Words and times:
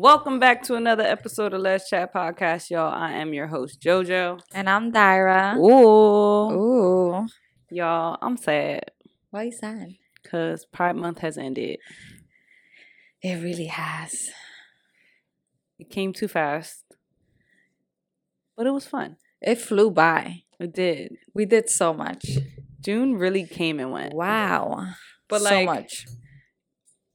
Welcome 0.00 0.38
back 0.38 0.62
to 0.62 0.76
another 0.76 1.02
episode 1.02 1.52
of 1.54 1.60
Les 1.60 1.88
Chat 1.88 2.14
Podcast, 2.14 2.70
y'all. 2.70 2.94
I 2.94 3.14
am 3.14 3.34
your 3.34 3.48
host, 3.48 3.80
JoJo. 3.80 4.40
And 4.54 4.70
I'm 4.70 4.92
Dyra. 4.92 5.56
Ooh. 5.56 6.52
Ooh. 6.52 7.26
Y'all, 7.68 8.16
I'm 8.22 8.36
sad 8.36 8.92
Why 9.30 9.42
you 9.42 9.50
sad? 9.50 9.96
because 10.22 10.66
Pride 10.66 10.94
Month 10.94 11.18
has 11.18 11.36
ended. 11.36 11.80
It 13.22 13.42
really 13.42 13.64
has. 13.64 14.30
It 15.80 15.90
came 15.90 16.12
too 16.12 16.28
fast, 16.28 16.84
but 18.56 18.68
it 18.68 18.72
was 18.72 18.86
fun. 18.86 19.16
It 19.42 19.56
flew 19.56 19.90
by. 19.90 20.44
It 20.60 20.72
did. 20.74 21.16
We 21.34 21.44
did 21.44 21.68
so 21.68 21.92
much. 21.92 22.24
June 22.80 23.16
really 23.16 23.44
came 23.44 23.80
and 23.80 23.90
went. 23.90 24.14
Wow. 24.14 24.90
But 25.26 25.40
so 25.40 25.64
much. 25.64 26.06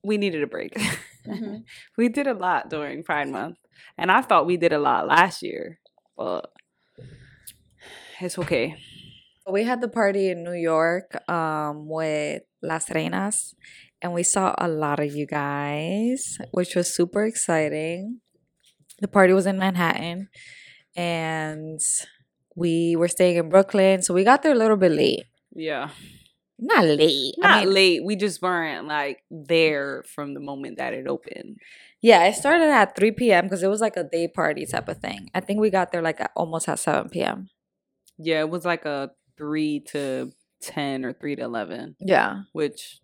we 0.04 0.18
needed 0.18 0.44
a 0.44 0.48
break. 0.48 0.76
Mhm. 1.28 1.64
we 1.98 2.10
did 2.10 2.28
a 2.28 2.34
lot 2.34 2.70
during 2.70 3.04
Pride 3.04 3.30
Month, 3.30 3.58
and 3.98 4.12
I 4.12 4.22
thought 4.22 4.46
we 4.46 4.58
did 4.58 4.74
a 4.74 4.80
lot 4.80 5.08
last 5.08 5.42
year, 5.42 5.80
but 6.18 6.52
it's 8.22 8.38
okay. 8.38 8.76
We 9.50 9.64
had 9.64 9.82
the 9.82 9.90
party 9.90 10.30
in 10.30 10.44
New 10.44 10.54
York 10.54 11.18
um, 11.30 11.88
with 11.90 12.44
Las 12.62 12.88
Reinas, 12.90 13.54
and 14.02 14.14
we 14.14 14.24
saw 14.24 14.56
a 14.58 14.68
lot 14.68 15.00
of 15.00 15.14
you 15.14 15.26
guys, 15.28 16.38
which 16.52 16.76
was 16.76 16.94
super 16.94 17.26
exciting. 17.26 18.22
The 19.02 19.08
party 19.08 19.34
was 19.34 19.46
in 19.46 19.58
Manhattan, 19.58 20.30
and 20.96 21.80
we 22.56 22.96
were 22.96 23.08
staying 23.10 23.38
in 23.38 23.50
Brooklyn, 23.50 24.02
so 24.02 24.14
we 24.14 24.24
got 24.24 24.44
there 24.44 24.54
a 24.54 24.58
little 24.58 24.78
bit 24.78 24.92
late. 24.92 25.24
Yeah. 25.54 25.90
Not 26.66 26.86
late. 26.86 27.36
Not 27.38 27.52
I 27.52 27.66
mean, 27.66 27.74
late. 27.74 28.04
We 28.06 28.16
just 28.16 28.42
weren't 28.42 28.88
like 28.88 29.20
there 29.30 30.04
from 30.16 30.34
the 30.34 30.40
moment 30.40 30.78
that 30.78 30.94
it 30.94 31.08
opened. 31.08 31.58
yeah, 32.02 32.24
it 32.26 32.36
started 32.36 32.70
at 32.70 32.96
3 32.96 33.12
p.m. 33.12 33.46
because 33.46 33.64
it 33.64 33.68
was 33.70 33.82
like 33.82 33.98
a 33.98 34.04
day 34.04 34.28
party 34.28 34.66
type 34.66 34.88
of 34.88 34.98
thing. 35.00 35.30
I 35.36 35.40
think 35.42 35.60
we 35.60 35.70
got 35.70 35.92
there 35.92 36.02
like 36.02 36.22
at, 36.22 36.32
almost 36.36 36.70
at 36.70 36.80
7 36.80 37.10
p.m. 37.10 37.50
Yeah, 38.18 38.40
it 38.42 38.50
was 38.50 38.64
like 38.66 38.86
a 38.86 39.12
three 39.38 39.82
to 39.92 40.32
ten 40.62 41.04
or 41.04 41.12
three 41.14 41.36
to 41.36 41.44
eleven, 41.44 41.96
Yeah. 42.00 42.44
which 42.54 43.00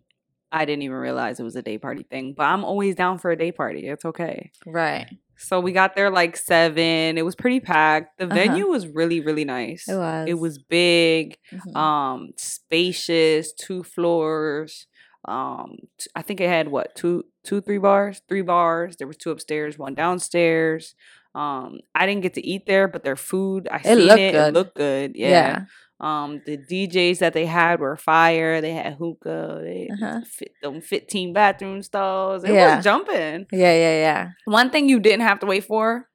I 0.52 0.64
didn't 0.64 0.82
even 0.82 0.96
realize 0.96 1.38
it 1.38 1.44
was 1.44 1.56
a 1.56 1.62
day 1.62 1.78
party 1.78 2.02
thing. 2.02 2.34
But 2.36 2.44
I'm 2.44 2.64
always 2.64 2.94
down 2.96 3.18
for 3.18 3.30
a 3.30 3.36
day 3.36 3.52
party. 3.52 3.86
It's 3.88 4.04
okay. 4.04 4.50
Right. 4.66 5.06
So 5.36 5.58
we 5.60 5.72
got 5.72 5.96
there 5.96 6.10
like 6.10 6.36
seven. 6.36 7.16
It 7.16 7.24
was 7.24 7.34
pretty 7.34 7.60
packed. 7.60 8.18
The 8.18 8.26
Uh-huh. 8.26 8.34
venue 8.34 8.66
was 8.66 8.86
really, 8.86 9.20
really 9.20 9.44
nice. 9.44 9.88
It 9.88 9.96
was. 9.96 10.28
It 10.28 10.38
was 10.38 10.58
big, 10.58 11.38
Mhm. 11.52 11.76
um, 11.76 12.30
spacious, 12.36 13.52
two 13.52 13.82
floors. 13.82 14.86
Um, 15.26 15.76
t- 15.98 16.10
I 16.14 16.22
think 16.22 16.40
it 16.40 16.48
had 16.48 16.68
what 16.68 16.94
two, 16.94 17.24
two, 17.44 17.60
three 17.60 17.78
bars, 17.78 18.22
three 18.28 18.42
bars. 18.42 18.96
There 18.96 19.06
was 19.06 19.16
two 19.16 19.30
upstairs, 19.30 19.78
one 19.78 19.94
downstairs. 19.94 20.94
Um, 21.34 21.80
I 21.94 22.06
didn't 22.06 22.22
get 22.22 22.34
to 22.34 22.46
eat 22.46 22.66
there, 22.66 22.88
but 22.88 23.04
their 23.04 23.16
food, 23.16 23.68
I 23.70 23.82
seen 23.82 23.98
looked 23.98 24.20
it. 24.20 24.32
good. 24.32 24.48
It 24.48 24.54
looked 24.54 24.76
good. 24.76 25.12
Yeah. 25.14 25.28
yeah. 25.28 25.64
Um, 26.00 26.40
the 26.46 26.56
DJs 26.56 27.18
that 27.18 27.34
they 27.34 27.44
had 27.46 27.78
were 27.78 27.96
fire. 27.96 28.60
They 28.60 28.72
had 28.72 28.94
hookah. 28.94 29.60
They 29.62 29.88
Uh-huh. 29.92 30.20
fit 30.26 30.52
them 30.62 30.80
fifteen 30.80 31.32
bathroom 31.34 31.82
stalls. 31.82 32.42
It 32.44 32.54
Yeah. 32.54 32.76
was 32.76 32.84
jumping. 32.84 33.46
Yeah, 33.52 33.74
yeah, 33.74 33.96
yeah. 34.00 34.28
One 34.46 34.70
thing 34.70 34.88
you 34.88 34.98
didn't 34.98 35.26
have 35.26 35.40
to 35.40 35.46
wait 35.46 35.64
for 35.64 36.08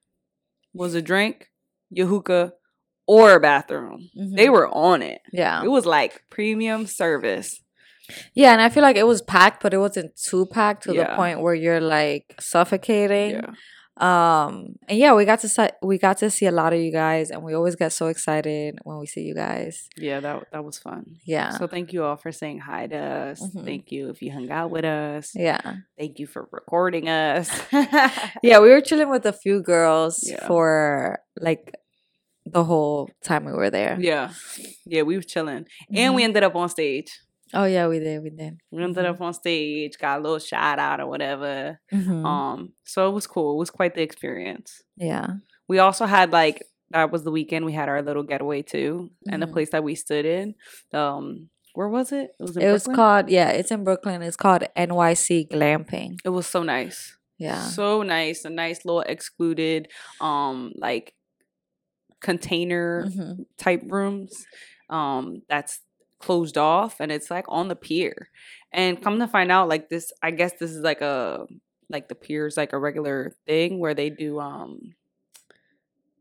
was 0.74 0.96
a 0.96 1.02
drink, 1.02 1.52
your 1.92 2.08
hookah, 2.08 2.54
or 3.08 3.34
a 3.36 3.40
bathroom. 3.40 4.10
They 4.16 4.48
Mhm. 4.48 4.54
were 4.54 4.68
on 4.70 5.02
it. 5.04 5.22
Yeah. 5.32 5.64
It 5.64 5.70
was 5.70 5.86
like 5.86 6.24
premium 6.32 6.88
service. 6.88 7.62
Yeah, 8.34 8.52
and 8.54 8.62
I 8.62 8.70
feel 8.70 8.84
like 8.84 8.98
it 8.98 9.08
was 9.08 9.22
packed, 9.22 9.62
but 9.64 9.74
it 9.74 9.78
wasn't 9.80 10.16
too 10.16 10.46
packed 10.48 10.84
to 10.84 10.94
the 10.94 11.06
point 11.16 11.42
where 11.42 11.56
you're 11.56 11.82
like 11.82 12.36
suffocating. 12.40 13.32
Yeah. 13.32 13.52
Um, 13.98 14.76
and 14.90 14.98
yeah, 15.00 15.14
we 15.14 15.24
got 15.26 15.40
to 15.40 15.48
si- 15.50 15.70
we 15.82 15.98
got 15.98 16.18
to 16.18 16.30
see 16.30 16.46
a 16.48 16.52
lot 16.52 16.74
of 16.74 16.80
you 16.80 16.92
guys, 16.92 17.32
and 17.32 17.42
we 17.44 17.54
always 17.54 17.76
get 17.78 17.94
so 17.94 18.08
excited 18.08 18.78
when 18.84 18.98
we 19.00 19.06
see 19.06 19.22
you 19.22 19.34
guys. 19.34 19.88
Yeah, 19.96 20.20
that 20.20 20.48
that 20.52 20.64
was 20.66 20.78
fun. 20.78 21.16
Yeah. 21.26 21.52
So 21.52 21.66
thank 21.68 21.94
you 21.94 22.04
all 22.04 22.18
for 22.18 22.32
saying 22.34 22.60
hi 22.60 22.88
to 22.88 22.98
us. 22.98 23.40
Mhm. 23.42 23.64
Thank 23.64 23.92
you 23.94 24.10
if 24.10 24.22
you 24.22 24.32
hung 24.32 24.52
out 24.52 24.70
with 24.70 24.84
us. 24.86 25.32
yeah. 25.34 25.62
Thank 25.98 26.20
you 26.20 26.28
for 26.28 26.48
recording 26.52 27.08
us. 27.08 27.50
Yeah, 28.44 28.60
we 28.60 28.70
were 28.70 28.82
chilling 28.82 29.10
with 29.10 29.26
a 29.26 29.34
few 29.34 29.62
girls 29.64 30.20
Yeah. 30.28 30.46
for 30.48 31.20
like 31.40 31.74
the 32.46 32.64
whole 32.64 33.10
time 33.24 33.46
we 33.46 33.54
were 33.54 33.70
there. 33.72 33.98
yeah. 34.00 34.32
Yeah, 34.86 35.02
we 35.04 35.16
were 35.16 35.24
chilling. 35.24 35.66
And 35.94 36.14
we 36.16 36.22
Mhm. 36.22 36.26
ended 36.26 36.44
up 36.44 36.56
on 36.56 36.70
stage. 36.70 37.10
Oh 37.54 37.66
yeah, 37.66 37.88
we 37.88 38.00
did. 38.00 38.24
We 38.24 38.30
did. 38.32 38.60
We 38.72 38.84
ended 38.84 39.06
Mhm. 39.06 39.10
up 39.10 39.22
on 39.22 39.34
stage, 39.34 39.98
got 40.00 40.20
a 40.20 40.22
little 40.22 40.40
shout 40.40 40.80
out 40.80 41.00
or 41.00 41.08
whatever. 41.08 41.80
Mhm. 41.94 42.26
Um, 42.26 42.74
so 42.84 43.08
it 43.10 43.14
was 43.14 43.28
cool. 43.28 43.54
It 43.54 43.60
was 43.60 43.70
quite 43.70 43.94
the 43.96 44.02
experience. 44.02 44.82
yeah. 44.98 45.28
We 45.68 45.80
also 45.80 46.06
had 46.06 46.32
like 46.32 46.62
that 46.92 47.12
was 47.12 47.24
the 47.24 47.32
weekend 47.32 47.66
we 47.66 47.74
had 47.74 47.90
our 47.90 48.02
little 48.04 48.22
getaway 48.24 48.62
too, 48.62 49.10
and 49.28 49.42
the 49.42 49.48
Mhm. 49.48 49.52
place 49.54 49.70
that 49.72 49.84
we 49.84 49.96
stood 49.96 50.26
in. 50.26 50.54
Um, 50.94 51.50
where 51.74 51.90
was 51.90 52.12
it? 52.12 52.32
It 52.40 52.44
was. 52.44 52.56
In 52.58 52.64
It 52.64 52.72
was 52.72 52.86
called 52.86 53.30
yeah, 53.30 53.50
it's 53.50 53.72
in 53.72 53.84
Brooklyn. 53.84 54.22
It's 54.22 54.38
called 54.38 54.64
NYC 54.76 55.48
Glamping. 55.48 56.18
It 56.24 56.30
was 56.30 56.46
so 56.48 56.62
nice. 56.64 57.18
Yeah. 57.38 57.62
So 57.68 58.02
nice. 58.04 58.46
A 58.46 58.50
nice 58.50 58.86
little 58.86 59.02
excluded, 59.02 59.88
um, 60.22 60.72
like 60.78 61.14
container 62.22 63.06
Mhm. 63.08 63.46
type 63.58 63.82
rooms. 63.88 64.46
Um, 64.90 65.42
that's 65.50 65.80
closed 66.20 66.58
off, 66.58 67.00
and 67.00 67.12
it's 67.12 67.30
like 67.32 67.46
on 67.48 67.68
the 67.68 67.76
pier. 67.76 68.30
And 68.72 69.02
come 69.02 69.20
to 69.20 69.28
find 69.28 69.52
out, 69.52 69.70
like 69.70 69.90
this, 69.90 70.12
I 70.22 70.32
guess 70.32 70.54
this 70.60 70.72
is 70.72 70.82
like 70.84 71.02
a 71.02 71.46
like 71.90 72.08
the 72.10 72.16
pier 72.16 72.48
is 72.48 72.58
like 72.58 72.74
a 72.74 72.80
regular 72.80 73.36
thing 73.46 73.80
where 73.80 73.94
they 73.94 74.10
do 74.10 74.40
um 74.40 74.96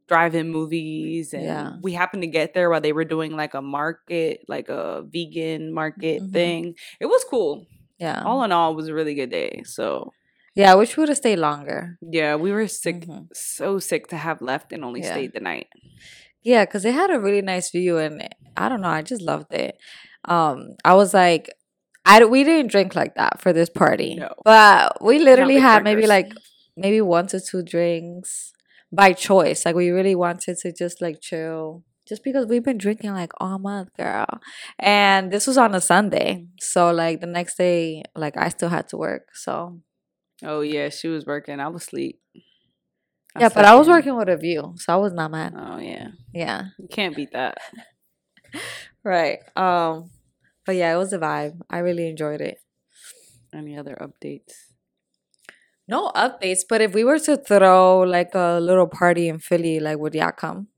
drive-in 0.07 0.51
movies 0.51 1.33
and 1.33 1.45
Yeah. 1.45 1.73
we 1.83 1.93
happened 1.95 2.23
to 2.23 2.27
get 2.29 2.53
there 2.53 2.69
while 2.69 2.83
they 2.83 2.93
were 2.93 3.07
doing 3.07 3.33
like 3.37 3.55
a 3.55 3.63
market 3.63 4.45
like 4.49 4.69
a 4.69 5.03
vegan 5.09 5.73
market 5.73 6.23
Mhm. 6.23 6.33
thing 6.33 6.75
it 7.01 7.07
was 7.07 7.25
cool 7.25 7.65
Yeah. 7.99 8.23
all 8.23 8.45
in 8.45 8.53
all 8.53 8.73
it 8.73 8.77
was 8.77 8.89
a 8.89 8.95
really 8.95 9.15
good 9.15 9.31
day 9.31 9.63
so 9.65 10.13
yeah, 10.57 10.71
I 10.71 10.77
wish 10.77 10.97
we 10.97 11.01
would 11.01 11.09
have 11.09 11.17
stayed 11.19 11.39
longer. 11.39 11.99
yeah 12.03 12.37
we 12.37 12.53
were 12.53 12.69
sick 12.69 13.07
Mhm. 13.07 13.29
so 13.33 13.79
sick 13.79 14.09
to 14.09 14.17
have 14.19 14.43
left 14.43 14.73
and 14.75 14.85
only 14.85 15.01
Yeah. 15.01 15.13
stayed 15.13 15.33
the 15.33 15.41
night 15.41 15.69
Yeah, 16.45 16.65
because 16.65 16.85
it 16.85 16.95
had 16.95 17.11
a 17.11 17.19
really 17.21 17.43
nice 17.43 17.71
view, 17.71 17.99
and 17.99 18.29
I 18.57 18.69
don't 18.69 18.83
know, 18.83 18.89
I 18.89 19.03
just 19.03 19.23
loved 19.23 19.53
it. 19.53 19.77
Um, 20.27 20.77
I 20.85 20.95
was 20.95 21.15
like, 21.15 21.51
I 22.05 22.25
we 22.25 22.45
didn't 22.45 22.71
drink 22.71 22.95
like 22.95 23.15
that 23.17 23.41
for 23.41 23.53
this 23.53 23.71
party, 23.71 24.15
No. 24.17 24.29
but 24.45 25.03
we 25.03 25.19
literally 25.19 25.57
had 25.59 25.83
maybe 25.85 26.07
like 26.07 26.33
maybe 26.77 27.01
one 27.01 27.27
to 27.29 27.41
two 27.41 27.63
drinks 27.63 28.53
by 28.93 29.13
choice. 29.15 29.65
Like 29.65 29.75
we 29.75 29.91
really 29.91 30.15
wanted 30.15 30.59
to 30.59 30.73
just 30.73 31.01
like 31.01 31.21
chill, 31.23 31.83
just 32.07 32.23
because 32.23 32.47
we've 32.47 32.63
been 32.65 32.79
drinking 32.79 33.13
like 33.15 33.33
all 33.39 33.59
month, 33.59 33.89
girl. 33.97 34.27
And 34.79 35.31
this 35.33 35.47
was 35.47 35.57
on 35.57 35.75
a 35.75 35.81
Sunday, 35.81 36.47
so 36.61 36.91
like 36.93 37.21
the 37.21 37.27
next 37.27 37.57
day, 37.57 38.03
like 38.15 38.37
I 38.37 38.51
still 38.51 38.69
had 38.69 38.89
to 38.91 38.97
work. 38.99 39.29
So 39.35 39.81
oh 40.43 40.61
yeah 40.61 40.89
she 40.89 41.07
was 41.07 41.25
working 41.25 41.61
i 41.61 41.69
was 41.69 41.83
asleep 41.83 42.21
yeah, 43.39 43.49
but 43.55 43.65
I 43.65 43.75
was 43.75 43.89
working 43.89 44.17
with 44.17 44.29
a 44.29 44.37
view, 44.37 44.75
so 44.77 44.93
I 44.93 44.97
was 44.97 45.13
not 45.13 45.31
mad. 45.31 45.55
oh 45.57 45.79
yeah 45.79 46.09
Yeah. 46.33 46.67
you 46.79 46.89
can't 46.89 47.15
beat 47.17 47.33
that 47.33 47.59
Right. 49.05 49.39
Um 49.57 50.11
but 50.67 50.77
yeah, 50.77 50.95
it 50.95 50.97
was 50.97 51.13
a 51.13 51.19
vibe. 51.19 51.61
I 51.69 51.79
really 51.79 52.09
enjoyed 52.09 52.41
it. 52.41 52.59
any 53.53 53.77
other 53.77 53.97
updates 54.01 54.73
No 55.87 56.11
updates, 56.17 56.63
but 56.69 56.81
if 56.81 56.95
we 56.95 57.05
were 57.05 57.19
to 57.21 57.37
throw 57.37 58.01
like 58.01 58.35
a 58.35 58.59
little 58.61 58.87
party 58.89 59.29
in 59.29 59.39
Philly, 59.39 59.81
like 59.81 59.99
would 59.99 60.15
y'all 60.15 60.33
come? 60.33 60.69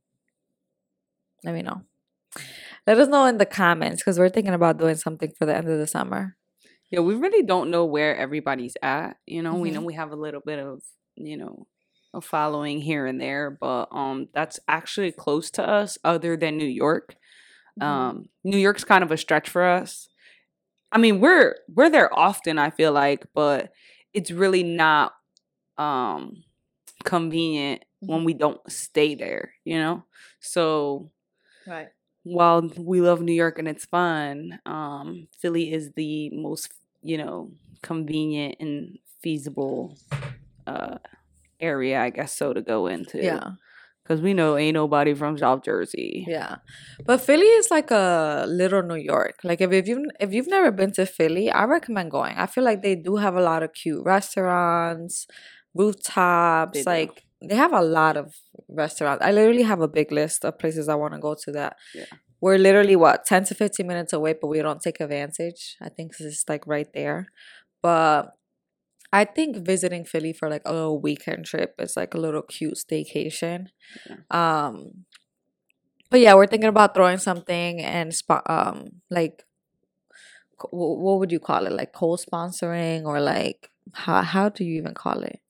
Let 1.44 1.54
me 1.54 1.62
know. 1.62 1.82
Let 2.86 2.98
us 2.98 3.08
know 3.08 3.24
in 3.26 3.38
the 3.38 3.46
comments 3.46 4.02
because 4.02 4.18
we're 4.18 4.28
thinking 4.30 4.54
about 4.54 4.78
doing 4.78 4.96
something 4.96 5.32
for 5.38 5.46
the 5.46 5.54
end 5.56 5.68
of 5.68 5.78
the 5.78 5.86
summer. 5.86 6.36
Yeah, 6.90 7.00
we 7.00 7.14
really 7.14 7.42
don't 7.42 7.70
know 7.70 7.84
where 7.84 8.16
everybody's 8.16 8.76
at. 8.82 9.16
You 9.26 9.42
know, 9.42 9.54
we 9.54 9.70
Mhm. 9.70 9.74
know 9.74 9.82
we 9.82 9.94
have 9.94 10.10
a 10.12 10.16
little 10.16 10.40
bit 10.40 10.58
of, 10.58 10.82
you 11.16 11.36
know, 11.36 11.66
a 12.16 12.22
following 12.22 12.80
here 12.82 13.06
and 13.06 13.20
there, 13.20 13.50
but 13.50 13.88
um 13.92 14.28
that's 14.34 14.60
actually 14.68 15.12
close 15.12 15.50
to 15.52 15.68
us 15.68 15.98
other 16.04 16.36
than 16.36 16.58
New 16.58 16.66
York. 16.66 17.16
Um 17.80 18.28
New 18.44 18.58
York's 18.58 18.84
kind 18.84 19.04
of 19.04 19.12
a 19.12 19.18
stretch 19.18 19.48
for 19.50 19.64
us. 19.64 20.08
I 20.92 20.98
mean, 20.98 21.20
we're 21.20 21.56
we're 21.74 21.90
there 21.90 22.16
often, 22.16 22.58
I 22.58 22.70
feel 22.70 22.92
like, 22.92 23.26
but 23.34 23.72
it's 24.14 24.30
really 24.30 24.62
not 24.64 25.14
um 25.78 26.44
convenient 27.04 27.84
when 28.00 28.24
we 28.24 28.34
don't 28.34 28.60
stay 28.70 29.14
there, 29.14 29.54
you 29.64 29.78
know? 29.78 30.04
So 30.40 31.10
right. 31.66 31.88
while 32.24 32.70
we 32.78 33.00
love 33.00 33.20
New 33.22 33.32
York 33.34 33.58
and 33.58 33.68
it's 33.68 33.84
fun, 33.84 34.60
um, 34.66 35.28
Philly 35.38 35.72
is 35.72 35.92
the 35.92 36.30
most, 36.30 36.72
you 37.02 37.18
know, 37.18 37.52
convenient 37.82 38.56
and 38.60 38.98
feasible 39.22 39.96
uh 40.66 40.98
area, 41.60 42.00
I 42.00 42.10
guess 42.10 42.36
so, 42.36 42.52
to 42.52 42.62
go 42.62 42.86
into. 42.86 43.22
Yeah. 43.22 43.50
Because 44.02 44.20
we 44.22 44.34
know 44.34 44.56
ain't 44.56 44.74
nobody 44.74 45.14
from 45.14 45.36
South 45.36 45.64
Jersey. 45.64 46.24
Yeah. 46.28 46.56
But 47.04 47.20
Philly 47.20 47.46
is 47.46 47.72
like 47.72 47.90
a 47.90 48.44
little 48.48 48.82
New 48.82 48.94
York. 48.94 49.40
Like 49.42 49.60
if, 49.60 49.72
if 49.72 49.88
you 49.88 50.06
if 50.20 50.32
you've 50.32 50.46
never 50.46 50.70
been 50.70 50.92
to 50.92 51.06
Philly, 51.06 51.50
I 51.50 51.64
recommend 51.64 52.12
going. 52.12 52.36
I 52.36 52.46
feel 52.46 52.62
like 52.62 52.82
they 52.82 52.94
do 52.94 53.16
have 53.16 53.34
a 53.34 53.42
lot 53.42 53.64
of 53.64 53.72
cute 53.72 54.04
restaurants, 54.04 55.26
rooftops. 55.74 56.72
They 56.72 56.82
do. 56.82 56.90
like 56.90 57.24
they 57.42 57.56
have 57.56 57.72
a 57.72 57.82
lot 57.82 58.16
of 58.16 58.34
restaurants. 58.68 59.24
I 59.24 59.32
literally 59.32 59.62
have 59.64 59.80
a 59.80 59.88
big 59.88 60.12
list 60.12 60.44
of 60.44 60.56
places 60.58 60.88
I 60.88 60.94
want 60.94 61.14
to 61.14 61.18
go 61.20 61.34
to. 61.44 61.50
That 61.52 61.76
Yeah. 61.92 62.04
we're 62.40 62.58
literally 62.58 62.94
what 62.94 63.24
ten 63.26 63.42
to 63.46 63.54
fifteen 63.56 63.88
minutes 63.88 64.12
away, 64.12 64.34
but 64.40 64.46
we 64.46 64.62
don't 64.62 64.80
take 64.80 65.00
advantage. 65.00 65.76
I 65.82 65.88
think 65.88 66.12
it's 66.20 66.44
like 66.48 66.64
right 66.66 66.88
there, 66.94 67.26
but. 67.82 68.35
I 69.16 69.24
think 69.24 69.56
visiting 69.64 70.04
Philly 70.04 70.32
for 70.32 70.48
like 70.50 70.62
a 70.66 70.72
little 70.72 71.00
weekend 71.00 71.46
trip 71.46 71.74
is 71.78 71.96
like 71.96 72.14
a 72.14 72.18
little 72.18 72.42
cute 72.42 72.74
staycation. 72.74 73.68
Um, 74.30 75.06
but 76.10 76.20
yeah, 76.20 76.34
we're 76.34 76.46
thinking 76.46 76.68
about 76.68 76.94
throwing 76.94 77.18
something 77.18 77.80
and 77.80 78.14
spot 78.14 78.42
um 78.48 78.88
like 79.10 79.44
co- 80.58 80.68
what 80.72 81.18
would 81.18 81.32
you 81.32 81.40
call 81.40 81.66
it? 81.66 81.72
Like 81.72 81.92
co-sponsoring 81.92 83.04
or 83.04 83.20
like 83.20 83.70
how 83.92 84.22
how 84.22 84.48
do 84.48 84.64
you 84.64 84.76
even 84.78 84.94
call 84.94 85.20
it? 85.22 85.40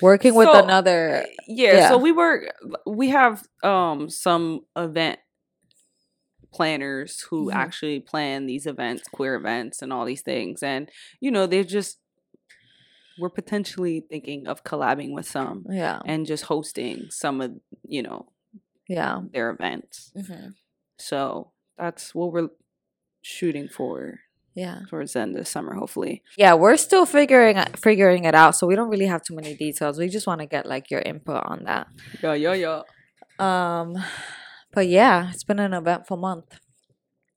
Working 0.00 0.34
with 0.34 0.48
So, 0.48 0.54
another 0.54 1.24
yeah, 1.48 1.78
Yeah. 1.78 1.88
so 1.88 1.98
we 1.98 2.12
were 2.12 2.48
we 2.86 3.08
have 3.10 3.44
um 3.62 4.08
some 4.10 4.62
event 4.76 5.18
planners 6.52 7.20
who 7.30 7.50
Mhm. 7.50 7.52
actually 7.52 8.00
plan 8.00 8.46
these 8.46 8.66
events 8.66 9.08
queer 9.08 9.34
events 9.36 9.82
and 9.82 9.92
all 9.92 10.04
these 10.04 10.22
things 10.22 10.62
and 10.62 10.88
you 11.20 11.30
know 11.30 11.46
they're 11.46 11.64
just 11.64 11.98
we're 13.18 13.30
potentially 13.30 14.04
thinking 14.08 14.46
of 14.46 14.64
collabing 14.64 15.12
with 15.12 15.26
some 15.26 15.64
yeah. 15.68 16.00
and 16.04 16.26
just 16.26 16.44
hosting 16.44 17.06
some 17.10 17.40
of 17.40 17.52
you 17.86 18.02
know 18.02 18.26
yeah. 18.88 19.20
their 19.32 19.50
events. 19.50 20.12
Hmm 20.28 20.50
so 21.02 21.50
that's 21.76 22.14
what 22.14 22.32
we're 22.32 22.48
shooting 23.22 23.68
for 23.68 24.20
yeah. 24.54 24.80
towards 24.88 25.14
the 25.14 25.20
end 25.20 25.34
of 25.34 25.40
the 25.40 25.44
summer 25.44 25.74
hopefully. 25.74 26.22
Yeah 26.36 26.54
we're 26.54 26.76
still 26.76 27.06
figuring 27.06 27.60
figuring 27.76 28.24
it 28.24 28.34
out 28.34 28.54
so 28.56 28.66
we 28.66 28.76
don't 28.76 28.88
really 28.88 29.06
have 29.06 29.22
too 29.22 29.34
many 29.34 29.56
details. 29.56 29.98
We 29.98 30.08
just 30.08 30.26
want 30.26 30.40
to 30.40 30.46
get 30.46 30.66
like 30.66 30.90
your 30.90 31.00
input 31.00 31.42
on 31.44 31.64
that. 31.64 31.88
Yeah 32.22 32.34
yeah 32.34 32.54
yeah. 32.54 32.82
Um 33.38 33.96
but 34.72 34.86
yeah 34.86 35.30
it's 35.30 35.44
been 35.44 35.58
an 35.58 35.74
eventful 35.74 36.16
month 36.16 36.60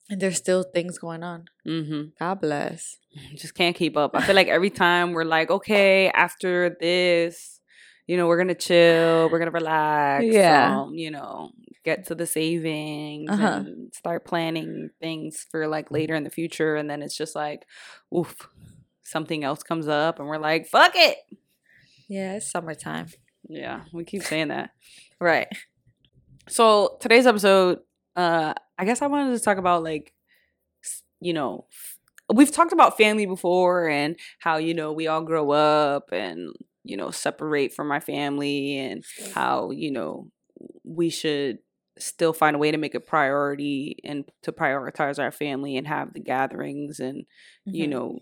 and 0.10 0.22
there's 0.22 0.38
still 0.38 0.64
things 0.64 0.98
going 1.00 1.24
on 1.24 1.46
mm-hmm 1.68 2.10
god 2.20 2.40
bless 2.42 2.98
just 3.36 3.56
can't 3.56 3.76
keep 3.78 3.96
up. 3.96 4.12
I 4.14 4.22
feel 4.22 4.36
like 4.36 4.50
every 4.50 4.70
time 4.70 5.14
we're 5.14 5.24
like, 5.24 5.50
okay, 5.50 6.10
after 6.10 6.76
this, 6.82 7.62
you 8.08 8.18
know, 8.18 8.28
we're 8.28 8.38
gonna 8.38 8.54
chill, 8.54 9.30
we're 9.32 9.40
gonna 9.40 9.52
relax, 9.52 10.26
Yeah. 10.26 10.82
um, 10.82 10.96
you 10.96 11.12
know, 11.12 11.52
get 11.86 12.08
to 12.08 12.16
the 12.16 12.26
savings 12.28 13.32
Uh-huh. 13.32 13.64
and 13.66 13.94
start 13.94 14.26
planning 14.26 14.90
things 15.00 15.46
for 15.50 15.66
like 15.70 15.92
later 15.92 16.14
in 16.14 16.26
the 16.26 16.30
future, 16.30 16.76
and 16.76 16.90
then 16.90 17.02
it's 17.02 17.16
just 17.16 17.36
like, 17.36 17.66
oof, 18.14 18.36
something 19.04 19.46
else 19.46 19.64
comes 19.64 19.88
up, 19.88 20.20
and 20.20 20.28
we're 20.28 20.38
like, 20.40 20.68
fuck 20.68 20.92
it. 20.96 21.18
yeah 22.10 22.34
it's 22.36 22.52
summertime 22.52 23.08
Yeah, 23.48 23.86
we 23.94 24.04
keep 24.04 24.24
saying 24.24 24.50
that. 24.50 24.72
right 25.22 25.48
So 26.50 26.98
today's 27.00 27.26
episode, 27.28 27.80
uh, 28.18 28.54
I 28.78 28.86
guess 28.86 29.02
I 29.02 29.08
wanted 29.08 29.38
to 29.38 29.44
talk 29.44 29.58
about 29.58 29.84
like, 29.84 30.14
you 31.22 31.34
know, 31.34 31.66
we've 32.34 32.52
talked 32.52 32.74
about 32.74 32.98
family 32.98 33.26
before 33.26 33.90
and 33.90 34.18
how 34.40 34.58
you 34.58 34.74
know 34.74 34.92
we 34.94 35.08
all 35.08 35.22
grow 35.24 35.52
up 35.52 36.12
and 36.12 36.54
you 36.84 36.98
know 36.98 37.12
separate 37.12 37.74
from 37.74 37.92
our 37.92 38.02
family 38.02 38.78
and 38.80 39.04
how 39.34 39.72
you 39.72 39.92
know 39.92 40.30
we 40.84 41.10
should 41.10 41.60
still 42.00 42.34
find 42.34 42.56
a 42.56 42.60
way 42.60 42.72
to 42.72 42.78
make 42.78 42.96
a 42.96 43.00
priority 43.02 43.98
and 44.04 44.26
to 44.44 44.52
prioritize 44.52 45.20
our 45.20 45.32
family 45.32 45.78
and 45.78 45.88
have 45.88 46.14
the 46.14 46.20
gatherings 46.20 47.00
and 47.00 47.26
you 47.72 47.88
Mhm. 47.88 47.92
know 47.92 48.20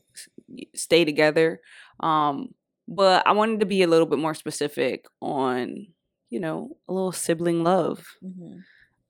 stay 0.75 1.05
together 1.05 1.61
um 2.01 2.53
but 2.88 3.25
i 3.27 3.31
wanted 3.31 3.59
to 3.59 3.65
be 3.65 3.81
a 3.83 3.88
little 3.88 4.07
bit 4.07 4.19
more 4.19 4.33
specific 4.35 5.05
on 5.21 5.88
you 6.29 6.39
know 6.39 6.77
a 6.89 6.94
little 6.94 7.11
sibling 7.11 7.63
love 7.63 8.05
Mhm. 8.23 8.63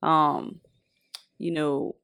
um 0.07 0.61
you 1.43 1.51
know 1.51 1.95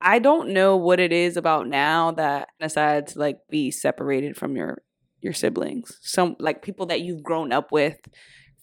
i 0.00 0.18
don't 0.18 0.50
know 0.50 0.76
what 0.76 1.00
it 1.00 1.12
is 1.12 1.36
about 1.36 1.66
now 1.66 2.10
that 2.10 2.48
decide 2.60 3.06
to 3.06 3.18
like 3.18 3.38
be 3.50 3.70
separated 3.70 4.36
from 4.36 4.56
your 4.56 4.82
your 5.20 5.32
siblings 5.32 5.98
some 6.02 6.36
like 6.38 6.62
people 6.62 6.86
that 6.86 7.00
you've 7.00 7.22
grown 7.22 7.52
up 7.52 7.72
with 7.72 7.98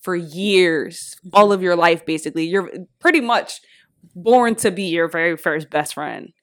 for 0.01 0.15
years 0.15 1.15
all 1.33 1.51
of 1.51 1.61
your 1.61 1.75
life 1.75 2.05
basically. 2.05 2.47
You're 2.47 2.69
pretty 2.99 3.21
much 3.21 3.61
born 4.15 4.55
to 4.55 4.71
be 4.71 4.83
your 4.85 5.07
very 5.07 5.37
first 5.37 5.69
best 5.69 5.93
friend. 5.93 6.33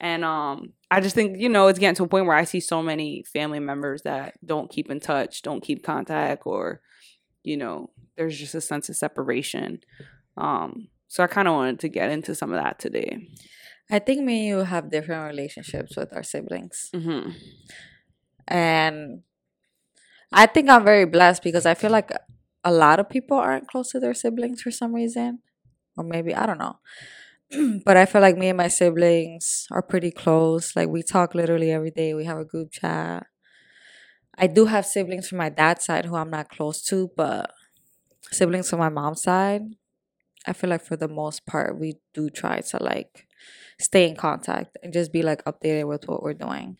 And 0.00 0.24
um 0.24 0.72
i 0.90 1.00
just 1.00 1.14
think 1.14 1.40
you 1.40 1.48
know 1.48 1.68
it's 1.68 1.78
getting 1.78 1.94
to 1.94 2.04
a 2.04 2.08
point 2.08 2.26
where 2.26 2.36
i 2.36 2.44
see 2.44 2.60
so 2.60 2.82
many 2.82 3.24
family 3.32 3.58
members 3.58 4.02
that 4.02 4.34
don't 4.44 4.70
keep 4.70 4.90
in 4.90 5.00
touch 5.00 5.42
don't 5.42 5.62
keep 5.62 5.82
contact 5.82 6.42
or 6.46 6.80
you 7.42 7.56
know 7.56 7.90
there's 8.16 8.38
just 8.38 8.54
a 8.54 8.60
sense 8.60 8.88
of 8.88 8.96
separation. 8.96 9.80
Um 10.36 10.88
so 11.14 11.22
i 11.22 11.26
kind 11.26 11.48
of 11.48 11.54
wanted 11.54 11.78
to 11.78 11.88
get 11.88 12.10
into 12.10 12.34
some 12.34 12.52
of 12.52 12.62
that 12.62 12.78
today 12.78 13.28
I 13.90 13.98
think 13.98 14.24
me 14.24 14.38
and 14.38 14.48
you 14.48 14.64
have 14.64 14.90
different 14.90 15.28
relationships 15.28 15.96
with 15.96 16.14
our 16.14 16.22
siblings. 16.22 16.90
mm-hmm. 16.94 17.30
And 18.48 19.22
I 20.32 20.46
think 20.46 20.68
I'm 20.68 20.84
very 20.84 21.06
blessed 21.06 21.42
because 21.42 21.66
I 21.66 21.74
feel 21.74 21.90
like 21.90 22.10
a 22.62 22.72
lot 22.72 22.98
of 22.98 23.08
people 23.08 23.36
aren't 23.36 23.68
close 23.68 23.90
to 23.90 24.00
their 24.00 24.14
siblings 24.14 24.62
for 24.62 24.70
some 24.70 24.94
reason. 24.94 25.40
Or 25.96 26.04
maybe, 26.04 26.34
I 26.34 26.46
don't 26.46 26.58
know. 26.58 26.78
but 27.84 27.96
I 27.96 28.04
feel 28.06 28.20
like 28.20 28.36
me 28.36 28.48
and 28.48 28.56
my 28.56 28.68
siblings 28.68 29.66
are 29.70 29.82
pretty 29.82 30.10
close. 30.10 30.74
Like 30.74 30.88
we 30.88 31.02
talk 31.02 31.34
literally 31.34 31.70
every 31.70 31.90
day. 31.90 32.14
We 32.14 32.24
have 32.24 32.38
a 32.38 32.44
group 32.44 32.72
chat. 32.72 33.26
I 34.36 34.46
do 34.46 34.66
have 34.66 34.84
siblings 34.84 35.28
from 35.28 35.38
my 35.38 35.50
dad's 35.50 35.84
side 35.84 36.06
who 36.06 36.16
I'm 36.16 36.30
not 36.30 36.48
close 36.48 36.82
to, 36.86 37.10
but 37.16 37.52
siblings 38.32 38.68
from 38.68 38.80
my 38.80 38.88
mom's 38.88 39.22
side, 39.22 39.62
I 40.46 40.52
feel 40.52 40.70
like 40.70 40.84
for 40.84 40.96
the 40.96 41.08
most 41.08 41.46
part 41.46 41.78
we 41.78 41.96
do 42.12 42.28
try 42.30 42.60
to 42.60 42.82
like 42.82 43.26
stay 43.80 44.08
in 44.08 44.16
contact 44.16 44.76
and 44.82 44.92
just 44.92 45.12
be 45.12 45.22
like 45.22 45.44
updated 45.44 45.88
with 45.88 46.06
what 46.08 46.22
we're 46.22 46.34
doing. 46.34 46.76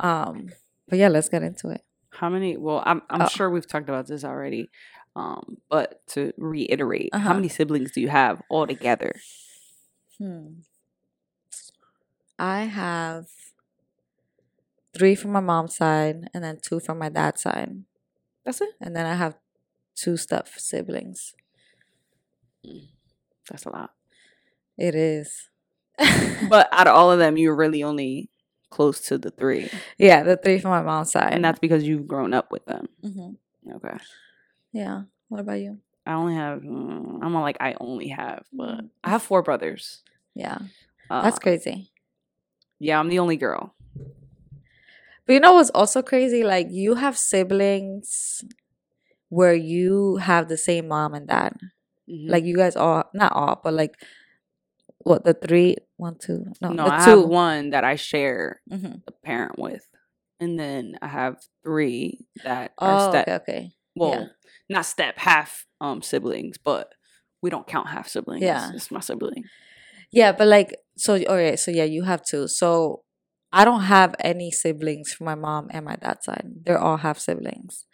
Um, 0.00 0.48
but 0.88 0.98
yeah, 0.98 1.08
let's 1.08 1.28
get 1.28 1.42
into 1.42 1.68
it. 1.70 1.82
how 2.20 2.28
many 2.30 2.56
well 2.56 2.82
i'm, 2.86 3.02
I'm 3.10 3.22
Oh. 3.22 3.28
sure 3.28 3.50
we've 3.50 3.66
talked 3.68 3.88
about 3.90 4.06
this 4.06 4.24
already 4.24 4.70
um 5.16 5.58
but 5.68 6.00
to 6.14 6.32
reiterate 6.38 7.10
how 7.12 7.18
Uh-huh. 7.18 7.34
many 7.34 7.48
siblings 7.48 7.90
do 7.92 8.00
you 8.00 8.08
have 8.08 8.40
all 8.48 8.66
together 8.66 9.12
Hmm. 10.18 10.64
I 12.38 12.60
have 12.64 13.26
three 14.96 15.14
from 15.14 15.32
my 15.32 15.40
mom's 15.40 15.76
side 15.76 16.28
and 16.32 16.42
then 16.44 16.58
two 16.62 16.80
from 16.80 16.98
my 16.98 17.08
dad's 17.10 17.42
side. 17.42 17.84
that's 18.44 18.60
it 18.60 18.70
And 18.80 18.94
then 18.96 19.04
I 19.06 19.14
have 19.14 19.34
two 19.94 20.16
step 20.16 20.48
siblings. 20.48 21.34
That's 23.50 23.64
a 23.64 23.70
lot 23.70 23.90
It 24.78 24.94
is. 24.94 25.48
but 26.50 26.68
out 26.72 26.86
of 26.86 26.94
all 26.94 27.10
of 27.12 27.18
them 27.18 27.36
you're 27.36 27.56
really 27.56 27.82
only 27.82 28.30
close 28.70 29.00
to 29.00 29.16
the 29.18 29.30
three 29.30 29.70
yeah, 29.98 30.22
the 30.22 30.36
three 30.36 30.58
from 30.58 30.70
my 30.72 30.82
mom's 30.82 31.12
side. 31.12 31.32
and 31.32 31.44
that's 31.44 31.58
because 31.58 31.84
you've 31.84 32.06
grown 32.08 32.34
up 32.34 32.50
with 32.50 32.64
them 32.66 32.86
hmm 33.02 33.30
okay 33.76 33.96
Yeah. 34.72 35.02
What 35.28 35.40
about 35.40 35.60
you? 35.60 35.78
i 36.06 36.12
only 36.12 36.34
have 36.34 36.60
mm, 36.60 37.18
i'm 37.22 37.32
not 37.32 37.42
like 37.42 37.56
i 37.60 37.74
only 37.80 38.08
have 38.08 38.44
but 38.52 38.78
Mm. 38.80 38.90
i 39.04 39.10
have 39.10 39.22
four 39.22 39.42
brothers 39.42 40.02
Yeah. 40.34 40.58
uh, 41.10 41.22
That's 41.22 41.38
crazy. 41.38 41.90
yeah 42.78 42.98
i'm 43.00 43.08
the 43.08 43.18
only 43.20 43.36
girl 43.36 43.72
But 45.26 45.32
you 45.34 45.40
know 45.40 45.54
what's 45.54 45.70
also 45.74 46.02
crazy? 46.02 46.44
Like 46.44 46.68
you 46.70 46.94
have 46.94 47.18
siblings 47.18 48.44
where 49.28 49.54
you 49.58 50.18
have 50.22 50.46
the 50.46 50.56
same 50.56 50.86
mom 50.86 51.14
and 51.14 51.26
dad. 51.26 51.58
Mhm. 52.08 52.30
Like 52.30 52.44
you 52.44 52.56
guys 52.56 52.76
all 52.76 53.04
not 53.14 53.32
all, 53.32 53.60
but 53.62 53.74
like 53.74 53.94
what 54.98 55.24
the 55.24 55.34
three 55.34 55.76
one, 55.96 56.16
two, 56.18 56.44
no, 56.60 56.70
no 56.70 56.84
the 56.84 56.92
i 56.92 57.04
two. 57.04 57.10
have 57.20 57.28
one 57.28 57.70
that 57.70 57.84
i 57.84 57.96
share 57.96 58.60
Mhm. 58.70 59.02
a 59.06 59.12
parent 59.24 59.58
with 59.58 59.86
and 60.40 60.58
then 60.58 60.98
i 61.00 61.06
have 61.06 61.36
three 61.64 62.26
that 62.44 62.72
are 62.78 62.94
Oh, 62.98 63.10
step 63.10 63.28
okay, 63.28 63.34
okay. 63.36 63.72
well 63.94 64.10
Yeah. 64.10 64.26
not 64.68 64.84
step 64.86 65.16
half 65.18 65.64
um 65.80 66.02
siblings 66.02 66.58
but 66.58 66.92
we 67.42 67.50
don't 67.50 67.66
count 67.66 67.88
half 67.88 68.08
siblings 68.08 68.42
Yeah. 68.42 68.72
it's 68.74 68.90
my 68.90 69.00
sibling 69.00 69.44
Yeah, 70.12 70.32
but 70.32 70.48
like 70.48 70.76
so 70.96 71.14
okay, 71.14 71.56
so 71.56 71.70
yeah, 71.70 71.84
you 71.84 72.04
have 72.04 72.22
two. 72.24 72.46
So 72.48 73.02
I 73.52 73.64
don't 73.64 73.82
have 73.82 74.14
any 74.20 74.50
siblings 74.50 75.12
from 75.12 75.26
my 75.26 75.34
mom 75.34 75.68
and 75.70 75.84
my 75.84 75.96
dad's 75.96 76.24
side. 76.24 76.46
They're 76.64 76.78
all 76.78 76.96
half 76.98 77.18
siblings. 77.18 77.86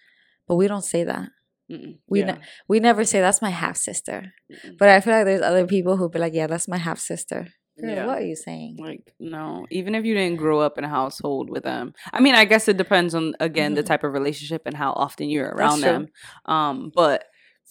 But 0.47 0.57
we 0.57 0.69
don't 0.69 0.85
say 0.85 1.05
that. 1.05 1.29
Mm-mm. 1.73 1.99
We 2.09 2.21
yeah. 2.21 2.27
ne- 2.33 2.41
we 2.69 2.81
never 2.81 3.05
say 3.05 3.21
that's 3.21 3.41
my 3.43 3.51
half 3.51 3.77
sister. 3.77 4.33
Mm-mm. 4.53 4.77
But 4.79 4.89
I 4.91 5.01
feel 5.01 5.15
like 5.15 5.25
there's 5.25 5.43
other 5.43 5.67
people 5.67 5.97
who 5.97 6.09
be 6.11 6.19
like, 6.19 6.35
yeah, 6.35 6.47
that's 6.47 6.69
my 6.69 6.79
half 6.79 6.99
sister. 6.99 7.49
Yeah. 7.79 8.07
what 8.07 8.19
are 8.19 8.27
you 8.27 8.37
saying? 8.37 8.77
like 8.79 9.15
no 9.19 9.67
even 9.71 9.95
if 9.95 10.05
you 10.05 10.13
didn't 10.15 10.37
grow 10.37 10.61
up 10.61 10.77
in 10.77 10.85
a 10.85 10.89
household 10.91 11.49
with 11.49 11.65
them 11.65 11.95
i 12.13 12.21
mean 12.21 12.35
i 12.35 12.45
guess 12.45 12.69
it 12.69 12.77
depends 12.77 13.15
on 13.15 13.35
again 13.41 13.73
the 13.75 13.83
Mhm. 13.83 13.87
type 13.87 14.05
of 14.05 14.13
relationship 14.13 14.63
and 14.67 14.77
how 14.77 14.93
often 14.93 15.31
you're 15.31 15.49
around 15.49 15.81
them 15.81 16.07
um 16.45 16.93
but 16.95 17.25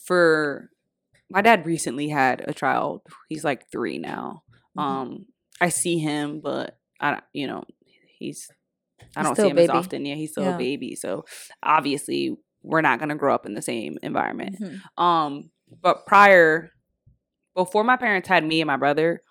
for 0.08 0.70
my 1.29 1.41
dad 1.41 1.67
recently 1.67 2.10
had 2.10 2.43
a 2.48 2.53
child 2.53 3.01
he's 3.29 3.43
like 3.43 3.70
three 3.72 4.00
now 4.00 4.41
Mhm. 4.75 4.81
um 4.81 5.25
i 5.62 5.70
see 5.70 6.00
him 6.00 6.41
but 6.41 6.77
i 7.00 7.12
don't 7.12 7.24
you 7.31 7.46
know 7.46 7.63
he's 8.17 8.50
i 9.15 9.20
He's 9.20 9.27
don't 9.27 9.36
see 9.38 9.50
him 9.50 9.58
as 9.60 9.70
often 9.70 10.03
yeah 10.05 10.15
he's 10.15 10.31
still 10.31 10.46
Yeah. 10.46 10.55
a 10.55 10.58
baby 10.58 10.96
so 10.96 11.25
obviously 11.62 12.36
we're 12.63 12.82
not 12.82 13.00
gonna 13.00 13.15
grow 13.15 13.34
up 13.34 13.46
in 13.46 13.53
the 13.53 13.62
same 13.62 13.98
environment. 14.03 14.58
Mhm. 14.60 14.82
Um, 15.01 15.51
but 15.82 16.06
prior, 16.06 16.72
before 17.56 17.84
my 17.84 17.98
parents 17.98 18.27
had 18.27 18.44
me 18.46 18.62
and 18.62 18.68
my 18.68 18.77
brother, 18.77 19.22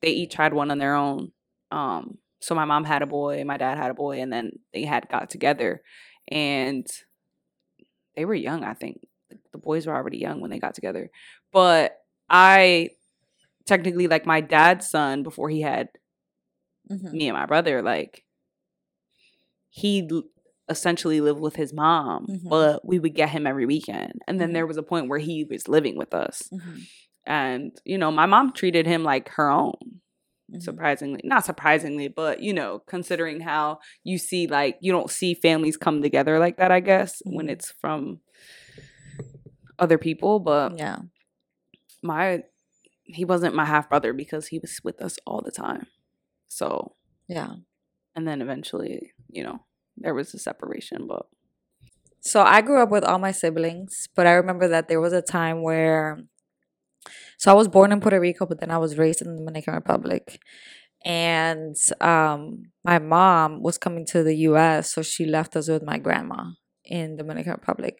they 0.00 0.10
each 0.10 0.34
had 0.34 0.52
one 0.54 0.70
on 0.70 0.78
their 0.78 0.94
own. 0.94 1.32
Um, 1.70 2.18
so 2.40 2.54
my 2.54 2.64
mom 2.64 2.84
had 2.84 3.02
a 3.02 3.06
boy, 3.06 3.44
my 3.44 3.56
dad 3.56 3.78
had 3.78 3.90
a 3.90 3.94
boy, 3.94 4.20
and 4.20 4.32
then 4.32 4.52
they 4.72 4.84
had 4.84 5.08
got 5.08 5.30
together, 5.30 5.82
and 6.28 6.86
they 8.16 8.24
were 8.24 8.34
young. 8.34 8.64
I 8.64 8.74
think 8.74 9.00
the 9.52 9.58
boys 9.58 9.86
were 9.86 9.94
already 9.94 10.18
young 10.18 10.40
when 10.40 10.50
they 10.50 10.58
got 10.58 10.74
together, 10.74 11.10
but 11.52 11.98
I 12.28 12.90
technically 13.64 14.08
like 14.08 14.26
my 14.26 14.40
dad's 14.40 14.88
son 14.90 15.22
before 15.22 15.48
he 15.48 15.60
had 15.62 15.88
Mhm. 16.90 17.12
me 17.12 17.28
and 17.28 17.36
my 17.38 17.46
brother 17.46 17.80
like 17.80 18.24
he 19.70 20.02
essentially 20.72 21.20
lived 21.20 21.40
with 21.46 21.56
his 21.62 21.72
mom 21.72 22.26
Mhm. 22.28 22.48
but 22.54 22.74
we 22.90 22.98
would 22.98 23.14
get 23.14 23.30
him 23.30 23.46
every 23.46 23.66
weekend 23.66 24.14
and 24.26 24.40
then 24.40 24.50
Mhm. 24.50 24.54
there 24.54 24.66
was 24.66 24.76
a 24.78 24.82
point 24.92 25.08
where 25.08 25.18
he 25.28 25.44
was 25.52 25.68
living 25.76 25.96
with 25.96 26.12
us 26.24 26.36
Mhm. 26.52 26.78
and 27.26 27.80
you 27.84 27.98
know 27.98 28.10
my 28.10 28.26
mom 28.26 28.52
treated 28.52 28.86
him 28.86 29.02
like 29.12 29.28
her 29.38 29.48
own 29.50 29.78
Mhm. 30.50 30.62
surprisingly 30.62 31.20
not 31.24 31.44
surprisingly 31.44 32.08
but 32.08 32.40
you 32.46 32.52
know 32.52 32.80
considering 32.94 33.40
how 33.40 33.78
you 34.10 34.18
see 34.18 34.46
like 34.58 34.74
you 34.80 34.90
don't 34.96 35.10
see 35.10 35.32
families 35.34 35.76
come 35.76 36.02
together 36.02 36.38
like 36.38 36.56
that 36.56 36.72
i 36.72 36.80
guess 36.80 37.22
when 37.24 37.46
Mhm. 37.46 37.52
it's 37.54 37.70
from 37.82 38.20
other 39.78 39.98
people 39.98 40.38
but 40.40 40.76
Yeah. 40.78 40.98
my 42.02 42.42
he 43.04 43.24
wasn't 43.24 43.54
my 43.54 43.64
half 43.64 43.88
brother 43.88 44.12
because 44.12 44.48
he 44.48 44.58
was 44.58 44.80
with 44.84 45.00
us 45.02 45.18
all 45.26 45.40
the 45.42 45.50
time 45.50 45.86
so 46.48 46.94
Yeah. 47.28 47.54
and 48.14 48.26
then 48.28 48.40
eventually 48.42 49.12
you 49.28 49.42
know 49.42 49.58
there 49.96 50.14
was 50.14 50.34
a 50.34 50.38
separation 50.38 51.06
but 51.08 51.26
So 52.20 52.42
I 52.42 52.60
grew 52.62 52.80
up 52.82 52.90
with 52.90 53.04
all 53.04 53.18
my 53.18 53.32
siblings, 53.32 54.08
but 54.16 54.26
I 54.26 54.32
remember 54.32 54.68
that 54.68 54.88
there 54.88 55.00
was 55.00 55.12
a 55.12 55.22
time 55.22 55.62
where 55.62 56.22
so 57.38 57.50
I 57.50 57.54
was 57.54 57.68
born 57.68 57.92
in 57.92 58.00
Puerto 58.00 58.20
Rico, 58.20 58.46
but 58.46 58.60
then 58.60 58.70
I 58.70 58.78
was 58.78 58.98
raised 58.98 59.22
in 59.22 59.28
the 59.32 59.38
Dominican 59.38 59.74
Republic. 59.74 60.40
And 61.04 61.76
um 62.00 62.64
my 62.84 62.98
mom 62.98 63.62
was 63.62 63.78
coming 63.78 64.06
to 64.06 64.22
the 64.22 64.36
US, 64.50 64.94
so 64.94 65.02
she 65.02 65.24
left 65.26 65.56
us 65.56 65.68
with 65.68 65.82
my 65.82 65.98
grandma 65.98 66.44
in 66.84 67.16
Dominican 67.16 67.52
Republic. 67.52 67.98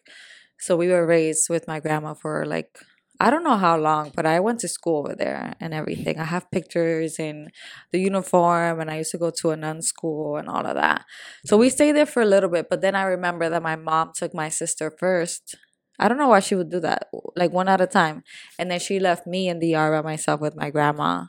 So 0.59 0.77
we 0.77 0.87
were 0.89 1.05
raised 1.05 1.49
with 1.49 1.67
my 1.67 1.79
grandma 1.79 2.13
for 2.13 2.45
like 2.45 2.77
I 3.19 3.29
don't 3.29 3.43
know 3.43 3.57
how 3.57 3.77
long, 3.77 4.11
but 4.15 4.25
I 4.25 4.39
went 4.39 4.59
to 4.61 4.67
school 4.67 4.99
over 4.99 5.15
there 5.15 5.53
and 5.59 5.73
everything. 5.73 6.19
I 6.19 6.25
have 6.25 6.49
pictures 6.51 7.19
in 7.19 7.49
the 7.91 7.99
uniform 7.99 8.79
and 8.79 8.89
I 8.89 8.97
used 8.97 9.11
to 9.11 9.17
go 9.17 9.31
to 9.39 9.51
a 9.51 9.55
nun 9.55 9.81
school 9.81 10.35
and 10.37 10.49
all 10.49 10.65
of 10.65 10.75
that. 10.75 11.05
So 11.45 11.55
we 11.55 11.69
stayed 11.69 11.93
there 11.95 12.07
for 12.07 12.21
a 12.21 12.25
little 12.25 12.49
bit, 12.49 12.67
but 12.69 12.81
then 12.81 12.95
I 12.95 13.03
remember 13.03 13.49
that 13.49 13.63
my 13.63 13.75
mom 13.75 14.11
took 14.15 14.33
my 14.33 14.49
sister 14.49 14.91
first. 14.91 15.55
I 15.99 16.07
don't 16.07 16.17
know 16.17 16.27
why 16.29 16.39
she 16.39 16.55
would 16.55 16.71
do 16.71 16.79
that, 16.81 17.07
like 17.35 17.51
one 17.51 17.69
at 17.69 17.79
a 17.79 17.87
time. 17.87 18.23
And 18.57 18.69
then 18.71 18.79
she 18.79 18.99
left 18.99 19.27
me 19.27 19.47
in 19.47 19.59
the 19.59 19.67
yard 19.67 19.93
by 19.93 20.09
myself 20.09 20.41
with 20.41 20.55
my 20.55 20.69
grandma. 20.71 21.25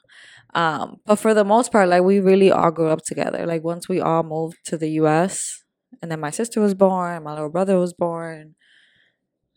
Um, 0.55 0.97
but 1.05 1.17
for 1.17 1.35
the 1.35 1.45
most 1.45 1.71
part, 1.71 1.89
like 1.89 2.03
we 2.03 2.19
really 2.19 2.51
all 2.51 2.71
grew 2.71 2.89
up 2.89 3.03
together. 3.05 3.47
Like 3.47 3.63
once 3.63 3.89
we 3.89 4.01
all 4.01 4.23
moved 4.23 4.57
to 4.67 4.79
the 4.79 4.89
US 4.93 5.63
and 6.01 6.11
then 6.11 6.21
my 6.21 6.31
sister 6.31 6.61
was 6.61 6.75
born, 6.75 7.23
my 7.25 7.35
little 7.35 7.51
brother 7.51 7.79
was 7.79 7.93
born. 7.93 8.55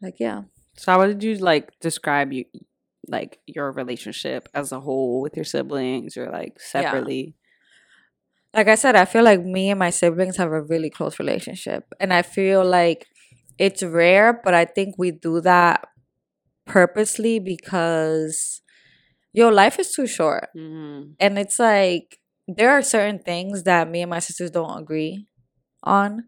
Like, 0.01 0.15
yeah. 0.19 0.43
So 0.77 0.91
how 0.91 1.05
did 1.05 1.23
you 1.23 1.35
like 1.35 1.71
describe 1.79 2.31
you 2.33 2.45
like 3.07 3.39
your 3.47 3.71
relationship 3.71 4.49
as 4.53 4.71
a 4.71 4.79
whole 4.79 5.21
with 5.21 5.35
your 5.35 5.45
siblings 5.45 6.17
or 6.17 6.29
like 6.29 6.59
separately 6.59 7.35
like 8.53 8.67
I 8.67 8.75
said, 8.75 8.95
I 8.95 9.05
feel 9.05 9.23
like 9.23 9.43
me 9.43 9.69
and 9.69 9.79
my 9.79 9.91
siblings 9.91 10.37
have 10.37 10.51
a 10.51 10.61
really 10.61 10.89
close 10.89 11.19
relationship. 11.19 11.85
And 11.99 12.13
I 12.13 12.23
feel 12.23 12.65
like 12.65 13.05
it's 13.59 13.83
rare, 13.83 14.39
but 14.43 14.53
I 14.53 14.65
think 14.65 14.95
we 14.97 15.11
do 15.11 15.41
that 15.41 15.87
purposely 16.65 17.39
because 17.39 18.61
yo, 19.33 19.49
life 19.49 19.79
is 19.79 19.91
too 19.93 20.07
short. 20.07 20.49
Mhm. 20.55 21.15
And 21.19 21.37
it's 21.37 21.59
like 21.59 22.19
there 22.47 22.71
are 22.71 22.81
certain 22.81 23.19
things 23.19 23.63
that 23.63 23.89
me 23.89 24.01
and 24.01 24.09
my 24.09 24.19
sisters 24.19 24.51
don't 24.51 24.79
agree 24.79 25.27
on. 25.83 26.25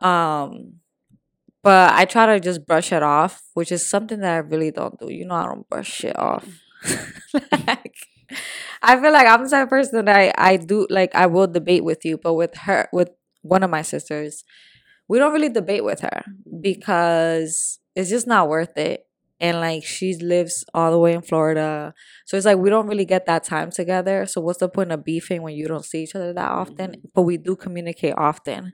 Um 0.00 0.80
but 1.62 1.94
I 1.94 2.04
try 2.04 2.26
to 2.26 2.40
just 2.40 2.66
brush 2.66 2.92
it 2.92 3.02
off, 3.02 3.42
which 3.54 3.70
is 3.70 3.86
something 3.86 4.20
that 4.20 4.32
I 4.32 4.38
really 4.38 4.70
don't 4.70 4.98
do. 4.98 5.12
You 5.12 5.24
know, 5.24 5.34
I 5.34 5.46
don't 5.46 5.68
brush 5.68 5.90
shit 5.90 6.18
off. 6.18 6.46
Mm. 6.84 7.66
like, 7.68 7.94
I 8.82 9.00
feel 9.00 9.12
like 9.12 9.26
I'm 9.26 9.44
the 9.44 9.48
type 9.48 9.64
of 9.64 9.70
person 9.70 10.04
that 10.04 10.16
I, 10.16 10.32
I 10.36 10.56
do 10.56 10.86
like 10.90 11.14
I 11.14 11.26
will 11.26 11.46
debate 11.46 11.84
with 11.84 12.04
you, 12.04 12.18
but 12.18 12.34
with 12.34 12.56
her 12.56 12.88
with 12.92 13.10
one 13.42 13.62
of 13.62 13.70
my 13.70 13.82
sisters, 13.82 14.44
we 15.08 15.18
don't 15.18 15.32
really 15.32 15.48
debate 15.48 15.84
with 15.84 16.00
her 16.00 16.24
mm. 16.26 16.62
because 16.62 17.78
it's 17.94 18.10
just 18.10 18.26
not 18.26 18.48
worth 18.48 18.76
it. 18.76 19.04
And 19.42 19.58
like 19.58 19.84
she 19.84 20.14
lives 20.14 20.64
all 20.72 20.92
the 20.92 21.00
way 21.00 21.14
in 21.14 21.20
Florida. 21.20 21.94
So 22.26 22.36
it's 22.36 22.46
like 22.46 22.58
we 22.58 22.70
don't 22.70 22.86
really 22.86 23.04
get 23.04 23.26
that 23.26 23.42
time 23.42 23.72
together. 23.72 24.24
So 24.24 24.40
what's 24.40 24.60
the 24.60 24.68
point 24.68 24.92
of 24.92 25.04
beefing 25.04 25.42
when 25.42 25.56
you 25.56 25.66
don't 25.66 25.84
see 25.84 26.04
each 26.04 26.14
other 26.14 26.32
that 26.32 26.48
often? 26.48 26.92
Mm-hmm. 26.92 27.08
But 27.12 27.22
we 27.22 27.38
do 27.38 27.56
communicate 27.56 28.14
often. 28.16 28.72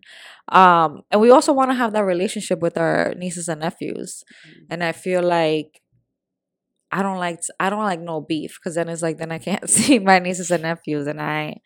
Um 0.53 1.01
and 1.11 1.23
we 1.23 1.31
also 1.31 1.55
want 1.55 1.71
to 1.71 1.75
have 1.75 1.95
that 1.95 2.05
relationship 2.05 2.61
with 2.61 2.77
our 2.77 3.15
nieces 3.17 3.49
and 3.49 3.63
nephews. 3.63 4.23
Mm-hmm. 4.47 4.65
And 4.69 4.85
I 4.85 4.93
feel 4.93 5.23
like 5.23 5.81
I 6.93 7.03
don't 7.03 7.19
like 7.19 7.41
I 7.59 7.71
don't 7.71 7.85
like 7.85 8.01
no 8.01 8.21
beef 8.21 8.59
because 8.61 8.75
then 8.75 8.91
it's 8.91 9.01
like 9.01 9.17
then 9.17 9.33
I 9.33 9.39
can't 9.39 9.71
see 9.77 9.99
my 9.99 10.19
nieces 10.19 10.51
and 10.51 10.65
nephews 10.65 11.07
and 11.07 11.19
I 11.19 11.63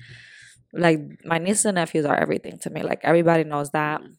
like 0.73 1.01
my 1.25 1.39
nieces 1.39 1.65
and 1.65 1.75
nephews 1.75 2.05
are 2.05 2.17
everything 2.17 2.61
to 2.61 2.71
me. 2.71 2.85
Like 2.85 3.01
everybody 3.03 3.43
knows 3.43 3.71
that. 3.71 4.01
Mm-hmm. 4.01 4.13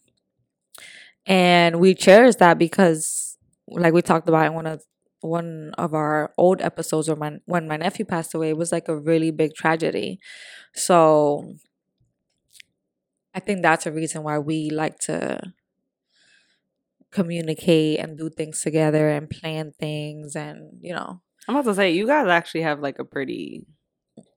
And 1.25 1.79
we 1.79 1.95
cherish 1.95 2.35
that 2.35 2.57
because 2.59 3.22
like 3.73 3.93
we 3.93 4.01
talked 4.01 4.27
about 4.29 4.45
in 4.47 4.53
one 4.53 4.67
of 4.67 4.83
one 5.21 5.71
of 5.77 5.93
our 5.93 6.33
old 6.37 6.61
episodes 6.61 7.07
or 7.09 7.15
my 7.15 7.37
when 7.45 7.67
my 7.67 7.77
nephew 7.77 8.05
passed 8.05 8.33
away 8.33 8.49
it 8.49 8.57
was 8.57 8.71
like 8.71 8.87
a 8.89 8.97
really 8.97 9.31
big 9.31 9.53
tragedy. 9.55 10.19
So 10.73 11.55
I 13.33 13.39
think 13.39 13.61
that's 13.61 13.85
a 13.85 13.91
reason 13.91 14.23
why 14.23 14.39
we 14.39 14.69
like 14.69 14.99
to 14.99 15.53
communicate 17.11 17.99
and 17.99 18.17
do 18.17 18.29
things 18.29 18.61
together 18.61 19.09
and 19.09 19.29
plan 19.29 19.71
things 19.79 20.35
and 20.35 20.79
you 20.81 20.91
know 20.93 21.21
i'm 21.47 21.55
about 21.55 21.65
to 21.69 21.75
say 21.75 21.91
you 21.91 22.07
guys 22.07 22.27
actually 22.27 22.61
have 22.63 22.79
like 22.79 22.97
a 22.97 23.05
pretty 23.05 23.65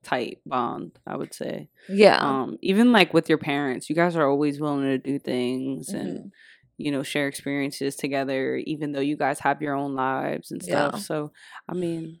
tight 0.03 0.39
bond 0.45 0.91
i 1.07 1.15
would 1.15 1.33
say 1.33 1.67
yeah 1.89 2.17
um 2.19 2.57
even 2.61 2.91
like 2.91 3.13
with 3.15 3.29
your 3.29 3.37
parents 3.39 3.89
you 3.89 3.95
guys 3.95 4.15
are 4.15 4.29
always 4.29 4.59
willing 4.59 4.83
to 4.83 4.97
do 4.99 5.17
things 5.17 5.89
and 5.89 6.17
Mhm. 6.25 6.31
You 6.77 6.91
know 6.91 7.03
share 7.03 7.27
experiences 7.27 7.95
together 7.95 8.55
even 8.65 8.91
though 8.91 8.99
you 9.01 9.17
guys 9.17 9.39
have 9.39 9.61
your 9.61 9.73
own 9.75 9.95
lives 9.95 10.51
and 10.51 10.61
stuff 10.61 10.93
Yeah. 10.95 10.99
so 10.99 11.31
i 11.69 11.73
mean 11.73 12.19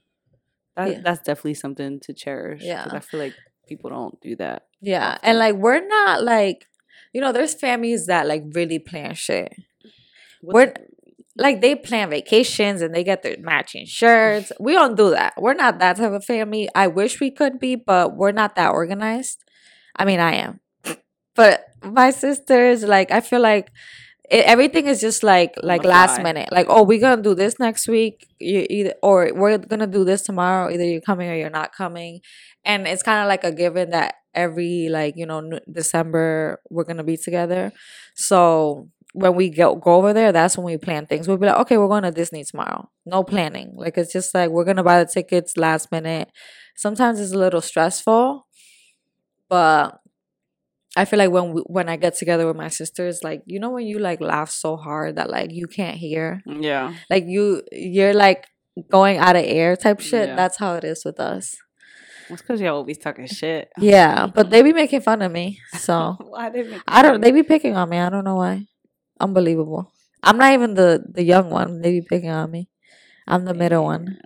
that, 0.75 0.91
Yeah. 0.91 0.99
that's 1.03 1.21
definitely 1.21 1.55
something 1.55 1.99
to 2.01 2.13
cherish 2.13 2.61
Yeah. 2.63 2.87
i 2.91 2.99
feel 2.99 3.19
like 3.19 3.33
people 3.67 3.89
don't 3.89 4.19
do 4.21 4.35
that 4.37 4.63
yeah 4.81 5.13
often. 5.13 5.19
and 5.29 5.37
like 5.39 5.55
we're 5.55 5.85
not 5.87 6.23
like 6.23 6.65
you 7.13 7.21
know 7.21 7.31
there's 7.31 7.53
families 7.53 8.07
that 8.07 8.27
like 8.27 8.43
really 8.53 8.79
plan 8.79 9.13
shit 9.13 9.53
We're- 10.41 10.73
like 11.37 11.61
they 11.61 11.75
plan 11.75 12.09
vacations 12.09 12.81
and 12.81 12.93
they 12.95 13.03
get 13.03 13.21
their 13.21 13.35
matching 13.39 13.85
shirts 13.85 14.51
we 14.59 14.73
don't 14.73 14.95
do 14.97 15.11
that 15.11 15.33
we're 15.37 15.53
not 15.53 15.77
that 15.79 15.97
type 15.97 16.11
of 16.11 16.25
family 16.25 16.67
i 16.73 16.87
wish 16.87 17.19
we 17.19 17.29
could 17.29 17.59
be 17.59 17.75
but 17.75 18.15
we're 18.15 18.31
not 18.31 18.55
that 18.55 18.71
organized 18.71 19.43
i 19.95 20.05
mean 20.05 20.19
i 20.19 20.33
am 20.33 20.59
but 21.35 21.65
my 21.83 22.09
sisters 22.09 22.83
like 22.83 23.11
i 23.11 23.19
feel 23.21 23.39
like 23.41 23.69
it, 24.29 24.45
everything 24.45 24.87
is 24.87 24.99
just 24.99 25.23
like 25.23 25.55
like 25.63 25.83
the 25.83 25.87
last 25.87 26.15
fly. 26.15 26.23
minute. 26.23 26.49
Like 26.51 26.67
oh 26.69 26.83
we're 26.83 26.99
gonna 26.99 27.21
do 27.21 27.33
this 27.35 27.59
next 27.59 27.87
week. 27.87 28.27
You 28.39 28.65
either 28.69 28.93
or 29.01 29.31
we're 29.33 29.57
gonna 29.57 29.87
do 29.87 30.03
this 30.03 30.23
tomorrow. 30.23 30.71
Either 30.71 30.83
you're 30.83 31.01
coming 31.01 31.29
or 31.29 31.35
you're 31.35 31.49
not 31.49 31.73
coming. 31.73 32.21
And 32.65 32.87
it's 32.87 33.03
kind 33.03 33.21
of 33.21 33.27
like 33.27 33.43
a 33.43 33.51
given 33.51 33.91
that 33.91 34.15
every 34.35 34.89
like 34.89 35.15
you 35.17 35.25
know 35.25 35.39
n- 35.39 35.59
december 35.71 36.59
we're 36.69 36.83
gonna 36.83 37.03
be 37.03 37.17
together. 37.17 37.71
So 38.15 38.89
when 39.13 39.35
we 39.35 39.49
go 39.49 39.75
go 39.75 39.95
over 39.95 40.13
there 40.13 40.31
that's 40.31 40.57
when 40.57 40.65
we 40.65 40.77
plan 40.77 41.05
things. 41.05 41.27
We'll 41.27 41.37
be 41.37 41.47
like 41.47 41.57
okay 41.61 41.77
we're 41.77 41.87
going 41.87 42.03
to 42.03 42.11
disney 42.11 42.43
tomorrow. 42.43 42.89
No 43.05 43.23
planning. 43.23 43.73
Like 43.75 43.97
it's 43.97 44.11
just 44.11 44.33
like 44.35 44.49
we're 44.49 44.65
gonna 44.65 44.83
buy 44.83 45.03
the 45.03 45.09
tickets 45.09 45.55
last 45.57 45.91
minute. 45.91 46.29
Sometimes 46.75 47.19
it's 47.19 47.31
a 47.33 47.37
little 47.37 47.61
stressful 47.61 48.45
but 49.49 49.99
I 50.97 51.05
feel 51.05 51.19
like 51.19 51.31
when 51.31 51.53
we, 51.53 51.61
when 51.61 51.87
I 51.89 51.95
get 51.95 52.15
together 52.15 52.47
with 52.47 52.55
my 52.55 52.69
sisters, 52.69 53.23
like 53.23 53.41
you 53.45 53.59
know 53.59 53.69
when 53.71 53.85
you 53.85 53.99
like 53.99 54.19
laugh 54.21 54.49
so 54.49 54.75
hard 54.77 55.15
that 55.17 55.29
like 55.29 55.51
you 55.51 55.67
can't 55.67 55.97
hear, 55.97 56.41
yeah 56.45 56.93
like 57.09 57.25
you 57.27 57.61
you're 57.71 58.13
like 58.13 58.47
going 58.91 59.17
out 59.17 59.35
of 59.35 59.43
air 59.45 59.75
type 59.75 59.99
shit. 59.99 60.29
Yeah. 60.29 60.35
That's 60.35 60.57
how 60.57 60.75
it 60.75 60.83
is 60.83 61.05
with 61.05 61.19
us. 61.19 61.55
it's 62.29 62.41
because 62.41 62.59
you're 62.59 62.73
always 62.73 62.97
talking 62.97 63.27
shit 63.27 63.69
Yeah, 63.77 64.27
but 64.27 64.49
they 64.49 64.61
be 64.61 64.73
making 64.73 65.01
fun 65.01 65.21
of 65.21 65.31
me, 65.31 65.59
so 65.77 66.17
why 66.19 66.49
they 66.49 66.63
make 66.63 66.81
I 66.87 67.01
don't. 67.01 67.21
They 67.21 67.31
be 67.31 67.43
picking 67.43 67.75
on 67.77 67.89
me. 67.89 67.97
I 67.99 68.09
don't 68.09 68.25
know 68.25 68.35
why. 68.35 68.67
Unbelievable. 69.19 69.93
I'm 70.23 70.37
not 70.37 70.53
even 70.53 70.73
the 70.73 71.03
the 71.07 71.23
young 71.23 71.49
one. 71.49 71.81
They 71.81 71.91
be 71.91 72.01
picking 72.01 72.31
on 72.31 72.51
me. 72.51 72.69
I'm 73.27 73.43
the 73.45 73.53
middle 73.53 73.83
one, 73.83 74.17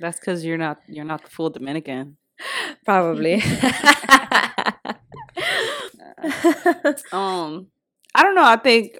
that's 0.00 0.18
because 0.18 0.44
you're 0.44 0.58
not 0.58 0.78
you're 0.88 1.04
not 1.04 1.22
the 1.22 1.30
full 1.30 1.50
dominican 1.50 2.16
probably. 2.84 3.42
um 7.12 7.66
i 8.14 8.22
don't 8.22 8.34
know 8.34 8.44
i 8.44 8.56
think 8.56 8.98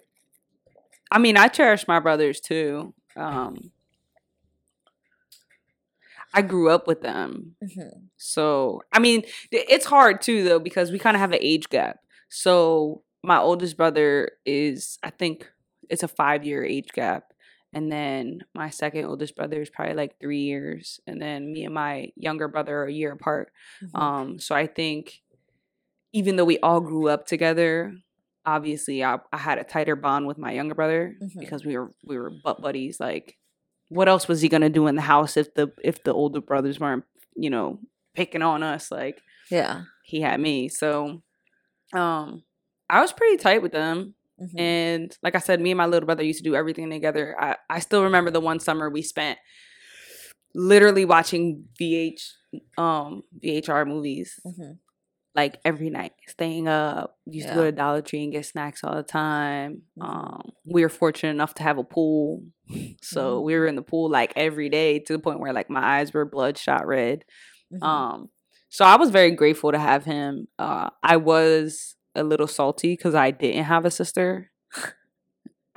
I 1.11 1.19
mean, 1.19 1.37
I 1.37 1.49
cherish 1.49 1.87
my 1.89 2.01
brothers 2.01 2.41
too. 2.41 2.95
Um, 3.17 3.71
I 6.33 6.43
grew 6.43 6.71
up 6.71 6.87
with 6.87 7.01
them. 7.03 7.57
Mhm. 7.63 8.09
So, 8.17 8.83
I 8.93 8.99
mean, 8.99 9.25
it's 9.51 9.87
hard 9.87 10.21
too 10.23 10.45
though 10.45 10.59
because 10.61 10.91
we 10.91 10.99
kind 10.99 11.17
of 11.17 11.21
have 11.21 11.33
an 11.33 11.39
age 11.41 11.69
gap. 11.69 11.99
So, 12.29 13.03
my 13.23 13.39
oldest 13.39 13.77
brother 13.77 14.31
is 14.47 14.99
I 15.03 15.11
think 15.11 15.51
it's 15.89 16.03
a 16.03 16.09
5-year 16.09 16.65
age 16.65 16.89
gap. 16.95 17.33
And 17.73 17.91
then 17.93 18.41
my 18.55 18.71
second 18.71 19.05
oldest 19.05 19.37
brother 19.37 19.61
is 19.61 19.71
probably 19.71 19.95
like 19.95 20.19
3 20.21 20.41
years 20.41 21.01
and 21.07 21.21
then 21.23 21.53
me 21.53 21.65
and 21.65 21.75
my 21.75 22.09
younger 22.17 22.49
brother 22.49 22.77
are 22.79 22.87
a 22.87 22.93
year 22.93 23.13
apart. 23.13 23.53
Mhm. 23.83 24.01
Um 24.01 24.39
so 24.39 24.55
I 24.55 24.67
think 24.67 25.21
even 26.13 26.37
though 26.37 26.45
we 26.45 26.59
all 26.59 26.81
grew 26.81 27.09
up 27.09 27.27
together, 27.27 27.93
obviously 28.45 29.05
I, 29.05 29.19
I 29.33 29.37
had 29.39 29.59
a 29.59 29.65
tighter 29.65 29.97
bond 29.97 30.27
with 30.27 30.39
my 30.39 30.53
younger 30.53 30.75
brother 30.75 31.15
Mhm. 31.23 31.39
because 31.41 31.65
we 31.65 31.77
were 31.77 31.91
we 32.05 32.19
were 32.19 32.31
butt 32.43 32.61
buddies 32.63 32.99
like 32.99 33.37
what 33.89 34.09
else 34.09 34.29
was 34.29 34.41
he 34.41 34.49
going 34.49 34.61
to 34.63 34.69
do 34.71 34.87
in 34.87 34.95
the 34.97 35.03
house 35.03 35.37
if 35.37 35.53
the 35.55 35.73
if 35.83 36.03
the 36.05 36.13
older 36.15 36.41
brothers 36.41 36.79
weren't, 36.81 37.05
you 37.35 37.51
know, 37.51 37.79
picking 38.15 38.43
on 38.43 38.63
us 38.63 38.91
like 38.91 39.21
yeah. 39.51 39.83
he 40.05 40.21
had 40.21 40.41
me. 40.41 40.69
So 40.69 41.23
um 41.93 42.43
I 42.89 43.01
was 43.01 43.13
pretty 43.13 43.37
tight 43.37 43.63
with 43.63 43.73
them 43.73 44.15
Mhm. 44.41 44.59
and 44.59 45.19
like 45.23 45.35
I 45.35 45.39
said 45.41 45.61
me 45.61 45.71
and 45.73 45.79
my 45.79 45.87
little 45.87 46.07
brother 46.07 46.23
used 46.25 46.39
to 46.43 46.45
do 46.51 46.55
everything 46.57 46.89
together. 46.91 47.37
I 47.39 47.57
I 47.69 47.81
still 47.81 48.05
remember 48.05 48.31
the 48.31 48.41
one 48.41 48.59
summer 48.61 48.89
we 48.89 49.03
spent 49.03 49.39
literally 50.55 51.05
watching 51.05 51.65
VH 51.81 52.23
um 52.79 53.23
VHS 53.45 53.87
movies 53.87 54.41
Mhm. 54.47 54.79
Like 55.35 55.59
every 55.65 55.91
night, 55.91 56.13
staying 56.29 56.67
up. 56.69 57.17
Used 57.27 57.49
to 57.49 57.55
go 57.55 57.65
to 57.65 57.73
Dollar 57.73 58.03
Tree 58.03 58.25
and 58.25 58.33
get 58.33 58.45
snacks 58.47 58.83
all 58.83 58.95
the 58.97 59.03
time. 59.03 59.83
Mhm. 59.99 60.05
Um, 60.05 60.51
we 60.65 60.83
were 60.83 60.89
fortunate 60.89 61.31
enough 61.31 61.55
to 61.55 61.63
have 61.63 61.79
a 61.79 61.85
pool, 61.85 62.43
so 63.03 63.41
Mhm. 63.41 63.45
we 63.45 63.55
were 63.55 63.67
in 63.67 63.77
the 63.77 63.83
pool 63.83 64.11
like 64.11 64.33
every 64.37 64.69
day 64.69 64.99
to 64.99 65.13
the 65.13 65.19
point 65.19 65.41
where 65.41 65.53
like 65.53 65.71
my 65.71 65.99
eyes 65.99 66.13
were 66.13 66.25
bloodshot 66.25 66.87
red. 66.87 67.25
Mhm. 67.73 67.83
Um, 67.83 68.29
so 68.69 68.85
I 68.85 68.97
was 68.97 69.11
very 69.11 69.31
grateful 69.33 69.73
to 69.73 69.79
have 69.79 70.05
him. 70.05 70.49
Uh, 70.59 70.91
I 71.03 71.17
was 71.17 71.97
a 72.15 72.25
little 72.25 72.47
salty 72.49 72.95
because 72.97 73.15
I 73.15 73.31
didn't 73.31 73.65
have 73.65 73.85
a 73.85 73.91
sister. 73.91 74.51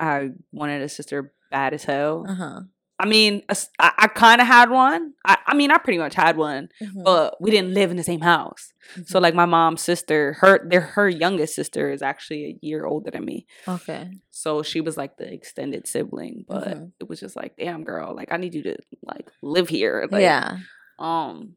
I 0.00 0.30
wanted 0.52 0.82
a 0.82 0.88
sister 0.88 1.32
bad 1.50 1.72
as 1.74 1.84
hell. 1.84 2.26
uh-huh. 2.28 2.60
I 2.98 3.06
mean, 3.06 3.42
I 3.80 4.06
kind 4.14 4.40
of 4.40 4.46
had 4.46 4.70
one. 4.70 5.14
I, 5.24 5.36
I 5.48 5.54
mean, 5.54 5.72
I 5.72 5.78
pretty 5.78 5.98
much 5.98 6.14
had 6.14 6.36
one, 6.36 6.68
Mhm. 6.80 7.02
but 7.04 7.40
we 7.40 7.50
didn't 7.50 7.74
live 7.74 7.90
in 7.90 7.96
the 7.96 8.04
same 8.04 8.20
house. 8.20 8.72
So 9.06 9.18
Mhm. 9.18 9.22
like 9.22 9.34
my 9.34 9.46
mom's 9.46 9.82
sister, 9.82 10.34
her 10.40 10.60
their 10.68 10.80
her 10.80 11.08
youngest 11.08 11.54
sister 11.56 11.90
is 11.90 12.02
actually 12.02 12.44
a 12.44 12.58
year 12.64 12.86
older 12.86 13.10
than 13.10 13.24
me. 13.24 13.46
okay. 13.66 14.10
So 14.30 14.62
she 14.62 14.80
was 14.80 14.96
like 14.96 15.16
the 15.16 15.32
extended 15.32 15.88
sibling, 15.88 16.44
but 16.46 16.68
Mhm. 16.68 16.92
it 17.00 17.08
was 17.08 17.18
just 17.20 17.34
like, 17.34 17.56
damn 17.56 17.82
girl, 17.82 18.14
like 18.14 18.32
I 18.32 18.36
need 18.36 18.54
you 18.54 18.62
to 18.62 18.76
like 19.02 19.28
live 19.42 19.68
here. 19.68 20.06
Like, 20.10 20.22
yeah. 20.22 20.58
Um 20.98 21.56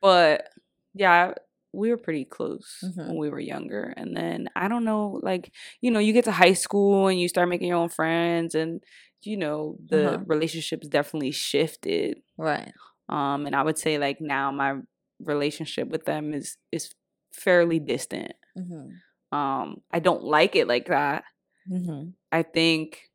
but 0.00 0.48
yeah, 0.94 1.34
we 1.72 1.90
were 1.90 1.96
pretty 1.96 2.24
close 2.24 2.78
Mhm. 2.84 3.06
when 3.08 3.16
we 3.16 3.30
were 3.30 3.40
younger. 3.40 3.92
And 3.96 4.16
then 4.16 4.48
I 4.56 4.66
don't 4.68 4.84
know, 4.84 5.20
like, 5.22 5.52
you 5.80 5.90
know, 5.90 5.98
you 6.00 6.12
get 6.12 6.24
to 6.24 6.32
high 6.32 6.54
school 6.54 7.08
and 7.08 7.20
you 7.20 7.28
start 7.28 7.48
making 7.48 7.68
your 7.68 7.76
own 7.78 7.88
friends 7.90 8.54
and 8.54 8.82
you 9.22 9.36
know, 9.36 9.78
the 9.88 10.18
Uh-huh. 10.18 10.24
relationships 10.26 10.88
definitely 10.88 11.32
shifted. 11.32 12.20
Right. 12.36 12.74
Um 13.08 13.46
and 13.46 13.56
I 13.56 13.62
would 13.62 13.78
say 13.78 13.98
like 13.98 14.20
now 14.20 14.50
my 14.52 14.76
relationship 15.20 15.88
with 15.88 16.04
them 16.06 16.34
is 16.34 16.56
is 16.72 16.94
fairly 17.34 17.78
distant. 17.80 18.32
Mhm. 18.54 19.00
Um 19.32 19.82
I 19.92 20.00
don't 20.00 20.24
like 20.24 20.56
it 20.56 20.68
like 20.68 20.86
that. 20.86 21.24
Mhm. 21.66 22.14
I 22.32 22.42
think 22.42 23.10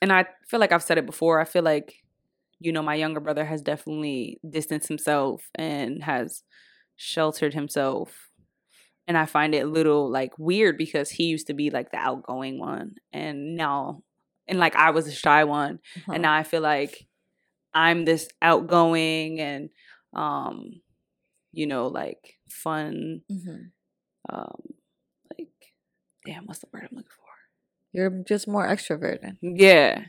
and 0.00 0.12
I 0.12 0.26
feel 0.48 0.60
like 0.60 0.72
I've 0.72 0.82
said 0.82 0.98
it 0.98 1.06
before. 1.06 1.40
I 1.40 1.44
feel 1.44 1.62
like 1.62 1.94
you 2.60 2.72
know 2.72 2.82
my 2.82 2.94
younger 2.94 3.20
brother 3.20 3.44
has 3.44 3.62
definitely 3.62 4.40
distanced 4.48 4.88
himself 4.88 5.50
and 5.54 6.02
has 6.04 6.42
sheltered 6.96 7.54
himself. 7.54 8.30
And 9.08 9.18
I 9.18 9.26
find 9.26 9.54
it 9.54 9.64
a 9.64 9.68
little 9.68 10.10
like 10.10 10.38
weird 10.38 10.78
because 10.78 11.10
he 11.10 11.24
used 11.24 11.48
to 11.48 11.54
be 11.54 11.70
like 11.70 11.90
the 11.92 11.98
outgoing 11.98 12.58
one 12.60 12.96
and 13.12 13.56
now 13.56 14.02
and 14.48 14.58
like 14.58 14.76
I 14.76 14.90
was 14.90 15.06
a 15.06 15.12
shy 15.12 15.44
one 15.44 15.80
Uh-huh. 15.96 16.12
and 16.14 16.22
now 16.22 16.34
I 16.34 16.42
feel 16.42 16.62
like 16.62 17.06
I'm 17.74 18.04
this 18.04 18.28
outgoing 18.42 19.40
and 19.40 19.70
um 20.14 20.80
you 21.52 21.66
know 21.66 21.88
like 21.88 22.38
fun 22.48 23.22
Mhm. 23.30 23.70
um 24.28 24.60
like 25.30 25.48
damn 26.24 26.46
what's 26.46 26.60
the 26.60 26.68
word 26.72 26.88
I'm 26.90 26.96
looking 26.96 27.10
for 27.10 27.22
You're 27.92 28.22
just 28.26 28.48
more 28.48 28.66
extroverted. 28.66 29.36
yeah 29.42 30.04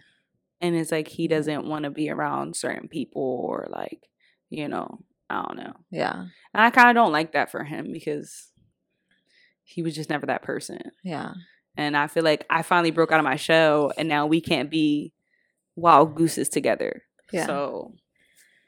and 0.62 0.76
it's 0.76 0.92
like 0.92 1.08
he 1.08 1.28
Mhm. 1.28 1.30
doesn't 1.32 1.66
want 1.68 1.84
to 1.84 1.90
be 1.92 2.10
around 2.10 2.56
certain 2.56 2.88
people 2.88 3.22
or 3.22 3.68
like 3.70 4.08
you 4.50 4.68
know 4.68 5.00
I 5.30 5.42
don't 5.44 5.58
know 5.58 5.74
Yeah. 5.92 6.14
and 6.54 6.64
I 6.64 6.70
kind 6.70 6.90
of 6.90 6.96
don't 6.96 7.12
like 7.12 7.34
that 7.34 7.52
for 7.52 7.64
him 7.64 7.92
because 7.92 8.52
he 9.64 9.82
was 9.84 9.94
just 9.96 10.10
never 10.10 10.26
that 10.28 10.44
person 10.44 10.80
Yeah. 11.04 11.34
And 11.78 11.96
I 11.96 12.08
feel 12.08 12.24
like 12.24 12.46
I 12.50 12.62
finally 12.64 12.92
broke 12.92 13.12
out 13.12 13.20
of 13.20 13.24
my 13.24 13.36
shell 13.38 13.92
and 13.98 14.10
now 14.10 14.26
we 14.28 14.42
can't 14.42 14.70
be 14.70 15.14
wild 15.76 16.16
gooses 16.16 16.50
together 16.50 17.04
Yeah. 17.32 17.46
so 17.46 17.94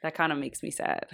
that 0.03 0.15
kind 0.15 0.31
of 0.31 0.37
makes 0.37 0.61
me 0.63 0.71
sad 0.71 1.07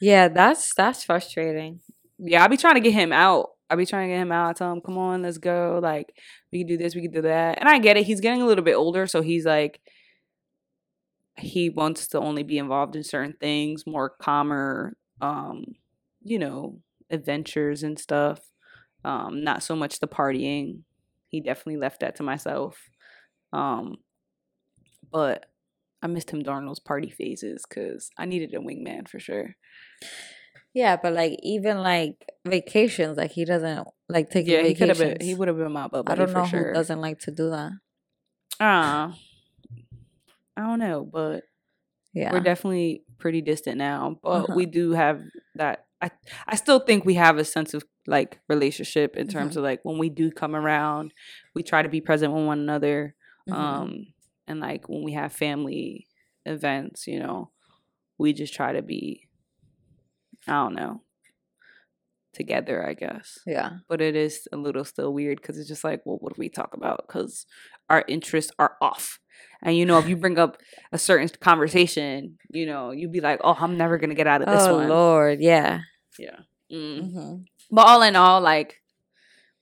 Yeah, 0.00 0.28
that's 0.28 0.72
that's 0.74 1.02
frustrating. 1.04 1.80
yeah, 2.18 2.42
I'll 2.42 2.48
be 2.48 2.56
trying 2.56 2.74
to 2.74 2.80
get 2.80 2.92
him 2.92 3.12
out. 3.12 3.50
I'll 3.68 3.76
be 3.76 3.86
trying 3.86 4.08
to 4.08 4.14
get 4.14 4.20
him 4.22 4.30
out. 4.30 4.50
I 4.50 4.52
tell 4.52 4.72
him, 4.72 4.80
come 4.80 4.96
on, 4.96 5.22
let's 5.22 5.38
go. 5.38 5.80
Like, 5.82 6.14
we 6.52 6.60
can 6.60 6.68
do 6.68 6.76
this, 6.76 6.94
we 6.94 7.02
can 7.02 7.10
do 7.10 7.22
that. 7.22 7.58
And 7.58 7.68
I 7.68 7.80
get 7.80 7.96
it. 7.96 8.06
He's 8.06 8.20
getting 8.20 8.40
a 8.40 8.46
little 8.46 8.62
bit 8.62 8.76
older, 8.76 9.08
so 9.08 9.22
he's 9.22 9.44
like, 9.44 9.80
he 11.36 11.68
wants 11.68 12.06
to 12.08 12.20
only 12.20 12.42
be 12.44 12.58
involved 12.58 12.94
in 12.96 13.02
certain 13.02 13.34
things, 13.40 13.84
more 13.86 14.08
calmer, 14.08 14.96
um, 15.20 15.64
you 16.22 16.38
know, 16.38 16.78
adventures 17.10 17.82
and 17.82 17.98
stuff. 17.98 18.40
Um, 19.04 19.42
not 19.42 19.62
so 19.64 19.74
much 19.76 19.98
the 19.98 20.06
partying. 20.08 20.82
He 21.36 21.40
definitely 21.42 21.76
left 21.76 22.00
that 22.00 22.16
to 22.16 22.22
myself. 22.22 22.78
Um, 23.52 23.96
but 25.12 25.44
I 26.02 26.06
missed 26.06 26.30
him 26.30 26.42
during 26.42 26.64
those 26.64 26.78
party 26.80 27.10
phases 27.10 27.64
because 27.68 28.08
I 28.16 28.24
needed 28.24 28.54
a 28.54 28.58
wingman 28.58 29.06
for 29.06 29.18
sure. 29.20 29.54
Yeah, 30.72 30.96
but 30.96 31.12
like 31.12 31.38
even 31.42 31.78
like 31.82 32.24
vacations, 32.46 33.18
like 33.18 33.32
he 33.32 33.44
doesn't 33.44 33.86
like 34.08 34.30
taking 34.30 34.54
Yeah, 34.54 34.62
he 34.62 34.74
could 34.74 34.88
have 34.88 34.98
vacations. 34.98 35.18
been. 35.18 35.26
He 35.26 35.34
would 35.34 35.48
have 35.48 35.58
been 35.58 35.72
my 35.72 35.88
butt 35.88 36.08
I 36.10 36.14
don't 36.14 36.32
know 36.32 36.46
sure. 36.46 36.68
who 36.68 36.74
doesn't 36.74 37.00
like 37.00 37.18
to 37.20 37.30
do 37.30 37.50
that. 37.50 37.72
Uh, 38.60 39.12
I 40.56 40.62
don't 40.62 40.78
know, 40.78 41.04
but 41.04 41.44
Yeah. 42.14 42.32
we're 42.32 42.40
definitely 42.40 43.04
pretty 43.18 43.42
distant 43.42 43.76
now. 43.76 44.16
But 44.22 44.44
Uh-huh. 44.44 44.54
we 44.54 44.64
do 44.66 44.92
have 44.92 45.22
that. 45.56 45.85
I 46.02 46.10
I 46.46 46.56
still 46.56 46.80
think 46.80 47.04
we 47.04 47.14
have 47.14 47.38
a 47.38 47.44
sense 47.44 47.74
of 47.74 47.84
like 48.06 48.40
relationship 48.48 49.16
in 49.16 49.28
terms 49.28 49.54
Mhm. 49.54 49.58
of 49.58 49.62
like 49.64 49.80
when 49.84 49.98
we 49.98 50.10
do 50.10 50.30
come 50.30 50.54
around, 50.54 51.12
we 51.54 51.62
try 51.62 51.82
to 51.82 51.88
be 51.88 52.00
present 52.00 52.32
with 52.32 52.44
one 52.46 52.58
another. 52.60 53.14
Mhm. 53.48 53.54
Um, 53.54 54.06
and 54.46 54.60
like 54.60 54.88
when 54.88 55.02
we 55.02 55.12
have 55.14 55.32
family 55.32 56.06
events, 56.44 57.06
you 57.06 57.18
know, 57.18 57.50
we 58.18 58.32
just 58.32 58.54
try 58.54 58.72
to 58.72 58.82
be. 58.82 59.28
I 60.46 60.52
don't 60.52 60.74
know. 60.74 61.02
Together, 62.36 62.86
I 62.86 62.92
guess 62.92 63.38
yeah. 63.46 63.70
but 63.88 64.02
it 64.02 64.14
is 64.14 64.46
a 64.52 64.58
little 64.58 64.84
still 64.84 65.14
weird 65.14 65.40
because 65.40 65.58
it's 65.58 65.68
just 65.68 65.84
like, 65.84 66.02
well, 66.04 66.18
what 66.20 66.34
do 66.34 66.38
we 66.38 66.50
talk 66.50 66.74
about? 66.74 67.06
Because 67.06 67.46
our 67.88 68.04
interests 68.06 68.52
are 68.58 68.76
off. 68.82 69.18
And 69.62 69.74
you 69.74 69.86
know, 69.86 69.98
if 69.98 70.06
you 70.06 70.16
bring 70.24 70.38
up 70.38 70.58
a 70.92 70.98
certain 70.98 71.30
conversation, 71.40 72.36
you 72.50 72.66
know, 72.66 72.90
you'd 72.90 73.12
be 73.12 73.22
like, 73.22 73.40
oh, 73.42 73.56
I'm 73.58 73.78
never 73.78 73.96
gonna 73.96 74.14
get 74.14 74.26
out 74.26 74.42
of 74.42 74.48
this 74.48 74.66
oh 74.66 74.76
one. 74.76 74.88
Lord, 74.90 75.40
yeah. 75.40 75.80
Yeah. 76.18 76.40
Mm. 76.70 77.10
hmm 77.10 77.34
But 77.70 77.86
all 77.86 78.02
in 78.02 78.16
all, 78.16 78.42
like, 78.42 78.82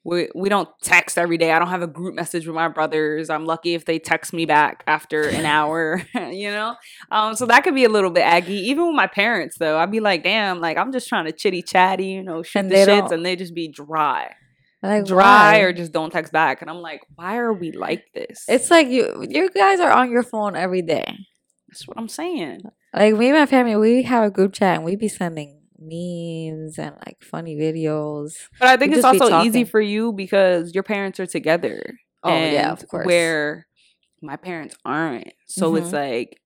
we 0.05 0.29
we 0.35 0.49
don't 0.51 0.69
text 0.83 1.17
every 1.17 1.38
day. 1.38 1.51
I 1.53 1.59
don't 1.59 1.69
have 1.69 1.83
a 1.83 1.87
group 1.87 2.14
message 2.14 2.47
with 2.47 2.55
my 2.55 2.69
brothers. 2.69 3.31
I'm 3.31 3.45
lucky 3.47 3.75
if 3.75 3.85
they 3.87 3.99
text 3.99 4.33
me 4.35 4.45
back 4.47 4.85
after 4.87 5.29
an 5.29 5.47
hour, 5.57 6.03
you 6.14 6.51
know. 6.51 6.77
Um, 7.11 7.35
so 7.35 7.47
that 7.47 7.64
could 7.64 7.75
be 7.75 7.85
a 7.85 7.88
little 7.88 8.11
bit 8.11 8.21
aggy. 8.23 8.55
Even 8.71 8.87
with 8.88 8.97
my 8.97 9.07
parents, 9.07 9.57
though, 9.59 9.79
I'd 9.79 9.90
be 9.90 10.01
like, 10.01 10.23
damn, 10.23 10.61
like 10.61 10.77
I'm 10.77 10.93
just 10.93 11.09
trying 11.09 11.25
to 11.25 11.33
chitty 11.33 11.62
chatty, 11.62 12.07
you 12.07 12.23
know, 12.23 12.43
shoot 12.43 12.59
And 12.61 12.71
the 12.71 12.75
they 12.75 12.87
shits, 12.87 12.87
don't- 13.09 13.12
and 13.12 13.27
they 13.27 13.35
just 13.37 13.55
be 13.55 13.69
dry 13.69 14.35
Like 14.83 15.07
dry 15.07 15.53
why? 15.53 15.59
or 15.61 15.73
just 15.73 15.93
don't 15.93 16.11
text 16.11 16.33
back. 16.33 16.61
And 16.61 16.71
I'm 16.71 16.83
like, 16.83 17.01
why 17.14 17.38
are 17.38 17.53
we 17.53 17.73
like 17.73 18.05
this? 18.14 18.45
It's 18.49 18.71
like 18.71 18.88
you 18.88 19.27
you 19.29 19.49
guys 19.51 19.81
are 19.81 19.90
on 19.90 20.11
your 20.11 20.23
phone 20.23 20.55
every 20.55 20.83
day. 20.83 21.07
that's 21.69 21.88
what 21.88 21.97
I'm 21.99 22.09
saying. 22.09 22.61
Like 22.93 23.14
me 23.17 23.31
and 23.31 23.38
my 23.38 23.47
family, 23.47 23.75
we 23.77 24.03
have 24.03 24.23
a 24.25 24.31
group 24.31 24.53
chat 24.53 24.77
and 24.77 24.85
we 24.85 24.95
be 24.97 25.09
sending 25.09 25.62
memes 25.85 26.79
and 26.79 26.97
like 27.07 27.23
funny 27.23 27.57
videos. 27.57 28.33
But 28.59 28.68
I 28.68 28.77
think 28.77 28.92
We 28.92 28.99
it's 28.99 29.05
also 29.05 29.40
easy 29.42 29.64
for 29.64 29.81
you 29.81 30.12
because 30.12 30.75
your 30.75 30.83
parents 30.83 31.20
are 31.20 31.27
together. 31.27 31.99
Oh 32.23 32.29
yeah, 32.44 32.73
of 32.73 32.87
course. 32.88 33.07
Where 33.07 33.66
my 34.23 34.37
parents 34.37 34.77
aren't. 34.85 35.33
So 35.47 35.75
it's 35.77 35.90
Mhm. 35.90 35.92
like 35.92 36.40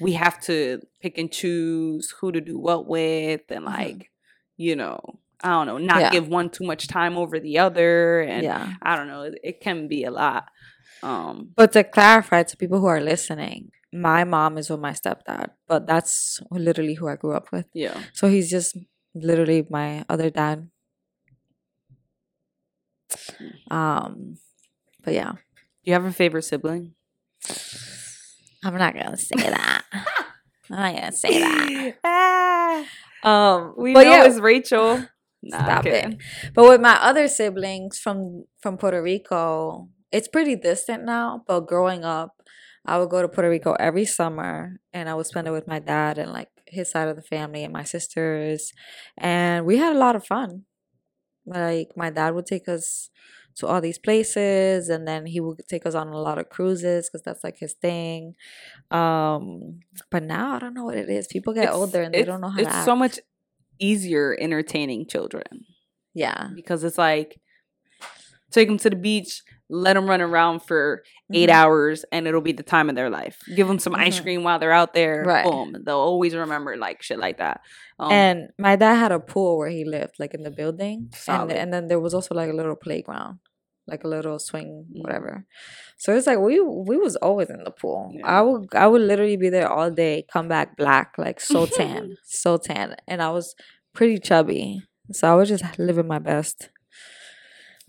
we 0.00 0.12
have 0.12 0.40
to 0.42 0.80
pick 1.00 1.18
and 1.18 1.30
choose 1.30 2.10
who 2.20 2.32
to 2.32 2.40
do 2.40 2.58
what 2.58 2.86
with 2.88 3.42
and 3.50 3.64
Mhm. 3.66 3.68
like, 3.68 4.10
you 4.56 4.74
know, 4.74 4.98
I 5.44 5.50
don't 5.50 5.66
know, 5.66 5.78
not 5.78 6.00
Yeah. 6.00 6.10
give 6.10 6.28
one 6.28 6.50
too 6.50 6.64
much 6.64 6.88
time 6.88 7.16
over 7.16 7.38
the 7.40 7.58
other, 7.58 8.20
and 8.20 8.44
yeah. 8.44 8.74
I 8.82 8.96
don't 8.96 9.08
know, 9.08 9.22
it, 9.22 9.38
it 9.42 9.60
can 9.60 9.88
be 9.88 10.04
a 10.04 10.10
lot. 10.10 10.44
Um, 11.02 11.50
But 11.56 11.72
to 11.72 11.82
clarify 11.84 12.44
to 12.44 12.56
people 12.56 12.78
who 12.80 12.86
are 12.86 13.00
listening, 13.00 13.70
my 13.92 14.24
mom 14.24 14.56
is 14.58 14.70
with 14.70 14.80
my 14.80 14.92
stepdad, 14.92 15.50
but 15.68 15.86
that's 15.86 16.40
literally 16.50 16.94
who 16.94 17.08
I 17.08 17.16
grew 17.16 17.34
up 17.34 17.52
with. 17.52 17.66
yeah. 17.74 18.00
So 18.12 18.28
he's 18.28 18.50
just 18.50 18.76
literally 19.14 19.66
my 19.68 20.04
other 20.08 20.30
dad. 20.30 20.68
Um, 23.70 24.38
but 25.04 25.14
yeah, 25.14 25.32
Do 25.32 25.38
you 25.84 25.92
have 25.92 26.04
a 26.04 26.12
favorite 26.12 26.42
sibling? 26.44 26.94
I'm 28.64 28.76
not 28.78 28.94
gonna 28.94 29.16
say 29.16 29.36
that. 29.36 29.82
I'm 29.92 30.04
not 30.70 30.94
gonna 30.94 31.12
say 31.12 31.40
that. 31.40 31.94
ah, 32.04 32.84
Um, 33.24 33.74
we 33.76 33.92
but 33.92 34.04
know 34.04 34.10
yeah, 34.10 34.24
it's 34.26 34.38
Rachel. 34.40 35.04
Nah, 35.42 35.64
Stop 35.64 35.86
it. 35.86 36.16
But 36.54 36.68
with 36.68 36.80
my 36.80 36.94
other 37.02 37.26
siblings 37.28 37.98
from 37.98 38.44
from 38.62 38.78
Puerto 38.78 39.02
Rico, 39.02 39.88
it's 40.12 40.28
pretty 40.28 40.54
distant 40.56 41.04
now. 41.04 41.42
But 41.46 41.66
growing 41.66 42.04
up, 42.04 42.41
I 42.84 42.98
would 42.98 43.10
go 43.10 43.22
to 43.22 43.28
Puerto 43.28 43.48
Rico 43.48 43.74
every 43.78 44.04
summer, 44.04 44.80
and 44.92 45.08
I 45.08 45.14
would 45.14 45.26
spend 45.26 45.46
it 45.46 45.52
with 45.52 45.68
my 45.68 45.78
dad 45.78 46.18
and 46.18 46.32
like 46.32 46.48
his 46.66 46.90
side 46.90 47.08
of 47.08 47.16
the 47.16 47.22
family 47.22 47.62
and 47.64 47.72
my 47.72 47.84
sisters, 47.84 48.72
and 49.16 49.64
we 49.66 49.76
had 49.78 49.94
a 49.94 49.98
lot 49.98 50.16
of 50.16 50.26
fun. 50.26 50.64
Like 51.46 51.90
my 51.96 52.10
dad 52.10 52.34
would 52.34 52.46
take 52.46 52.68
us 52.68 53.10
to 53.56 53.66
all 53.66 53.80
these 53.80 53.98
places, 53.98 54.88
and 54.88 55.06
then 55.06 55.26
he 55.26 55.38
would 55.40 55.60
take 55.68 55.84
us 55.86 55.94
on 55.94 56.08
a 56.08 56.18
lot 56.18 56.38
of 56.38 56.48
cruises 56.48 57.08
because 57.08 57.22
that's 57.22 57.44
like 57.44 57.58
his 57.58 57.74
thing. 57.74 58.34
Um, 58.90 59.80
but 60.10 60.22
now 60.22 60.54
I 60.54 60.58
don't 60.58 60.74
know 60.74 60.84
what 60.84 60.96
it 60.96 61.08
is. 61.08 61.26
People 61.28 61.52
get 61.52 61.64
It's- 61.64 61.76
older 61.76 62.02
and 62.02 62.14
they 62.14 62.24
don't 62.24 62.40
know 62.40 62.48
how 62.50 62.60
It's 62.60 62.84
so 62.84 62.96
much 62.96 63.20
easier 63.78 64.36
entertaining 64.40 65.06
children 65.06 65.64
yeah. 66.14 66.50
because 66.54 66.84
it's 66.84 66.98
like 66.98 67.40
take 68.50 68.68
them 68.68 68.78
to 68.78 68.90
the 68.90 68.96
beach, 68.96 69.42
let 69.72 69.94
them 69.94 70.06
run 70.06 70.20
around 70.20 70.60
for 70.60 71.02
8 71.32 71.48
Mhm. 71.48 71.52
hours, 71.52 72.04
and 72.12 72.26
it'll 72.28 72.40
be 72.42 72.52
the 72.52 72.62
time 72.62 72.88
of 72.90 72.94
their 72.94 73.08
life. 73.10 73.38
Give 73.56 73.66
them 73.66 73.78
some 73.78 73.94
ice 73.94 74.18
Mhm. 74.20 74.22
cream 74.22 74.44
while 74.44 74.58
they're 74.58 74.70
out 74.82 74.92
there. 74.92 75.24
Right. 75.26 75.44
Boom, 75.44 75.76
they'll 75.84 75.96
always 76.10 76.34
remember 76.36 76.76
like 76.76 77.02
shit 77.02 77.18
like 77.18 77.38
that. 77.38 77.60
Um, 77.98 78.12
and 78.12 78.38
my 78.58 78.76
dad 78.76 78.96
had 78.96 79.12
a 79.12 79.18
pool 79.20 79.56
where 79.58 79.70
he 79.70 79.84
lived, 79.84 80.14
like 80.18 80.34
in 80.34 80.42
the 80.42 80.50
building, 80.50 80.96
and 81.10 81.14
Solid. 81.14 81.56
and 81.56 81.72
then 81.72 81.88
there 81.88 82.00
was 82.00 82.12
also 82.14 82.34
like 82.34 82.50
a 82.50 82.52
little 82.60 82.76
playground, 82.76 83.38
like 83.86 84.04
a 84.04 84.08
little 84.08 84.38
swing, 84.38 84.86
Mm. 84.94 85.02
whatever. 85.02 85.46
So 85.96 86.14
it's 86.14 86.26
like 86.26 86.38
we 86.38 86.60
we 86.60 86.96
was 86.98 87.16
always 87.16 87.48
in 87.48 87.62
the 87.64 87.70
pool. 87.70 88.10
Yeah. 88.12 88.26
I 88.26 88.40
would 88.42 88.66
I 88.74 88.86
would 88.86 89.02
literally 89.02 89.36
be 89.38 89.48
there 89.50 89.68
all 89.70 89.90
day, 89.90 90.26
come 90.32 90.48
back 90.48 90.76
black, 90.76 91.14
like 91.16 91.40
so 91.40 91.64
tan, 91.66 92.16
so 92.24 92.56
tan, 92.58 92.96
and 93.08 93.22
I 93.22 93.30
was 93.30 93.54
pretty 93.94 94.18
chubby, 94.18 94.82
so 95.12 95.30
I 95.32 95.34
was 95.34 95.48
just 95.48 95.64
living 95.78 96.08
my 96.08 96.18
best. 96.18 96.70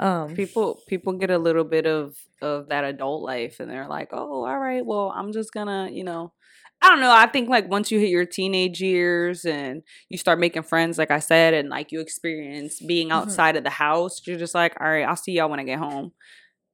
Um, 0.04 0.36
people 0.36 0.82
people 0.88 1.14
get 1.14 1.32
a 1.32 1.38
little 1.38 1.64
bit 1.64 1.86
of 1.88 2.16
of 2.42 2.70
that 2.70 2.84
adult 2.84 3.24
life 3.24 3.60
and 3.60 3.70
they're 3.72 3.88
like 3.88 4.10
oh 4.12 4.46
all 4.46 4.60
right 4.60 4.86
well 4.86 5.14
i'm 5.16 5.32
just 5.32 5.54
gonna 5.54 5.90
you 5.92 6.04
know 6.04 6.34
i 6.82 6.90
don't 6.90 7.00
know 7.00 7.12
i 7.12 7.26
think 7.28 7.50
like 7.50 7.70
once 7.70 7.92
you 7.92 8.00
hit 8.00 8.10
your 8.10 8.26
teenage 8.26 8.82
years 8.82 9.46
and 9.46 9.82
you 10.10 10.18
start 10.18 10.40
making 10.40 10.64
friends 10.64 10.98
like 10.98 11.12
i 11.12 11.20
said 11.20 11.54
and 11.54 11.70
like 11.70 11.92
you 11.92 12.02
experience 12.02 12.80
being 12.82 13.10
Mhm. 13.10 13.14
outside 13.14 13.56
of 13.56 13.64
the 13.64 13.70
house 13.70 14.22
you're 14.28 14.38
just 14.38 14.56
like 14.56 14.76
all 14.82 14.88
right 14.90 15.04
i'll 15.08 15.16
see 15.16 15.34
y'all 15.34 15.50
when 15.50 15.60
i 15.60 15.64
get 15.64 15.80
home 15.80 16.12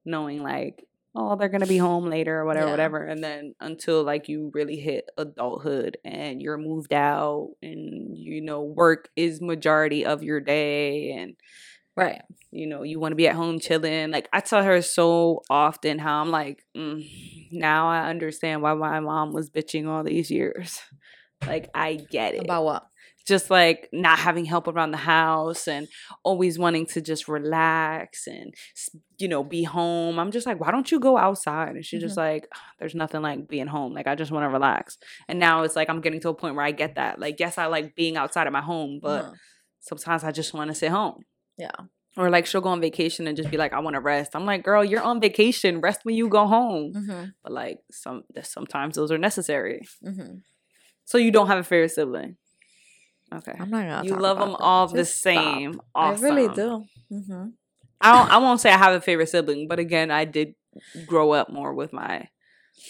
knowing 0.05 0.41
like 0.43 0.83
oh 1.15 1.35
they're 1.35 1.49
gonna 1.49 1.67
be 1.67 1.77
home 1.77 2.05
later 2.05 2.39
or 2.39 2.45
whatever 2.45 2.67
Yeah. 2.67 2.71
whatever 2.71 3.03
and 3.05 3.23
then 3.23 3.55
until 3.59 4.03
like 4.03 4.27
you 4.29 4.51
really 4.53 4.77
hit 4.77 5.05
adulthood 5.17 5.97
and 6.05 6.41
you're 6.41 6.57
moved 6.57 6.93
out 6.93 7.51
and 7.61 8.17
you 8.17 8.41
know 8.41 8.63
work 8.63 9.09
is 9.15 9.41
majority 9.41 10.05
of 10.05 10.23
your 10.23 10.39
day 10.39 11.11
and 11.11 11.35
right. 11.99 12.21
you 12.51 12.67
know, 12.67 12.83
you 12.83 12.99
want 12.99 13.11
to 13.11 13.15
be 13.15 13.27
at 13.27 13.35
home 13.35 13.59
chilling. 13.59 14.11
Like 14.11 14.27
I 14.33 14.39
tell 14.41 14.63
her 14.63 14.81
so 14.81 15.41
often 15.49 15.99
how 15.99 16.21
I'm 16.21 16.31
like, 16.31 16.63
mm, 16.75 17.05
now 17.51 17.89
I 17.89 18.09
understand 18.09 18.61
why 18.61 18.73
my 18.73 18.99
mom 18.99 19.33
was 19.33 19.49
bitching 19.49 19.87
all 19.87 20.03
these 20.03 20.31
years. 20.31 20.79
Like 21.45 21.69
I 21.73 21.95
get 21.95 22.35
it. 22.35 22.43
About 22.43 22.63
what? 22.65 22.85
just 23.25 23.51
like 23.51 23.87
not 23.93 24.17
having 24.17 24.43
help 24.43 24.67
around 24.67 24.89
the 24.89 24.97
house 24.97 25.67
and 25.67 25.87
always 26.23 26.57
wanting 26.57 26.85
to 26.87 26.99
just 26.99 27.27
relax 27.27 28.25
and 28.25 28.55
you 29.19 29.27
know 29.27 29.43
be 29.43 29.63
home. 29.63 30.17
I'm 30.19 30.31
just 30.31 30.47
like, 30.47 30.59
why 30.59 30.71
don't 30.71 30.91
you 30.91 30.99
go 30.99 31.15
outside? 31.17 31.75
And 31.75 31.85
she's 31.85 32.01
just 32.01 32.17
like, 32.17 32.47
"Ah, 32.55 32.61
there's 32.79 32.95
nothing 32.95 33.21
like 33.21 33.47
being 33.47 33.67
home. 33.67 33.93
Like 33.93 34.07
I 34.07 34.15
just 34.15 34.31
want 34.31 34.45
to 34.45 34.49
relax. 34.49 34.97
And 35.27 35.37
now 35.39 35.61
it's 35.63 35.75
like 35.75 35.89
I'm 35.89 36.01
getting 36.01 36.19
to 36.21 36.29
a 36.29 36.33
point 36.33 36.55
where 36.55 36.65
I 36.65 36.71
get 36.71 36.95
that. 36.95 37.19
Like 37.19 37.39
yes, 37.39 37.57
I 37.57 37.67
like 37.67 37.95
being 37.95 38.17
outside 38.17 38.47
of 38.47 38.53
my 38.53 38.61
home, 38.61 38.99
but 39.01 39.25
Uh-huh. 39.25 39.33
sometimes 39.79 40.23
I 40.23 40.31
just 40.31 40.53
want 40.53 40.69
to 40.69 40.75
sit 40.75 40.89
home. 40.91 41.23
Yeah. 41.59 41.71
Or 42.17 42.29
like 42.29 42.45
she'll 42.45 42.61
go 42.61 42.69
on 42.69 42.81
vacation 42.81 43.27
and 43.27 43.37
just 43.37 43.51
be 43.51 43.57
like, 43.57 43.71
I 43.71 43.79
want 43.79 43.93
to 43.93 43.99
rest. 44.01 44.35
I'm 44.35 44.45
like, 44.45 44.63
girl, 44.63 44.83
you're 44.83 45.01
on 45.01 45.21
vacation. 45.21 45.79
Rest 45.79 46.01
when 46.03 46.15
you 46.15 46.27
go 46.27 46.47
home. 46.47 46.93
Mm-hmm. 46.93 47.25
But 47.43 47.51
like 47.51 47.79
some 47.91 48.23
sometimes 48.41 48.95
those 48.95 49.11
are 49.11 49.17
necessary. 49.17 49.81
Mm-hmm. 50.03 50.37
So 51.05 51.17
you 51.17 51.31
don't 51.31 51.47
have 51.47 51.59
a 51.59 51.63
favorite 51.63 51.91
sibling. 51.91 52.37
Okay. 53.33 53.53
I'm 53.59 53.69
not 53.69 53.87
gonna. 53.87 54.07
You 54.07 54.15
love 54.15 54.39
them 54.39 54.55
all 54.59 54.87
the 54.87 54.97
Just 54.97 55.19
stop. 55.19 55.33
same. 55.33 55.81
Awesome. 55.93 56.25
I 56.25 56.27
really 56.27 56.53
do. 56.53 56.85
Mm-hmm. 57.11 57.45
I 58.01 58.11
don't, 58.11 58.31
I 58.31 58.37
won't 58.37 58.61
say 58.61 58.71
I 58.71 58.77
have 58.77 58.93
a 58.93 59.01
favorite 59.01 59.29
sibling, 59.29 59.67
but 59.67 59.77
again, 59.79 60.09
I 60.09 60.25
did 60.25 60.55
grow 61.05 61.31
up 61.31 61.49
more 61.49 61.73
with 61.73 61.91
my, 61.91 62.27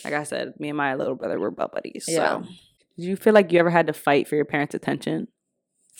like 0.04 0.14
I 0.14 0.24
said, 0.24 0.54
me 0.60 0.70
and 0.70 0.78
my 0.78 0.96
little 0.96 1.16
brother 1.16 1.40
were 1.40 1.52
butt 1.52 1.72
buddies. 1.72 2.06
Yeah. 2.08 2.42
So, 2.42 2.48
did 2.98 3.06
you 3.06 3.16
feel 3.16 3.34
like 3.34 3.52
you 3.52 3.60
ever 3.60 3.72
had 3.72 3.88
to 3.88 3.94
fight 3.94 4.28
for 4.28 4.36
your 4.36 4.46
parents' 4.46 4.76
attention? 4.76 5.28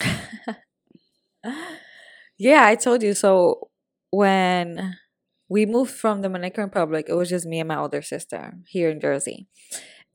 Yeah, 2.40 2.64
I 2.66 2.76
told 2.76 3.02
you. 3.02 3.14
So 3.14 3.70
when 4.10 4.96
we 5.50 5.66
moved 5.66 5.92
from 5.92 6.22
the 6.22 6.28
Dominican 6.28 6.64
Republic, 6.64 7.06
it 7.08 7.14
was 7.14 7.28
just 7.30 7.46
me 7.46 7.60
and 7.60 7.68
my 7.68 7.78
older 7.78 8.02
sister 8.02 8.54
here 8.68 8.90
in 8.90 9.00
Jersey. 9.00 9.48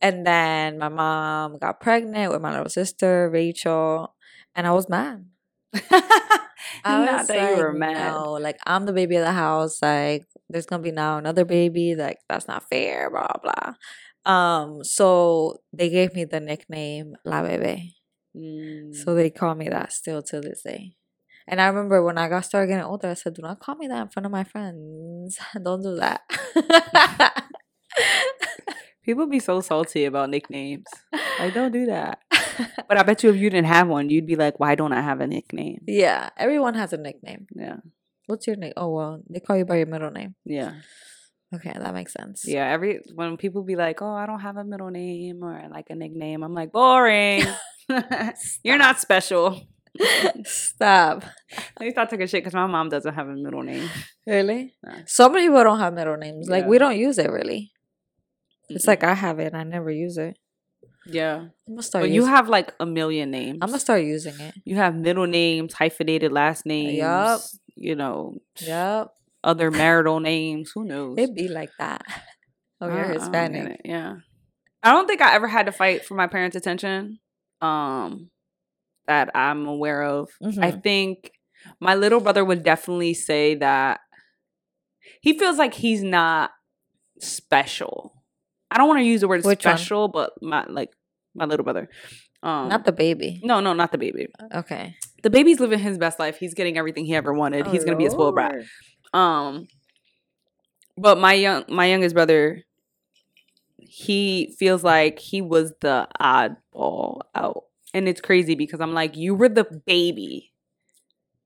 And 0.02 0.26
then 0.26 0.80
my 0.80 0.90
mom 0.90 1.60
got 1.60 1.82
pregnant 1.82 2.32
with 2.34 2.42
my 2.42 2.52
little 2.52 2.70
sister, 2.70 3.30
Rachel, 3.32 4.16
and 4.56 4.68
I 4.68 4.74
was 4.74 4.90
mad. 4.90 5.26
I 6.84 7.06
Not 7.06 7.20
was 7.20 7.28
that 7.28 7.52
you 7.52 7.58
were 7.58 7.72
like, 7.74 7.80
mad. 7.80 8.14
No, 8.14 8.34
like 8.34 8.58
I'm 8.66 8.86
the 8.86 8.94
baby 8.94 9.18
of 9.18 9.26
the 9.26 9.34
house. 9.34 9.82
Like 9.82 10.26
there's 10.50 10.66
gonna 10.68 10.84
be 10.84 10.92
now 10.92 11.18
another 11.18 11.46
baby. 11.46 11.96
Like 11.96 12.20
that's 12.30 12.48
not 12.48 12.70
fair. 12.70 13.10
Blah 13.12 13.28
blah. 13.44 13.74
Um. 14.32 14.84
So 14.84 15.60
they 15.74 15.90
gave 15.90 16.16
me 16.16 16.26
the 16.26 16.40
nickname 16.42 17.16
La 17.26 17.44
Bebe. 17.44 17.94
Mm. 18.36 18.96
So 18.96 19.16
they 19.16 19.30
call 19.32 19.56
me 19.56 19.70
that 19.70 19.94
still 19.94 20.24
to 20.24 20.42
this 20.42 20.64
day. 20.64 20.96
And 21.48 21.62
I 21.62 21.68
remember 21.68 22.04
when 22.04 22.18
I 22.18 22.28
got 22.28 22.46
started 22.46 22.68
getting 22.68 22.86
older, 22.86 23.10
I 23.10 23.14
said, 23.14 23.36
"Do 23.36 23.42
not 23.42 23.60
call 23.60 23.76
me 23.76 23.88
that 23.88 24.02
in 24.02 24.10
front 24.10 24.26
of 24.26 24.32
my 24.32 24.44
friends. 24.44 25.38
Don't 25.64 25.84
do 25.84 25.96
that." 25.96 26.22
People 29.06 29.28
be 29.28 29.40
so 29.40 29.62
salty 29.62 30.06
about 30.06 30.32
nicknames. 30.32 30.88
Like, 31.40 31.54
don't 31.54 31.72
do 31.72 31.86
that. 31.86 32.20
But 32.88 32.98
I 32.98 33.04
bet 33.04 33.22
you 33.22 33.30
if 33.30 33.36
you 33.36 33.50
didn't 33.50 33.68
have 33.68 33.88
one, 33.88 34.10
you'd 34.10 34.26
be 34.26 34.38
like, 34.38 34.60
why 34.60 34.76
don't 34.76 34.94
I 34.94 35.02
have 35.02 35.20
a 35.20 35.28
nickname? 35.28 35.82
yeah, 35.88 36.30
everyone 36.38 36.74
has 36.76 36.94
a 36.94 36.98
nickname. 36.98 37.48
Yeah. 37.54 37.78
What's 38.28 38.48
your 38.48 38.56
name? 38.56 38.74
Oh 38.78 38.90
well, 38.96 39.22
they 39.30 39.42
call 39.42 39.58
you 39.58 39.66
by 39.66 39.76
your 39.76 39.88
middle 39.88 40.10
name. 40.10 40.36
Yeah. 40.46 40.76
Okay, 41.54 41.74
that 41.74 41.94
makes 41.94 42.14
sense. 42.14 42.44
Yeah. 42.48 42.68
Every, 42.68 43.02
when 43.14 43.38
people 43.38 43.64
be 43.64 43.76
like, 43.76 44.02
oh, 44.02 44.14
I 44.14 44.26
don't 44.26 44.40
have 44.40 44.58
a 44.58 44.64
middle 44.64 44.90
name 44.90 45.44
or 45.44 45.68
like 45.70 45.88
a 45.90 45.96
nickname, 45.96 46.44
I'm 46.44 46.54
like, 46.54 46.72
boring. 46.72 47.44
You're 48.64 48.78
not 48.78 49.00
special. 49.00 49.62
Stop. 50.46 51.24
At 51.56 51.82
least 51.82 51.98
I 51.98 52.06
took 52.06 52.20
a 52.22 52.28
shit 52.28 52.44
because 52.44 52.54
my 52.54 52.66
mom 52.68 52.90
doesn't 52.90 53.14
have 53.14 53.28
a 53.28 53.36
middle 53.36 53.64
name. 53.64 53.90
Really? 54.28 54.74
No. 54.84 54.94
Some 55.06 55.34
people 55.34 55.64
don't 55.64 55.80
have 55.80 55.94
middle 55.94 56.18
names. 56.18 56.50
Like 56.50 56.64
Yeah. 56.64 56.70
we 56.70 56.78
don't 56.78 56.98
use 56.98 57.18
it 57.18 57.30
really. 57.32 57.72
It's 58.70 58.86
Mm-mm. 58.86 58.88
like 58.88 59.04
I 59.04 59.14
have 59.14 59.40
it. 59.40 59.54
I 59.54 59.64
never 59.64 59.92
use 59.92 60.18
it. 60.18 60.38
yeah. 61.06 61.36
I'm 61.68 61.74
gonna 61.76 61.84
start. 61.84 62.04
But 62.04 62.10
you 62.12 62.26
have 62.26 62.50
like 62.50 62.74
a 62.80 62.86
million 62.86 63.32
names. 63.32 63.60
I'm 63.62 63.70
gonna 63.70 63.80
start 63.80 64.04
using 64.04 64.40
it. 64.40 64.56
You 64.66 64.76
have 64.78 64.96
middle 64.96 65.28
names, 65.28 65.74
hyphenated 65.74 66.32
last 66.32 66.66
names. 66.66 66.98
Yup. 66.98 67.42
You 67.76 67.96
know, 67.96 68.36
Yep. 68.62 69.12
other 69.44 69.70
marital 69.84 70.20
names. 70.20 70.72
Who 70.74 70.84
knows? 70.86 71.18
It'd 71.18 71.36
be 71.36 71.48
like 71.48 71.72
that. 71.80 72.04
Oh, 72.82 72.88
you're 72.88 73.06
I 73.06 73.14
Hispanic. 73.14 73.82
Yeah. 73.86 74.16
I 74.84 74.92
don't 74.92 75.08
think 75.08 75.22
I 75.22 75.34
ever 75.34 75.48
had 75.48 75.68
to 75.68 75.72
fight 75.72 76.04
for 76.06 76.14
my 76.14 76.28
parents' 76.28 76.58
attention. 76.58 77.20
Um, 77.62 78.30
that 79.08 79.30
I'm 79.36 79.68
aware 79.68 80.04
of. 80.04 80.30
I 80.42 80.72
Mhm. 80.72 80.84
think 80.84 81.32
my 81.80 81.96
little 81.96 82.20
brother 82.20 82.44
would 82.46 82.64
definitely 82.64 83.14
say 83.14 83.56
that 83.56 84.00
he 85.22 85.38
feels 85.38 85.58
like 85.58 85.74
he's 85.74 86.04
not 86.04 86.52
special. 87.20 88.14
I 88.72 88.78
don't 88.78 88.88
want 88.88 89.00
to 89.00 89.06
use 89.06 89.22
the 89.22 89.28
word 89.28 89.44
Which 89.44 89.66
one? 89.66 89.78
special, 89.78 90.08
but 90.08 90.34
my 90.42 90.66
like 90.68 90.92
my 91.34 91.46
little 91.46 91.64
brother. 91.64 91.90
Um, 92.44 92.70
Not 92.70 92.86
the 92.86 92.92
baby. 92.92 93.42
no, 93.44 93.60
no, 93.60 93.74
not 93.74 93.92
the 93.92 93.98
baby. 93.98 94.28
Okay. 94.54 94.96
The 95.24 95.30
baby's 95.30 95.60
living 95.60 95.80
his 95.80 95.98
best 95.98 96.20
life. 96.20 96.38
He's 96.38 96.54
getting 96.54 96.78
everything 96.78 97.06
he 97.06 97.16
ever 97.16 97.34
wanted. 97.34 97.66
He's 97.68 97.84
gonna 97.84 97.98
be 97.98 98.06
a 98.06 98.12
spoiled 98.12 98.36
brat. 98.36 98.56
Um, 99.14 99.68
but 100.98 101.18
my 101.18 101.34
young 101.34 101.66
my 101.68 101.86
youngest 101.88 102.14
brother, 102.14 102.64
he 103.78 104.54
feels 104.60 104.84
like 104.84 105.20
he 105.20 105.42
was 105.42 105.74
the 105.82 106.08
oddball 106.20 107.22
out, 107.34 107.64
and 107.96 108.08
it's 108.08 108.22
crazy 108.22 108.56
because 108.56 108.82
I'm 108.82 108.94
like, 108.94 109.16
you 109.18 109.34
were 109.36 109.50
the 109.50 109.66
baby, 109.88 110.52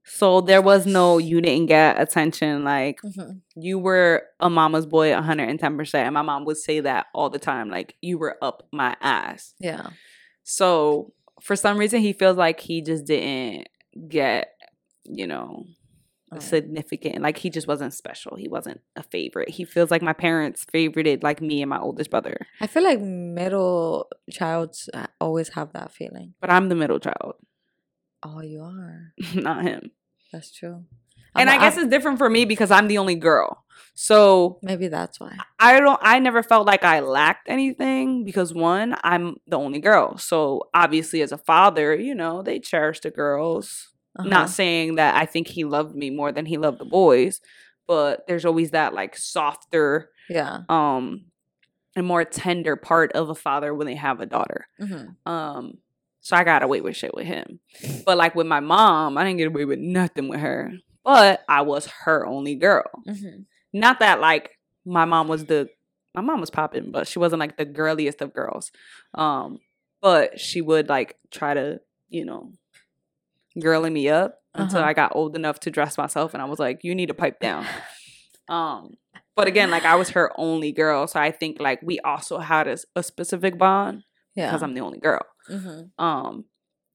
So 0.04 0.42
there 0.42 0.62
was 0.62 0.86
no 0.88 1.18
you 1.20 1.40
didn't 1.42 1.68
get 1.68 2.02
attention. 2.02 2.64
Like 2.64 3.00
Mhm. 3.02 3.42
you 3.56 3.78
were 3.78 4.24
a 4.40 4.50
mama's 4.50 4.86
boy 4.88 5.12
110%. 5.14 6.06
And 6.08 6.14
my 6.16 6.24
mom 6.24 6.46
would 6.46 6.58
say 6.58 6.80
that 6.80 7.08
all 7.14 7.30
the 7.30 7.40
time. 7.40 7.70
Like 7.70 7.96
you 8.02 8.18
were 8.18 8.38
up 8.42 8.68
my 8.72 8.96
ass. 9.02 9.54
Yeah. 9.60 9.92
So 10.44 11.14
for 11.42 11.56
some 11.56 11.78
reason 11.78 12.02
he 12.02 12.14
feels 12.14 12.38
like 12.38 12.60
he 12.60 12.82
just 12.82 13.06
didn't 13.06 13.68
get, 14.08 14.56
you 15.06 15.28
know, 15.28 15.66
Oh. 16.32 16.40
significant. 16.40 17.22
Like 17.22 17.38
he 17.38 17.50
just 17.50 17.68
wasn't 17.68 17.94
special. 17.94 18.36
He 18.38 18.48
wasn't 18.48 18.82
a 18.96 19.02
favorite. 19.04 19.50
He 19.50 19.66
feels 19.66 19.90
like 19.90 20.02
my 20.02 20.14
parents 20.14 20.66
favorited 20.72 21.24
like 21.24 21.42
me 21.42 21.62
and 21.62 21.70
my 21.70 21.80
oldest 21.80 22.12
brother. 22.12 22.46
I 22.62 22.68
feel 22.68 22.84
like 22.84 23.02
middle 23.02 24.10
childs 24.32 24.90
uh, 24.94 25.08
always 25.20 25.50
have 25.50 25.74
that 25.74 25.92
feeling. 25.92 26.34
But 26.40 26.50
I'm 26.52 26.70
the 26.70 26.76
middle 26.76 27.00
child, 27.00 27.36
Oh, 28.22 28.42
you 28.42 28.62
are. 28.62 29.14
not 29.36 29.64
him. 29.64 29.92
That's 30.32 30.52
true. 30.52 30.86
and 31.36 31.50
I'm- 31.50 31.60
I 31.60 31.64
guess 31.64 31.78
I'm- 31.78 31.86
it's 31.86 31.92
different 31.92 32.18
for 32.18 32.30
me 32.30 32.46
because 32.46 32.70
I'm 32.72 32.88
the 32.88 32.98
only 32.98 33.16
girl. 33.16 33.64
So 33.96 34.60
maybe 34.62 34.88
that's 34.88 35.20
why. 35.20 35.36
I 35.60 35.80
don't 35.80 36.00
I 36.02 36.20
never 36.20 36.42
felt 36.44 36.68
like 36.68 36.84
I 36.84 37.00
lacked 37.02 37.50
anything 37.50 38.24
because 38.24 38.54
one, 38.54 38.96
I'm 39.04 39.38
the 39.48 39.58
only 39.58 39.80
girl. 39.80 40.18
So 40.18 40.70
obviously 40.74 41.22
as 41.22 41.32
a 41.32 41.38
father, 41.38 41.96
you 41.96 42.14
know, 42.16 42.42
they 42.42 42.60
cherish 42.60 43.00
the 43.02 43.12
girls. 43.12 43.90
Uh-huh. 44.18 44.28
Not 44.28 44.50
saying 44.50 44.96
that 44.96 45.16
I 45.16 45.26
think 45.26 45.48
he 45.48 45.64
loved 45.64 45.96
me 45.96 46.10
more 46.10 46.32
than 46.32 46.46
he 46.46 46.58
loved 46.58 46.80
the 46.80 46.86
boys, 46.86 47.42
but 47.88 48.26
there's 48.28 48.46
always 48.46 48.72
that 48.72 48.94
like 48.94 49.16
softer 49.16 50.10
Yeah. 50.30 50.62
um 50.70 51.26
and 51.96 52.06
more 52.06 52.24
tender 52.24 52.76
part 52.76 53.12
of 53.14 53.30
a 53.30 53.36
father 53.36 53.74
when 53.74 53.88
they 53.88 53.96
have 53.96 54.20
a 54.20 54.26
daughter. 54.26 54.68
hmm 54.80 55.06
Um 55.26 55.78
so 56.22 56.36
I 56.36 56.44
got 56.44 56.64
away 56.64 56.82
with 56.82 56.96
shit 56.98 57.14
with 57.16 57.26
him. 57.26 57.60
But 58.06 58.18
like 58.18 58.36
with 58.36 58.46
my 58.48 58.60
mom, 58.60 59.18
I 59.18 59.24
didn't 59.24 59.38
get 59.38 59.48
away 59.48 59.66
with 59.66 59.80
nothing 59.80 60.28
with 60.28 60.40
her. 60.42 60.72
But 61.04 61.42
I 61.48 61.62
was 61.62 61.86
her 62.04 62.26
only 62.26 62.56
girl 62.56 62.90
hmm 63.06 63.44
not 63.72 64.00
that 64.00 64.20
like 64.20 64.58
my 64.86 65.06
mom 65.06 65.28
was 65.28 65.46
the 65.46 65.70
my 66.16 66.22
mom 66.22 66.40
was 66.42 66.50
popping, 66.50 66.92
but 66.92 67.08
she 67.08 67.20
wasn't 67.20 67.40
like 67.40 67.56
the 67.58 67.66
girliest 67.66 68.22
of 68.22 68.34
girls. 68.34 68.72
Um, 69.14 69.60
but 70.02 70.40
she 70.40 70.60
would 70.62 70.90
like 70.90 71.16
try 71.32 71.54
to, 71.54 71.80
you 72.10 72.26
know, 72.26 72.52
girling 73.62 73.94
me 73.94 74.10
up 74.10 74.36
until 74.56 74.80
Uh-huh. 74.80 74.88
I 74.90 74.94
got 74.94 75.16
old 75.16 75.36
enough 75.36 75.60
to 75.62 75.72
dress 75.72 75.98
myself, 75.98 76.34
and 76.34 76.42
I 76.42 76.46
was 76.46 76.60
like, 76.60 76.84
"You 76.84 76.96
need 76.96 77.08
to 77.08 77.14
pipe 77.14 77.40
down." 77.40 77.66
um, 78.50 78.96
but 79.36 79.48
again, 79.48 79.72
like 79.72 79.86
I 79.86 79.96
was 79.96 80.10
her 80.12 80.32
only 80.38 80.72
girl, 80.72 81.08
so 81.08 81.20
I 81.20 81.32
think 81.32 81.60
like 81.60 81.80
we 81.82 82.00
also 82.00 82.40
had 82.40 82.68
a, 82.68 82.78
a 82.96 83.04
specific 83.04 83.58
bond 83.58 84.04
Yeah. 84.36 84.48
because 84.50 84.64
I'm 84.64 84.74
the 84.74 84.82
only 84.82 85.00
girl. 85.00 85.22
hmm 85.48 85.82
Um, 85.98 86.46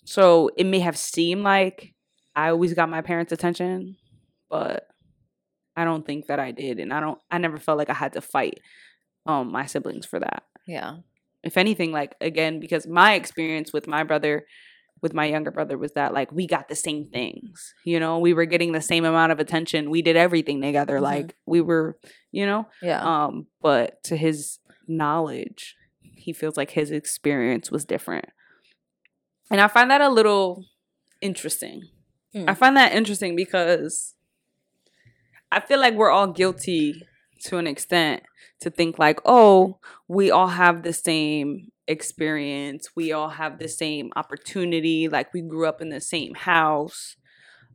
so 0.05 0.51
it 0.57 0.65
may 0.67 0.81
have 0.81 0.97
seemed 0.99 1.43
like 1.43 1.95
I 2.37 2.51
always 2.51 2.75
got 2.75 2.89
my 2.91 3.01
parents' 3.01 3.33
attention, 3.33 3.97
but 4.51 4.87
I 5.77 5.85
don't 5.85 6.05
think 6.07 6.27
that 6.27 6.39
I 6.39 6.51
did, 6.51 6.79
and 6.81 6.93
I 6.93 7.01
don't. 7.01 7.19
I 7.31 7.39
never 7.39 7.59
felt 7.59 7.79
like 7.79 7.91
I 7.91 7.95
had 7.95 8.13
to 8.15 8.21
fight 8.21 8.61
um 9.27 9.51
my 9.53 9.67
siblings 9.67 10.05
for 10.07 10.21
that. 10.21 10.43
Yeah. 10.67 10.97
If 11.43 11.57
anything, 11.57 11.93
like 11.93 12.15
again, 12.21 12.59
because 12.61 12.87
my 12.87 13.15
experience 13.15 13.73
with 13.73 13.87
my 13.87 14.03
brother, 14.03 14.45
with 15.05 15.13
my 15.13 15.27
younger 15.27 15.51
brother, 15.51 15.77
was 15.77 15.93
that 15.93 16.15
like 16.15 16.33
we 16.33 16.47
got 16.47 16.69
the 16.71 16.75
same 16.75 17.05
things. 17.13 17.75
You 17.85 18.01
know, 18.01 18.19
we 18.19 18.33
were 18.33 18.47
getting 18.47 18.73
the 18.73 18.81
same 18.81 19.05
amount 19.05 19.33
of 19.33 19.39
attention. 19.39 19.91
We 19.91 20.01
did 20.01 20.17
everything 20.17 20.63
together. 20.63 20.97
Mhm. 20.97 21.03
Like 21.03 21.37
we 21.45 21.61
were, 21.61 21.99
you 22.33 22.47
know. 22.47 22.67
Yeah. 22.81 23.03
Um, 23.05 23.47
but 23.61 24.03
to 24.05 24.17
his 24.17 24.61
knowledge, 24.89 25.77
he 26.01 26.33
feels 26.33 26.57
like 26.57 26.71
his 26.71 26.91
experience 26.91 27.71
was 27.71 27.85
different. 27.85 28.31
And 29.51 29.61
I 29.61 29.69
find 29.69 29.91
that 29.91 30.01
a 30.01 30.09
little 30.09 30.65
interesting. 31.21 31.83
Hmm. 32.33 32.49
I 32.49 32.55
find 32.55 32.75
that 32.79 32.95
interesting 32.95 33.37
because 33.37 34.15
I 35.53 35.61
feel 35.61 35.79
like 35.79 35.93
we're 35.95 36.11
all 36.11 36.29
guilty 36.29 37.03
to 37.43 37.59
an 37.59 37.67
extent 37.67 38.23
to 38.61 38.71
think 38.71 38.99
like, 38.99 39.21
oh, 39.27 39.79
we 40.09 40.31
all 40.31 40.49
have 40.49 40.83
the 40.83 40.95
same 40.95 41.73
experience. 41.87 42.89
We 42.97 43.13
all 43.13 43.31
have 43.31 43.59
the 43.59 43.69
same 43.69 44.11
opportunity. 44.17 45.09
Like 45.09 45.33
we 45.35 45.43
grew 45.43 45.67
up 45.67 45.81
in 45.81 45.91
the 45.91 46.01
same 46.01 46.35
house. 46.35 47.17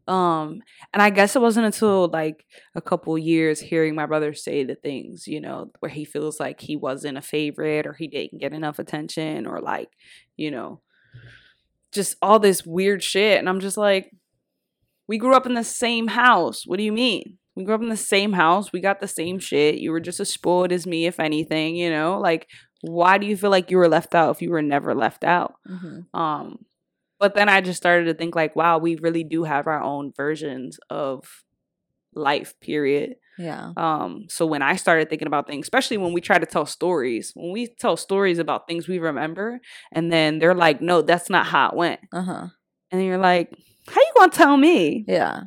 Um, 0.07 0.61
and 0.91 1.03
I 1.03 1.11
guess 1.11 1.35
it 1.35 1.41
wasn't 1.41 1.67
until 1.67 2.07
like 2.07 2.45
a 2.73 2.81
couple 2.81 3.15
years 3.17 3.59
hearing 3.59 3.93
my 3.93 4.07
brother 4.07 4.33
say 4.33 4.63
the 4.63 4.73
things, 4.73 5.27
you 5.27 5.39
know, 5.39 5.69
where 5.79 5.91
he 5.91 6.03
feels 6.03 6.39
like 6.39 6.61
he 6.61 6.75
wasn't 6.75 7.19
a 7.19 7.21
favorite 7.21 7.85
or 7.85 7.93
he 7.93 8.07
didn't 8.07 8.41
get 8.41 8.53
enough 8.53 8.79
attention 8.79 9.45
or 9.45 9.61
like, 9.61 9.89
you 10.35 10.49
know, 10.49 10.81
just 11.91 12.15
all 12.23 12.39
this 12.39 12.65
weird 12.65 13.03
shit. 13.03 13.37
And 13.37 13.47
I'm 13.47 13.59
just 13.59 13.77
like, 13.77 14.11
we 15.07 15.19
grew 15.19 15.35
up 15.35 15.45
in 15.45 15.53
the 15.53 15.63
same 15.63 16.07
house. 16.07 16.63
What 16.65 16.77
do 16.77 16.83
you 16.83 16.91
mean? 16.91 17.37
We 17.55 17.63
grew 17.63 17.75
up 17.75 17.81
in 17.81 17.89
the 17.89 17.97
same 17.97 18.33
house. 18.33 18.71
We 18.71 18.79
got 18.79 19.01
the 19.01 19.07
same 19.07 19.37
shit. 19.37 19.79
You 19.79 19.91
were 19.91 19.99
just 19.99 20.19
as 20.19 20.29
spoiled 20.29 20.71
as 20.71 20.87
me, 20.87 21.05
if 21.07 21.19
anything, 21.19 21.75
you 21.75 21.89
know? 21.89 22.19
Like, 22.19 22.47
why 22.81 23.17
do 23.17 23.27
you 23.27 23.35
feel 23.37 23.49
like 23.49 23.71
you 23.71 23.77
were 23.77 23.89
left 23.89 24.15
out 24.15 24.31
if 24.35 24.41
you 24.41 24.49
were 24.51 24.61
never 24.61 24.95
left 24.95 25.23
out? 25.23 25.55
hmm 25.65 26.01
Um, 26.13 26.65
but 27.19 27.35
then 27.35 27.49
I 27.49 27.59
just 27.61 27.77
started 27.77 28.05
to 28.05 28.13
think 28.13 28.35
like, 28.35 28.55
wow, 28.55 28.77
we 28.77 28.95
really 28.95 29.23
do 29.23 29.43
have 29.43 29.67
our 29.67 29.81
own 29.81 30.13
versions 30.15 30.79
of 30.89 31.43
life, 32.13 32.59
period. 32.61 33.15
Yeah. 33.37 33.71
Um, 33.77 34.25
so 34.29 34.45
when 34.45 34.61
I 34.61 34.75
started 34.75 35.09
thinking 35.09 35.27
about 35.27 35.47
things, 35.47 35.65
especially 35.65 35.97
when 35.97 36.13
we 36.13 36.21
try 36.21 36.37
to 36.37 36.45
tell 36.45 36.65
stories, 36.65 37.31
when 37.35 37.51
we 37.51 37.67
tell 37.67 37.97
stories 37.97 38.39
about 38.39 38.67
things 38.67 38.87
we 38.87 38.99
remember, 38.99 39.59
and 39.91 40.11
then 40.11 40.39
they're 40.39 40.55
like, 40.55 40.81
no, 40.81 41.01
that's 41.01 41.29
not 41.29 41.45
how 41.45 41.69
it 41.69 41.75
went. 41.75 41.99
Uh 42.11 42.21
huh. 42.21 42.47
And 42.91 42.99
then 42.99 43.03
you're 43.05 43.17
like, 43.17 43.53
how 43.87 44.01
you 44.01 44.11
gonna 44.17 44.31
tell 44.31 44.57
me? 44.57 45.05
Yeah. 45.07 45.43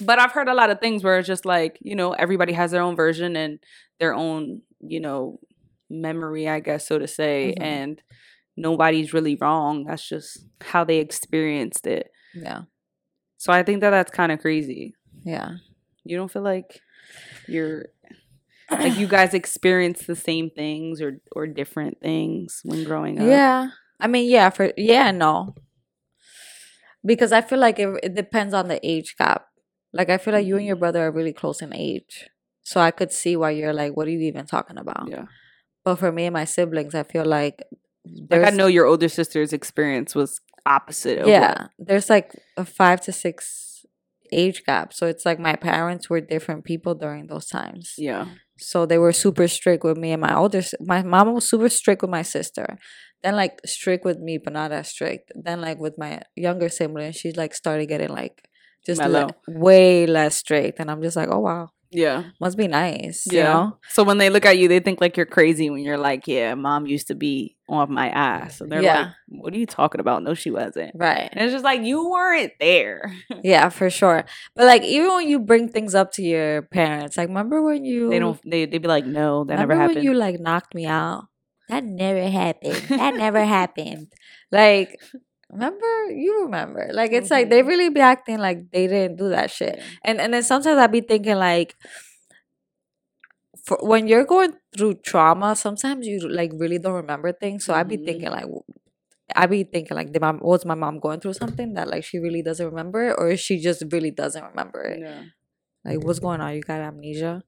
But 0.00 0.18
I've 0.18 0.32
heard 0.32 0.48
a 0.48 0.54
lot 0.54 0.70
of 0.70 0.80
things 0.80 1.04
where 1.04 1.18
it's 1.18 1.28
just 1.28 1.44
like, 1.44 1.78
you 1.82 1.94
know, 1.94 2.12
everybody 2.12 2.52
has 2.52 2.70
their 2.70 2.82
own 2.82 2.96
version 2.96 3.36
and 3.36 3.58
their 3.98 4.14
own, 4.14 4.62
you 4.80 5.00
know, 5.00 5.38
memory, 5.90 6.48
I 6.48 6.60
guess, 6.60 6.86
so 6.86 6.98
to 6.98 7.06
say. 7.08 7.54
Mhm. 7.58 7.62
And 7.62 8.02
nobody's 8.56 9.12
really 9.12 9.36
wrong. 9.36 9.84
That's 9.84 10.06
just 10.08 10.46
how 10.60 10.84
they 10.84 10.98
experienced 10.98 11.86
it. 11.86 12.10
Yeah. 12.34 12.62
So 13.38 13.52
I 13.52 13.62
think 13.62 13.80
that 13.80 13.90
that's 13.90 14.10
kind 14.12 14.32
of 14.32 14.40
crazy. 14.40 14.94
Yeah. 15.24 15.56
You 16.04 16.16
don't 16.16 16.30
feel 16.30 16.42
like 16.42 16.80
you're 17.48 17.86
like 18.70 18.96
you 18.98 19.06
guys 19.16 19.34
experience 19.34 20.06
the 20.06 20.16
same 20.16 20.50
things 20.50 21.00
or 21.00 21.20
or 21.32 21.46
different 21.46 22.00
things 22.00 22.60
when 22.64 22.84
growing 22.84 23.18
up. 23.20 23.26
Yeah. 23.26 23.70
I 23.98 24.06
mean, 24.06 24.30
yeah, 24.30 24.50
for 24.50 24.72
yeah, 24.76 25.10
no. 25.10 25.54
Because 27.04 27.32
I 27.32 27.40
feel 27.40 27.58
like 27.58 27.78
it, 27.78 27.88
it 28.02 28.14
depends 28.14 28.52
on 28.54 28.68
the 28.68 28.78
age 28.86 29.16
gap. 29.18 29.46
Like 29.92 30.10
I 30.10 30.18
feel 30.18 30.34
like 30.34 30.46
you 30.46 30.56
and 30.56 30.66
your 30.66 30.76
Mm-hmm. 30.76 30.80
brother 30.80 31.06
are 31.06 31.10
really 31.12 31.32
close 31.32 31.62
in 31.62 31.74
age. 31.74 32.28
So 32.62 32.80
I 32.80 32.90
could 32.90 33.10
see 33.10 33.36
why 33.36 33.50
you're 33.50 33.72
like, 33.72 33.96
what 33.96 34.06
are 34.06 34.10
you 34.10 34.20
even 34.20 34.46
talking 34.46 34.78
about? 34.78 35.08
Yeah. 35.08 35.24
But 35.84 35.96
for 35.96 36.12
me 36.12 36.26
and 36.26 36.34
my 36.34 36.44
siblings, 36.44 36.94
I 36.94 37.02
feel 37.04 37.24
like 37.24 37.62
Like 38.30 38.44
I 38.44 38.50
know 38.50 38.66
your 38.66 38.86
older 38.86 39.08
sister's 39.08 39.52
experience 39.52 40.14
was 40.14 40.40
opposite 40.66 41.18
of 41.20 41.28
yeah, 41.28 41.48
what- 41.62 41.70
there's 41.78 42.10
like 42.10 42.32
a 42.56 42.64
five 42.64 43.00
to 43.02 43.12
six 43.12 43.84
age 44.32 44.62
gap. 44.64 44.92
So 44.92 45.06
it's 45.06 45.24
like 45.26 45.38
my 45.40 45.56
parents 45.56 46.08
were 46.10 46.20
different 46.20 46.64
people 46.64 46.94
during 46.94 47.26
those 47.26 47.46
times. 47.46 47.94
yeah. 47.98 48.26
So 48.62 48.84
they 48.84 48.98
were 48.98 49.12
super 49.12 49.48
strict 49.48 49.84
with 49.84 49.96
me 49.96 50.12
and 50.12 50.20
my 50.20 50.36
older. 50.36 50.60
My 50.80 51.02
mom 51.02 51.32
was 51.32 51.48
super 51.48 51.70
strict 51.70 52.02
with 52.02 52.10
my 52.10 52.20
sister. 52.22 52.76
Then 53.22 53.34
like 53.34 53.58
strict 53.64 54.04
with 54.04 54.18
me, 54.18 54.36
but 54.36 54.52
not 54.52 54.70
as 54.70 54.88
strict. 54.88 55.32
Then 55.34 55.62
like 55.62 55.78
with 55.78 55.96
my 55.96 56.20
younger 56.36 56.68
sibling, 56.68 57.12
she 57.12 57.32
like 57.32 57.54
started 57.54 57.86
getting 57.86 58.10
like 58.10 58.46
just 58.86 59.00
le- 59.08 59.28
way 59.48 60.06
less 60.06 60.36
strict, 60.36 60.78
and 60.78 60.90
I'm 60.90 61.00
just 61.02 61.16
like, 61.16 61.30
oh 61.30 61.38
wow, 61.40 61.70
Yeah. 61.92 62.24
must 62.40 62.56
be 62.56 62.68
nice, 62.68 63.26
you 63.26 63.38
Yeah. 63.38 63.44
know? 63.44 63.78
So 63.88 64.04
when 64.04 64.18
they 64.18 64.30
look 64.30 64.46
at 64.46 64.58
you, 64.58 64.68
they 64.68 64.80
think 64.80 65.00
like 65.00 65.16
you're 65.16 65.26
crazy 65.26 65.70
when 65.70 65.82
you're 65.82 65.98
like, 65.98 66.26
yeah, 66.28 66.54
mom 66.54 66.86
used 66.86 67.08
to 67.08 67.14
be 67.14 67.56
on 67.68 67.92
my 67.92 68.08
ass. 68.10 68.60
And 68.60 68.70
they're 68.70 68.82
Yeah. 68.82 69.00
like, 69.00 69.08
what 69.28 69.52
are 69.54 69.58
you 69.58 69.66
talking 69.66 70.00
about? 70.00 70.22
No, 70.22 70.34
she 70.34 70.50
wasn't. 70.50 70.92
Right. 70.94 71.28
And 71.32 71.44
it's 71.44 71.52
just 71.52 71.64
like, 71.64 71.82
you 71.82 72.08
weren't 72.08 72.52
there. 72.60 73.12
Yeah, 73.42 73.68
for 73.70 73.90
sure. 73.90 74.24
But 74.54 74.66
like 74.66 74.82
even 74.84 75.08
when 75.14 75.28
you 75.28 75.38
bring 75.40 75.68
things 75.68 75.94
up 75.94 76.12
to 76.12 76.22
your 76.22 76.62
parents, 76.62 77.16
like 77.16 77.28
remember 77.28 77.62
when 77.62 77.84
you 77.84 78.10
they 78.10 78.18
don't, 78.18 78.38
they, 78.48 78.66
they'd 78.66 78.78
be 78.82 78.88
like, 78.88 79.06
no, 79.06 79.44
that 79.44 79.58
never 79.58 79.74
happened. 79.74 79.96
when 79.96 80.04
you 80.04 80.14
like 80.14 80.38
knocked 80.38 80.74
me 80.74 80.86
out? 80.86 81.24
That 81.68 81.84
never 81.84 82.28
happened. 82.28 82.82
That 82.88 83.14
never 83.14 83.44
happened. 83.58 84.12
Like 84.52 84.98
remember 85.52 86.10
you 86.10 86.44
remember. 86.44 86.90
Like 86.92 87.12
it's 87.12 87.30
like 87.30 87.50
they 87.50 87.62
Mhm. 87.62 87.68
really 87.68 87.88
be 87.90 88.00
acting 88.00 88.38
like 88.38 88.70
they 88.72 88.86
didn't 88.86 89.16
do 89.16 89.28
that 89.30 89.50
shit. 89.50 89.76
Yeah. 89.78 89.84
And 90.04 90.20
and 90.20 90.34
then 90.34 90.42
sometimes 90.42 90.78
I'd 90.78 90.92
be 90.92 91.00
thinking 91.02 91.36
like 91.36 91.74
for 93.64 93.78
when 93.82 94.06
you're 94.06 94.24
going 94.24 94.54
through 94.76 94.94
trauma, 95.04 95.54
sometimes 95.56 96.06
you 96.06 96.20
like 96.28 96.52
really 96.54 96.78
don't 96.78 96.94
remember 96.94 97.32
things. 97.32 97.64
So 97.64 97.74
I'd 97.74 97.88
be 97.88 97.98
Mhm. 97.98 98.04
thinking 98.06 98.30
like 98.30 98.46
I 99.36 99.46
be 99.46 99.64
thinking 99.64 99.96
like 99.96 100.12
did 100.12 100.22
my 100.22 100.32
was 100.32 100.64
my 100.66 100.74
mom 100.74 101.00
going 101.00 101.20
through 101.20 101.34
something 101.34 101.74
that 101.74 101.88
like 101.88 102.04
she 102.04 102.18
really 102.18 102.42
doesn't 102.42 102.66
remember 102.66 103.10
it, 103.10 103.16
or 103.18 103.36
she 103.36 103.58
just 103.60 103.84
really 103.92 104.10
doesn't 104.12 104.44
remember 104.44 104.82
it? 104.84 105.00
Yeah. 105.00 105.22
Like 105.84 106.04
what's 106.04 106.20
going 106.20 106.40
on? 106.42 106.54
You 106.54 106.62
got 106.62 106.80
amnesia? 106.80 107.42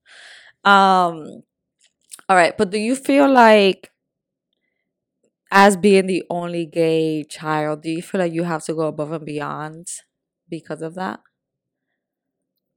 Um 0.65 1.43
all 2.29 2.37
right, 2.37 2.57
but 2.59 2.71
do 2.71 2.79
you 2.79 2.97
feel 2.97 3.31
like 3.31 3.91
as 5.53 5.77
being 5.77 6.07
the 6.07 6.25
only 6.31 6.67
gay 6.67 7.25
child, 7.25 7.83
do 7.83 7.91
you 7.91 8.03
feel 8.03 8.21
like 8.21 8.33
you 8.33 8.45
have 8.45 8.65
to 8.65 8.75
go 8.75 8.88
above 8.88 9.12
and 9.12 9.25
beyond 9.27 9.87
because 10.49 10.83
of 10.83 10.95
that? 10.97 11.21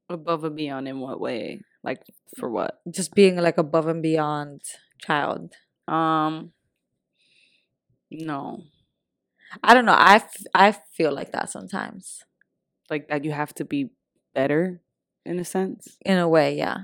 Above 0.10 0.44
and 0.44 0.56
beyond 0.56 0.88
in 0.88 1.00
what 1.00 1.20
way? 1.20 1.62
Like 1.84 2.02
for 2.38 2.50
what? 2.50 2.80
Just 2.92 3.16
being 3.16 3.38
like 3.38 3.58
above 3.58 3.88
and 3.88 4.04
beyond 4.04 4.62
child. 5.02 5.54
Um 5.88 6.52
no. 8.12 8.64
I 9.64 9.74
don't 9.74 9.86
know. 9.86 9.94
I, 9.94 10.16
f- 10.16 10.44
I 10.54 10.72
feel 10.72 11.14
like 11.14 11.32
that 11.32 11.50
sometimes. 11.50 12.24
Like 12.90 13.08
that 13.10 13.26
you 13.26 13.32
have 13.32 13.54
to 13.56 13.66
be 13.66 13.92
better 14.34 14.82
in 15.26 15.40
a 15.40 15.46
sense 15.46 15.98
In 16.06 16.18
a 16.18 16.28
way, 16.30 16.58
yeah. 16.58 16.78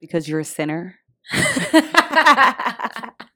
because 0.00 0.28
you're 0.28 0.40
a 0.40 0.44
sinner. 0.44 0.96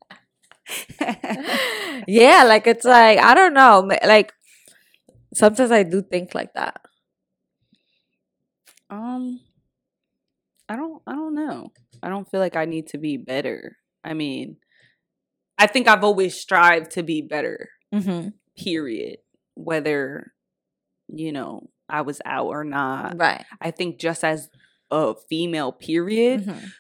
yeah, 2.07 2.45
like 2.47 2.67
it's 2.67 2.85
like 2.85 3.19
I 3.19 3.35
don't 3.35 3.55
know, 3.55 3.89
like 4.07 4.33
sometimes 5.35 5.71
I 5.71 5.83
do 5.83 6.03
think 6.03 6.35
like 6.35 6.55
that. 6.55 6.81
Um 8.91 9.41
I 10.69 10.77
don't 10.77 11.03
I 11.07 11.13
don't 11.13 11.35
know. 11.35 11.73
I 12.03 12.09
don't 12.09 12.31
feel 12.31 12.41
like 12.41 12.57
I 12.57 12.65
need 12.65 12.89
to 12.89 12.99
be 12.99 13.17
better. 13.17 13.77
I 14.03 14.15
mean, 14.15 14.57
I 15.59 15.67
think 15.67 15.89
I've 15.89 16.05
always 16.05 16.39
strived 16.39 16.93
to 16.93 17.03
be 17.03 17.23
better. 17.23 17.71
Mm-hmm. 17.95 18.29
Period. 18.57 19.19
Whether 19.55 20.33
you 21.09 21.33
know, 21.33 21.69
I 21.89 22.01
was 22.01 22.21
out 22.25 22.47
or 22.47 22.65
not. 22.65 23.19
Right. 23.19 23.45
I 23.61 23.71
think 23.71 23.99
just 23.99 24.25
as 24.25 24.49
a 24.91 25.15
female 25.29 25.71
period, 25.73 26.47
Mhm. 26.47 26.71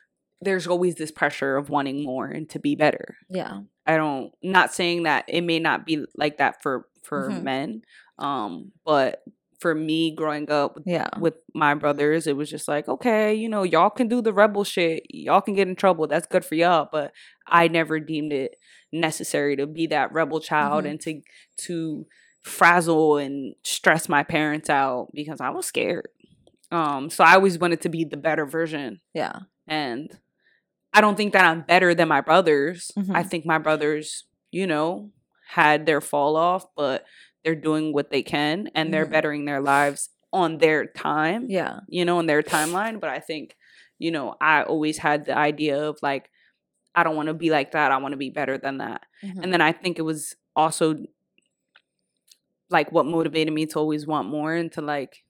there's 0.40 0.66
always 0.66 0.94
this 0.94 1.10
pressure 1.10 1.56
of 1.56 1.68
wanting 1.68 2.02
more 2.02 2.26
and 2.26 2.48
to 2.50 2.58
be 2.58 2.74
better. 2.74 3.16
Yeah. 3.28 3.60
I 3.86 3.96
don't 3.96 4.32
not 4.42 4.72
saying 4.72 5.04
that 5.04 5.24
it 5.28 5.42
may 5.42 5.58
not 5.58 5.86
be 5.86 6.04
like 6.16 6.38
that 6.38 6.62
for 6.62 6.86
for 7.02 7.30
Mhm. 7.30 7.42
men. 7.42 7.82
Um, 8.18 8.72
but 8.84 9.22
for 9.60 9.74
me 9.74 10.14
growing 10.14 10.50
up 10.50 10.78
Yeah. 10.84 11.08
with 11.18 11.34
my 11.54 11.74
brothers, 11.74 12.26
it 12.26 12.36
was 12.36 12.50
just 12.50 12.68
like, 12.68 12.88
okay, 12.88 13.34
you 13.34 13.48
know, 13.48 13.62
y'all 13.62 13.90
can 13.90 14.08
do 14.08 14.20
the 14.20 14.32
rebel 14.32 14.64
shit. 14.64 15.04
Y'all 15.10 15.40
can 15.40 15.54
get 15.54 15.68
in 15.68 15.76
trouble. 15.76 16.06
That's 16.06 16.26
good 16.26 16.44
for 16.44 16.54
y'all. 16.54 16.88
But 16.90 17.12
I 17.46 17.68
never 17.68 17.98
deemed 18.00 18.32
it 18.32 18.56
necessary 18.92 19.56
to 19.56 19.66
be 19.66 19.86
that 19.88 20.12
rebel 20.12 20.40
child 20.40 20.84
Mhm. 20.84 20.90
and 20.90 21.00
to 21.02 21.22
to 21.66 22.06
frazzle 22.42 23.16
and 23.16 23.54
stress 23.62 24.08
my 24.08 24.22
parents 24.22 24.68
out 24.68 25.08
because 25.14 25.40
I 25.40 25.50
was 25.50 25.66
scared. 25.66 26.08
Um, 26.70 27.08
so 27.10 27.24
I 27.24 27.34
always 27.34 27.58
wanted 27.58 27.80
to 27.82 27.88
be 27.88 28.04
the 28.04 28.16
better 28.18 28.44
version. 28.46 29.00
Yeah. 29.14 29.40
And 29.66 30.10
I 30.94 31.00
don't 31.02 31.16
think 31.16 31.32
that 31.34 31.44
I'm 31.44 31.62
better 31.62 31.94
than 31.94 32.08
my 32.08 32.20
brothers. 32.22 32.92
I 33.12 33.24
Mhm. 33.24 33.30
think 33.30 33.46
my 33.46 33.58
brothers, 33.58 34.24
you 34.52 34.66
know, 34.66 35.10
had 35.48 35.86
their 35.86 36.00
fall 36.00 36.36
off, 36.36 36.66
but 36.76 37.04
they're 37.44 37.56
doing 37.56 37.92
what 37.92 38.10
they 38.10 38.22
can 38.22 38.70
and 38.74 38.94
they're 38.94 39.06
Mhm. 39.06 39.10
bettering 39.10 39.44
their 39.44 39.60
lives 39.60 40.10
on 40.32 40.58
their 40.58 40.86
time, 40.86 41.46
Yeah. 41.50 41.80
you 41.88 42.04
know, 42.04 42.18
on 42.18 42.26
their 42.26 42.42
timeline. 42.42 43.00
But 43.00 43.10
I 43.10 43.20
think, 43.20 43.56
you 43.98 44.10
know, 44.12 44.36
I 44.40 44.62
always 44.62 44.98
had 44.98 45.26
the 45.26 45.36
idea 45.36 45.78
of 45.82 45.98
like, 46.02 46.30
I 46.94 47.04
don't 47.04 47.16
want 47.16 47.28
to 47.28 47.34
be 47.34 47.50
like 47.50 47.72
that. 47.72 47.92
I 47.92 47.98
want 47.98 48.12
to 48.12 48.18
be 48.18 48.30
better 48.30 48.58
than 48.58 48.78
that. 48.78 49.02
Mhm. 49.22 49.42
And 49.44 49.52
then 49.52 49.60
I 49.60 49.72
think 49.72 49.98
it 49.98 50.02
was 50.02 50.36
also 50.56 50.96
like 52.70 52.92
what 52.92 53.06
motivated 53.06 53.52
me 53.52 53.66
to 53.66 53.78
always 53.78 54.06
want 54.06 54.28
more 54.28 54.54
and 54.54 54.72
to 54.72 54.80
like 54.82 55.24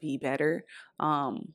be 0.00 0.18
better. 0.18 0.64
Um 1.00 1.54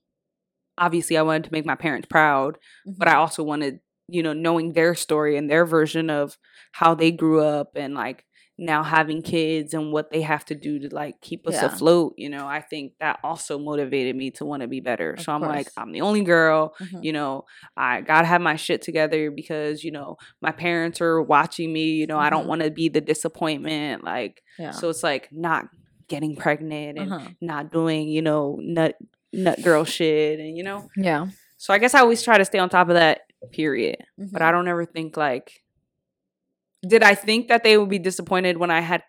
obviously 0.82 1.16
I 1.18 1.22
wanted 1.22 1.46
to 1.46 1.52
make 1.54 1.66
my 1.66 1.76
parents 1.76 2.08
proud, 2.10 2.58
but 2.86 3.08
I 3.08 3.14
Mhm. 3.14 3.18
also 3.24 3.44
wanted, 3.44 3.80
you 4.10 4.24
know, 4.24 4.34
knowing 4.34 4.74
their 4.74 4.96
story 4.96 5.38
and 5.38 5.50
their 5.50 5.66
version 5.66 6.10
of 6.10 6.38
how 6.74 6.96
they 6.96 7.12
grew 7.12 7.40
up 7.42 7.70
and 7.76 7.94
like 7.94 8.26
now 8.58 8.84
having 8.84 9.22
kids 9.24 9.74
and 9.74 9.92
what 9.92 10.12
they 10.12 10.22
have 10.22 10.46
to 10.46 10.54
do 10.56 10.78
to 10.80 10.90
like 10.94 11.20
keep 11.22 11.48
us 11.48 11.56
Yeah. 11.56 11.66
afloat, 11.66 12.14
you 12.18 12.30
know, 12.30 12.46
I 12.48 12.62
think 12.62 12.94
that 13.00 13.20
also 13.24 13.58
motivated 13.58 14.16
me 14.16 14.30
to 14.38 14.46
want 14.46 14.62
to 14.62 14.68
be 14.68 14.82
better. 14.82 15.14
Of 15.14 15.22
so 15.22 15.32
I'm 15.34 15.42
like. 15.42 15.68
I'm 15.78 15.92
the 15.92 16.02
only 16.02 16.24
girl, 16.24 16.76
Mhm. 16.80 17.04
you 17.04 17.14
know, 17.14 17.46
I 17.76 18.02
got 18.02 18.22
to 18.22 18.28
have 18.28 18.42
my 18.42 18.56
shit 18.58 18.82
together 18.84 19.32
because, 19.32 19.84
you 19.84 19.92
know, 19.92 20.18
my 20.42 20.52
parents 20.52 21.02
are 21.02 21.22
watching 21.22 21.74
me, 21.74 21.86
you 22.02 22.06
know, 22.08 22.20
I 22.20 22.30
don't 22.30 22.44
Mhm. 22.46 22.50
want 22.50 22.62
to 22.64 22.70
be 22.72 22.90
the 22.90 23.02
disappointment 23.02 24.04
like 24.04 24.44
yeah. 24.60 24.72
so 24.72 24.90
it's 24.90 25.04
like 25.04 25.30
not 25.32 25.66
getting 26.08 26.36
pregnant 26.36 27.00
and 27.00 27.12
uh-huh. 27.14 27.30
not 27.42 27.72
doing, 27.72 28.10
you 28.10 28.22
know, 28.22 28.58
nut 28.62 28.96
nut 29.34 29.62
girl 29.64 29.84
shit 29.86 30.40
and 30.40 30.58
you 30.58 30.64
know. 30.64 30.90
Yeah. 30.98 31.28
So 31.58 31.74
I 31.74 31.78
guess 31.78 31.94
I 31.94 32.00
always 32.00 32.24
try 32.24 32.38
to 32.38 32.46
stay 32.46 32.60
on 32.60 32.70
top 32.70 32.90
of 32.90 32.96
that 32.96 33.22
period. 33.52 33.98
But 34.18 34.42
Mhm. 34.42 34.46
I 34.46 34.52
don't 34.52 34.68
ever 34.68 34.86
think 34.86 35.18
like 35.18 35.62
did 36.88 37.04
I 37.04 37.16
think 37.16 37.48
that 37.50 37.64
they 37.64 37.78
would 37.78 37.90
be 37.90 38.00
disappointed 38.00 38.58
when 38.58 38.72
I 38.72 38.82
had 38.82 39.04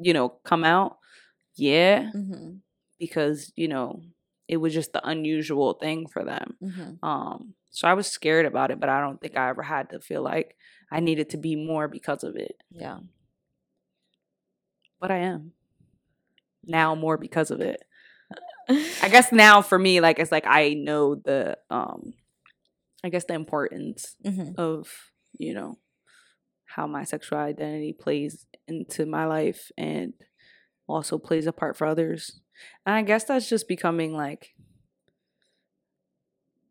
you 0.00 0.12
know 0.12 0.28
come 0.44 0.64
out? 0.64 0.98
Yeah, 1.56 2.10
Mhm. 2.14 2.60
because, 2.98 3.52
you 3.56 3.66
know, 3.68 4.02
it 4.48 4.58
was 4.58 4.72
just 4.74 4.92
the 4.92 5.06
unusual 5.06 5.74
thing 5.74 6.06
for 6.06 6.24
them. 6.24 6.56
Mhm. 6.62 7.02
Um 7.02 7.54
so 7.70 7.86
I 7.88 7.94
was 7.94 8.06
scared 8.06 8.46
about 8.46 8.70
it, 8.70 8.80
but 8.80 8.88
I 8.88 9.00
don't 9.00 9.20
think 9.20 9.36
I 9.36 9.48
ever 9.50 9.62
had 9.62 9.90
to 9.90 10.00
feel 10.00 10.22
like 10.22 10.56
I 10.90 11.00
needed 11.00 11.30
to 11.30 11.36
be 11.36 11.54
more 11.56 11.86
because 11.88 12.24
of 12.24 12.36
it. 12.36 12.56
Yeah. 12.70 13.00
But 15.00 15.10
I 15.10 15.18
am. 15.18 15.52
Now 16.64 16.94
more 16.94 17.16
because 17.16 17.50
of 17.50 17.60
it. 17.60 17.82
I 18.68 19.08
guess 19.10 19.32
now 19.32 19.62
for 19.62 19.78
me, 19.78 20.00
like 20.00 20.18
it's 20.18 20.32
like 20.32 20.46
I 20.46 20.74
know 20.74 21.14
the 21.14 21.58
um 21.70 22.12
I 23.04 23.08
guess 23.10 23.24
the 23.24 23.34
importance 23.34 24.16
Mhm. 24.24 24.58
of, 24.58 24.88
you 25.38 25.54
know, 25.54 25.78
how 26.66 26.86
my 26.86 27.04
sexual 27.04 27.38
identity 27.38 27.92
plays 27.92 28.46
into 28.66 29.06
my 29.06 29.24
life 29.24 29.70
and 29.78 30.12
also 30.86 31.18
plays 31.18 31.46
a 31.46 31.52
part 31.52 31.76
for 31.76 31.86
others. 31.86 32.40
And 32.84 32.94
I 32.94 33.02
guess 33.02 33.24
that's 33.24 33.48
just 33.48 33.68
becoming 33.68 34.14
like 34.14 34.54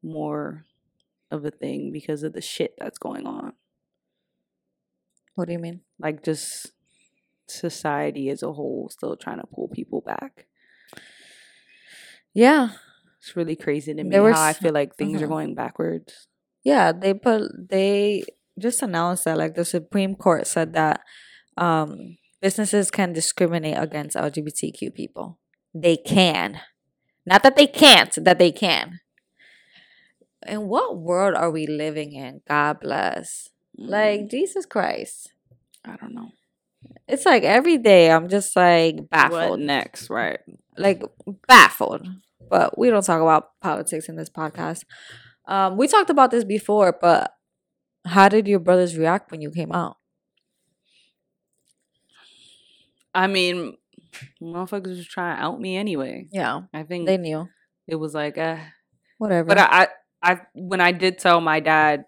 more 0.03 0.65
of 1.31 1.45
a 1.45 1.51
thing 1.51 1.91
because 1.91 2.23
of 2.23 2.33
the 2.33 2.41
shit 2.41 2.75
that's 2.77 2.97
going 2.97 3.25
on. 3.25 3.53
What 5.35 5.45
do 5.47 5.53
you 5.53 5.59
mean? 5.59 5.81
Like 5.99 6.23
just 6.23 6.71
society 7.47 8.29
as 8.29 8.43
a 8.43 8.51
whole 8.53 8.89
still 8.89 9.15
trying 9.15 9.39
to 9.39 9.47
pull 9.47 9.67
people 9.67 10.01
back. 10.01 10.47
Yeah. 12.37 12.69
It's 13.19 13.35
really 13.35 13.55
crazy 13.55 13.95
to 13.95 14.03
me 14.03 14.11
There 14.11 14.31
how 14.31 14.43
I 14.43 14.53
feel 14.53 14.71
like 14.73 14.95
things 14.95 15.19
are 15.21 15.25
Mhm. 15.25 15.29
going 15.29 15.55
backwards. 15.55 16.27
Yeah, 16.63 16.91
they 16.91 17.15
put 17.15 17.49
they 17.69 18.23
just 18.59 18.83
announced 18.83 19.25
that 19.25 19.37
like 19.39 19.55
the 19.55 19.65
Supreme 19.65 20.13
Court 20.15 20.45
said 20.45 20.73
that 20.73 21.01
um 21.57 22.17
businesses 22.39 22.91
can 22.91 23.11
discriminate 23.11 23.77
against 23.77 24.15
LGBTQ 24.15 24.91
people. 24.93 25.39
They 25.73 25.97
can. 25.97 26.61
Not 27.25 27.41
that 27.41 27.55
they 27.55 27.65
can't, 27.65 28.13
that 28.23 28.37
they 28.37 28.51
can. 28.51 28.99
In 30.45 30.67
what 30.67 30.95
world 30.97 31.33
are 31.33 31.49
we 31.49 31.65
living 31.65 32.13
in? 32.13 32.41
God 32.47 32.79
bless. 32.79 33.49
Like 33.75 34.21
Mm, 34.21 34.29
Jesus 34.29 34.65
Christ. 34.67 35.33
I 35.83 35.95
don't 35.97 36.13
know. 36.13 36.29
It's 37.07 37.25
like 37.25 37.43
every 37.43 37.77
day 37.79 38.11
I'm 38.11 38.29
just 38.29 38.55
like 38.55 39.09
baffled. 39.09 39.57
What 39.57 39.59
next, 39.59 40.11
right? 40.11 40.39
like 40.77 41.01
baffled. 41.47 42.05
But 42.49 42.77
we 42.77 42.89
don't 42.89 43.03
talk 43.05 43.21
about 43.21 43.59
politics 43.61 44.09
in 44.09 44.15
this 44.15 44.29
podcast. 44.29 44.83
Um, 45.47 45.77
we 45.77 45.87
talked 45.87 46.09
about 46.09 46.31
this 46.31 46.43
before, 46.43 46.97
but 46.99 47.33
how 48.05 48.29
did 48.29 48.47
your 48.47 48.59
brothers 48.59 48.97
react 48.97 49.31
when 49.31 49.41
you 49.41 49.51
came 49.51 49.71
out? 49.71 49.97
I 53.13 53.27
mean, 53.27 53.75
motherfuckers 54.41 54.97
was 54.97 55.07
trying 55.07 55.37
to 55.37 55.43
out 55.43 55.59
me 55.59 55.75
anyway. 55.75 56.27
Yeah, 56.31 56.61
I 56.73 56.83
think 56.83 57.07
they 57.07 57.17
knew. 57.17 57.47
it 57.87 57.95
was 57.95 58.13
like, 58.13 58.37
uh, 58.37 58.57
Whatever. 59.17 59.47
but 59.47 59.57
I, 59.57 59.65
I, 59.65 59.87
I, 60.31 60.41
when 60.53 60.81
I 60.81 60.91
did 60.91 61.17
tell 61.17 61.41
my 61.41 61.59
dad, 61.59 62.05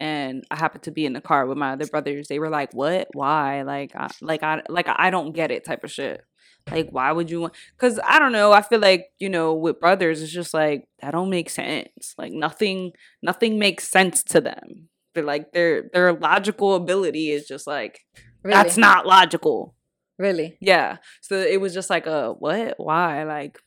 and 0.00 0.44
I 0.50 0.56
happened 0.56 0.84
to 0.84 0.90
be 0.90 1.06
in 1.06 1.12
the 1.12 1.20
car 1.20 1.46
with 1.46 1.58
my 1.58 1.72
other 1.72 1.86
brothers, 1.86 2.28
they 2.28 2.38
were 2.38 2.50
like, 2.50 2.72
"What? 2.72 3.08
Why? 3.12 3.62
Like, 3.62 3.94
I, 3.94 4.08
like 4.20 4.42
I, 4.42 4.62
like 4.68 4.86
I 4.88 5.10
don't 5.10 5.32
get 5.32 5.50
it." 5.50 5.64
Type 5.64 5.84
of 5.84 5.90
shit. 5.92 6.22
Like, 6.70 6.88
why 6.90 7.12
would 7.12 7.30
you 7.30 7.42
want? 7.42 7.54
Because 7.76 8.00
I 8.04 8.18
don't 8.18 8.32
know. 8.32 8.52
I 8.52 8.62
feel 8.62 8.80
like 8.80 9.06
you 9.18 9.28
know, 9.28 9.54
with 9.54 9.80
brothers, 9.80 10.22
it's 10.22 10.32
just 10.32 10.54
like 10.54 10.88
that 11.00 11.12
don't 11.12 11.30
make 11.30 11.50
sense. 11.50 12.14
Like 12.16 12.32
nothing, 12.32 12.92
nothing 13.22 13.58
makes 13.58 13.88
sense 13.88 14.22
to 14.24 14.40
them. 14.40 14.88
They're 15.14 15.24
like 15.24 15.52
their 15.52 15.90
their 15.92 16.12
logical 16.12 16.74
ability 16.74 17.30
is 17.30 17.46
just 17.46 17.66
like 17.66 18.00
really? 18.42 18.54
that's 18.54 18.76
not 18.76 19.06
logical. 19.06 19.74
really. 20.18 20.56
Yeah. 20.60 20.96
So 21.20 21.36
it 21.36 21.60
was 21.60 21.74
just 21.74 21.90
like 21.90 22.06
a 22.06 22.32
what? 22.32 22.74
Why? 22.78 23.24
Like, 23.24 23.58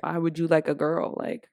why 0.00 0.16
would 0.16 0.38
you 0.38 0.46
like 0.46 0.68
a 0.68 0.74
girl? 0.74 1.14
Like, 1.16 1.46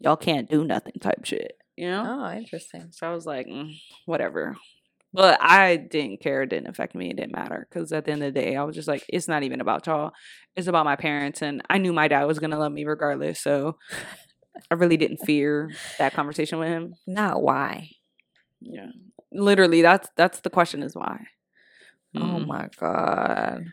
y'all 0.00 0.16
can't 0.16 0.48
do 0.48 0.64
nothing 0.64 0.94
type 1.00 1.24
shit. 1.24 1.57
You 1.78 1.88
know? 1.90 2.04
Oh, 2.26 2.36
interesting. 2.36 2.88
So 2.90 3.08
I 3.08 3.14
was 3.14 3.24
like, 3.24 3.46
mm, 3.46 3.72
whatever. 4.04 4.56
But 5.14 5.38
I 5.40 5.76
didn't 5.76 6.20
care. 6.20 6.42
It 6.42 6.50
didn't 6.50 6.68
affect 6.68 6.94
me. 6.96 7.10
It 7.10 7.16
didn't 7.16 7.32
matter. 7.36 7.68
Because 7.70 7.92
at 7.92 8.04
the 8.04 8.10
end 8.12 8.22
of 8.24 8.34
the 8.34 8.40
day, 8.40 8.56
I 8.56 8.64
was 8.64 8.74
just 8.74 8.88
like, 8.88 9.04
it's 9.08 9.28
not 9.28 9.44
even 9.44 9.60
about 9.60 9.86
y'all. 9.86 10.10
It's 10.56 10.66
about 10.66 10.84
my 10.84 10.96
parents. 10.96 11.40
And 11.40 11.62
I 11.70 11.78
knew 11.78 11.92
my 11.92 12.08
dad 12.08 12.24
was 12.24 12.40
going 12.40 12.50
to 12.50 12.58
love 12.58 12.72
me 12.72 12.84
regardless. 12.84 13.40
So 13.40 13.76
I 14.70 14.74
really 14.74 14.96
didn't 14.96 15.18
fear 15.24 15.70
that 15.98 16.14
conversation 16.14 16.58
with 16.58 16.68
him. 16.68 16.94
Not 17.06 17.40
why. 17.42 17.90
Yeah. 18.60 18.90
Literally, 19.30 19.80
that's 19.82 20.08
that's 20.16 20.40
the 20.40 20.50
question 20.50 20.82
is 20.82 20.96
why. 20.96 21.20
Oh 22.16 22.20
Mm. 22.20 22.46
my 22.48 22.68
god. 22.80 23.66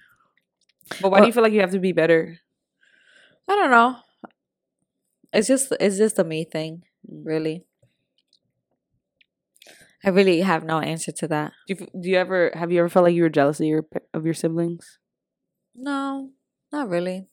But 1.02 1.10
why 1.10 1.22
do 1.22 1.26
you 1.28 1.34
feel 1.34 1.42
like 1.44 1.54
you 1.54 1.62
have 1.62 1.72
to 1.72 1.80
be 1.80 1.92
better? 1.94 2.38
I 3.48 3.56
don't 3.56 3.72
know. 3.72 3.96
It's 5.34 5.48
just 5.48 5.74
it's 5.80 5.98
just 5.98 6.20
a 6.20 6.24
me 6.24 6.44
thing, 6.46 6.84
Mm. 7.10 7.26
really. 7.26 7.66
I 10.06 10.10
really 10.10 10.42
have 10.42 10.64
no 10.64 10.80
answer 10.80 11.12
to 11.12 11.28
that. 11.30 11.54
Do 11.68 11.76
you, 11.80 11.88
do 12.02 12.10
you 12.10 12.18
ever 12.18 12.52
have 12.54 12.72
you 12.72 12.80
ever 12.80 12.90
felt 12.90 13.06
like 13.06 13.16
you 13.16 13.24
were 13.24 13.30
jealous 13.30 13.60
of 13.60 13.66
your 13.66 13.86
of 14.14 14.24
your 14.26 14.34
siblings? 14.36 15.00
No, 15.76 16.30
not 16.72 16.90
really. 16.90 17.28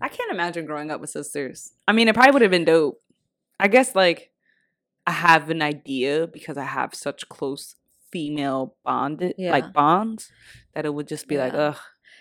I 0.00 0.08
can't 0.08 0.30
imagine 0.30 0.66
growing 0.66 0.90
up 0.90 1.00
with 1.00 1.10
sisters. 1.10 1.72
I 1.86 1.92
mean, 1.92 2.08
it 2.08 2.14
probably 2.14 2.32
would 2.32 2.42
have 2.42 2.50
been 2.50 2.64
dope. 2.64 3.00
I 3.58 3.68
guess 3.68 3.94
like 3.94 4.30
I 5.06 5.12
have 5.12 5.50
an 5.50 5.62
idea 5.62 6.26
because 6.26 6.56
I 6.56 6.64
have 6.64 6.94
such 6.94 7.28
close 7.28 7.76
female 8.12 8.74
bonded 8.84 9.34
Yeah. 9.38 9.52
like 9.52 9.72
bonds 9.72 10.30
that 10.74 10.84
it 10.86 10.94
would 10.94 11.08
just 11.08 11.28
be 11.28 11.38
like, 11.38 11.52
Yeah. 11.52 11.58
ugh. 11.70 11.76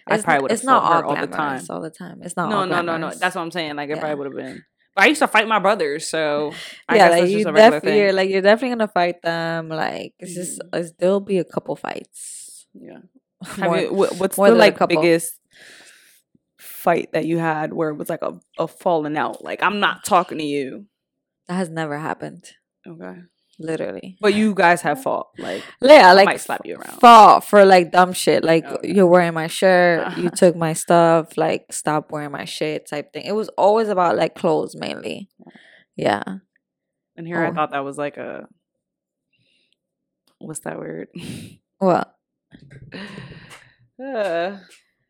I 0.09 0.15
It's, 0.15 0.23
probably 0.23 0.41
would 0.43 0.51
have 0.51 0.57
it's 0.59 0.65
not 0.65 0.83
all 0.83 0.93
her 1.01 1.05
all 1.05 1.15
the 1.15 1.27
time. 1.27 1.29
glamorous 1.29 1.69
all 1.69 1.81
the 1.81 1.89
time. 1.89 2.21
It's 2.23 2.37
not 2.37 2.49
No, 2.49 2.57
all 2.59 2.65
no, 2.65 2.75
no, 2.77 2.81
no. 2.81 2.97
glamorous. 2.97 3.19
That's 3.19 3.35
what 3.35 3.41
I'm 3.41 3.51
saying. 3.51 3.75
Like 3.75 3.89
it 3.89 3.99
probably 3.99 4.15
would 4.15 4.27
have 4.27 4.35
been. 4.35 4.63
But 4.97 5.03
I 5.03 5.07
used 5.09 5.19
to 5.21 5.27
fight 5.27 5.47
my 5.47 5.59
brothers, 5.59 6.09
so 6.09 6.53
I 6.89 6.95
yeah, 6.95 7.09
guess 7.09 7.11
like 7.11 7.21
that's 7.21 7.31
you 7.31 7.37
just 7.37 7.49
a 7.49 7.53
regular 7.53 7.79
def- 7.79 7.83
thing. 7.83 7.97
you're 7.99 8.13
like 8.13 8.29
you're 8.31 8.41
definitely 8.41 8.69
gonna 8.77 8.87
fight 8.87 9.21
them. 9.21 9.69
Like 9.69 10.15
it's 10.17 10.33
just 10.33 10.59
it's, 10.73 10.91
there'll 10.97 11.19
be 11.19 11.37
a 11.37 11.43
couple 11.45 11.75
fights. 11.75 12.65
yeah. 12.73 12.97
More- 13.59 13.77
you, 13.77 13.93
what's 13.93 14.37
more 14.37 14.49
the 14.49 14.55
like 14.55 14.79
biggest 14.87 15.39
fight 16.57 17.11
that 17.13 17.25
you 17.25 17.37
had 17.37 17.73
where 17.73 17.89
it 17.89 17.95
was 17.95 18.09
like 18.09 18.23
a, 18.23 18.39
a 18.57 18.67
falling 18.67 19.15
out? 19.17 19.43
Like 19.43 19.61
I'm 19.61 19.79
not 19.79 20.03
talking 20.03 20.39
to 20.39 20.43
you. 20.43 20.87
that 21.47 21.53
has 21.53 21.69
never 21.69 21.95
happened. 21.99 22.45
Okay. 22.87 23.19
Literally. 23.59 24.17
But 24.21 24.35
you 24.35 24.53
guys 24.53 24.81
have 24.83 25.01
fought. 25.01 25.29
Like 25.39 25.63
Yeah, 25.81 26.09
I 26.09 26.13
like 26.13 26.25
might 26.25 26.41
slap 26.41 26.61
you 26.65 26.75
around. 26.75 26.99
fought 26.99 27.43
for 27.43 27.65
like 27.65 27.91
dumb 27.91 28.13
shit. 28.13 28.43
Like 28.43 28.63
Okay. 28.65 28.93
you're 28.93 29.07
wearing 29.07 29.33
my 29.33 29.47
shirt, 29.47 30.15
you 30.17 30.29
took 30.29 30.55
my 30.55 30.73
stuff, 30.73 31.37
like 31.37 31.65
stop 31.71 32.11
wearing 32.11 32.31
my 32.31 32.45
shit 32.45 32.87
type 32.87 33.13
thing. 33.13 33.25
It 33.25 33.31
was 33.33 33.49
always 33.57 33.89
about 33.89 34.15
like 34.15 34.35
clothes 34.35 34.75
mainly. 34.75 35.29
Yeah. 35.95 36.23
And 37.15 37.25
here 37.25 37.43
I 37.43 37.49
Oh. 37.49 37.53
thought 37.53 37.71
that 37.71 37.83
was 37.83 37.97
like 37.97 38.17
a 38.17 38.47
what's 40.37 40.59
that 40.59 40.77
word? 40.77 41.07
What? 41.79 42.13
uh, 44.03 44.57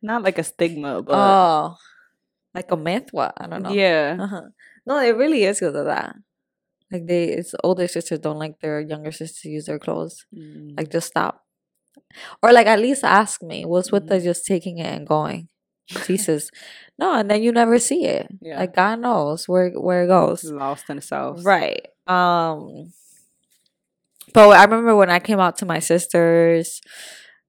not 0.02 0.22
like 0.22 0.38
a 0.38 0.42
stigma, 0.44 1.02
but 1.02 1.14
oh. 1.14 1.76
Like 2.54 2.70
a 2.72 2.76
myth? 2.76 3.08
What? 3.12 3.34
I 3.36 3.46
don't 3.46 3.62
know. 3.62 3.70
yeah. 3.72 4.16
Uh-huh. 4.18 4.42
No, 4.86 4.98
it 5.00 5.16
really 5.16 5.44
is 5.44 5.60
because 5.60 5.74
of 5.74 5.84
that. 5.84 6.16
Like 6.90 7.06
they 7.06 7.24
it's 7.24 7.54
older 7.62 7.86
sisters 7.86 8.20
don't 8.20 8.38
like 8.38 8.60
their 8.60 8.80
younger 8.80 9.12
sisters 9.12 9.40
to 9.42 9.48
use 9.48 9.66
their 9.66 9.78
clothes. 9.78 10.26
Mm. 10.34 10.76
Like 10.76 10.90
just 10.90 11.08
stop. 11.08 11.44
Or 12.42 12.52
like 12.52 12.66
at 12.66 12.80
least 12.80 13.04
ask 13.04 13.42
me, 13.42 13.64
what's 13.64 13.92
with 13.92 14.08
the 14.08 14.20
just 14.20 14.46
taking 14.46 14.78
it 14.78 14.86
and 14.86 15.06
going? 15.06 15.48
Jesus. 16.06 16.50
no, 16.98 17.14
and 17.14 17.30
then 17.30 17.42
you 17.42 17.50
never 17.50 17.78
see 17.78 18.04
it. 18.04 18.28
Yeah. 18.40 18.58
Like 18.58 18.74
God 18.74 19.00
knows 19.00 19.48
where 19.48 19.70
where 19.70 20.04
it 20.04 20.08
goes. 20.08 20.44
lost 20.44 20.88
in 20.90 20.98
itself. 20.98 21.44
Right. 21.44 21.86
Um 22.06 22.92
but 24.34 24.48
I 24.50 24.64
remember 24.64 24.94
when 24.94 25.10
I 25.10 25.20
came 25.20 25.40
out 25.40 25.56
to 25.58 25.66
my 25.66 25.78
sisters, 25.78 26.80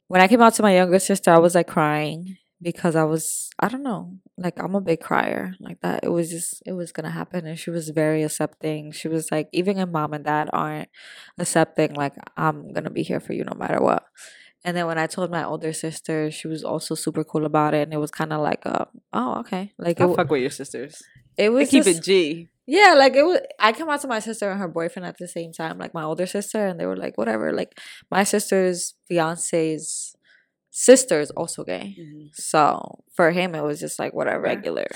when 0.07 0.21
I 0.21 0.27
came 0.27 0.41
out 0.41 0.53
to 0.55 0.63
my 0.63 0.75
younger 0.75 0.99
sister, 0.99 1.31
I 1.31 1.39
was 1.39 1.55
like 1.55 1.67
crying 1.67 2.37
because 2.61 2.95
I 2.95 3.03
was 3.03 3.49
I 3.59 3.67
don't 3.69 3.83
know, 3.83 4.17
like 4.37 4.61
I'm 4.61 4.75
a 4.75 4.81
big 4.81 4.99
crier. 5.01 5.53
Like 5.59 5.81
that 5.81 6.03
it 6.03 6.09
was 6.09 6.29
just 6.29 6.61
it 6.65 6.73
was 6.73 6.91
gonna 6.91 7.09
happen 7.11 7.45
and 7.47 7.57
she 7.57 7.69
was 7.69 7.89
very 7.89 8.23
accepting. 8.23 8.91
She 8.91 9.07
was 9.07 9.31
like 9.31 9.49
even 9.53 9.77
if 9.77 9.89
mom 9.89 10.13
and 10.13 10.23
dad 10.25 10.49
aren't 10.53 10.89
accepting, 11.37 11.93
like 11.93 12.13
I'm 12.37 12.71
gonna 12.73 12.89
be 12.89 13.03
here 13.03 13.19
for 13.19 13.33
you 13.33 13.43
no 13.43 13.55
matter 13.57 13.81
what. 13.81 14.03
And 14.65 14.75
then 14.75 14.87
when 14.87 14.97
I 14.97 15.07
told 15.07 15.31
my 15.31 15.43
older 15.45 15.71
sister, 15.71 16.29
she 16.31 16.47
was 16.49 16.63
also 16.65 16.93
super 16.93 17.23
cool 17.23 17.45
about 17.45 17.73
it, 17.73 17.83
and 17.83 17.93
it 17.93 17.97
was 17.97 18.11
kind 18.11 18.33
of 18.33 18.41
like, 18.41 18.61
uh, 18.65 18.85
oh, 19.13 19.39
okay, 19.39 19.71
like 19.77 19.99
it, 19.99 20.03
I 20.03 20.07
w- 20.07 20.17
fuck 20.17 20.29
with 20.29 20.41
your 20.41 20.49
sisters. 20.49 21.01
it 21.37 21.43
They 21.43 21.49
was 21.49 21.69
keep 21.69 21.85
just- 21.85 21.99
it 21.99 22.03
G. 22.03 22.49
yeah, 22.67 22.93
like 22.97 23.15
it 23.15 23.23
was. 23.23 23.39
I 23.57 23.71
came 23.71 23.87
out 23.87 24.01
to 24.01 24.09
my 24.09 24.19
sister 24.19 24.51
and 24.51 24.59
her 24.59 24.67
boyfriend 24.67 25.05
at 25.07 25.17
the 25.17 25.29
same 25.29 25.53
time, 25.53 25.77
like 25.77 25.93
my 25.93 26.03
older 26.03 26.25
sister, 26.27 26.67
and 26.67 26.77
they 26.77 26.85
were 26.85 26.97
like, 26.97 27.17
whatever. 27.17 27.53
Like 27.53 27.79
my 28.11 28.25
sister's 28.25 28.95
fiance's 29.07 30.13
sister 30.71 31.19
is 31.19 31.31
also 31.31 31.63
gay, 31.63 31.95
so 32.33 33.03
for 33.15 33.31
him 33.31 33.55
it 33.55 33.63
was 33.63 33.79
just 33.79 33.99
like 33.99 34.13
whatever. 34.13 34.43
Regular. 34.43 34.87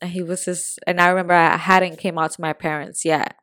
And 0.00 0.10
he 0.10 0.22
was 0.22 0.44
just, 0.44 0.78
and 0.86 1.00
I 1.00 1.08
remember 1.08 1.34
I 1.34 1.56
hadn't 1.56 1.98
came 1.98 2.18
out 2.18 2.30
to 2.32 2.40
my 2.40 2.52
parents 2.54 3.04
yet, 3.04 3.36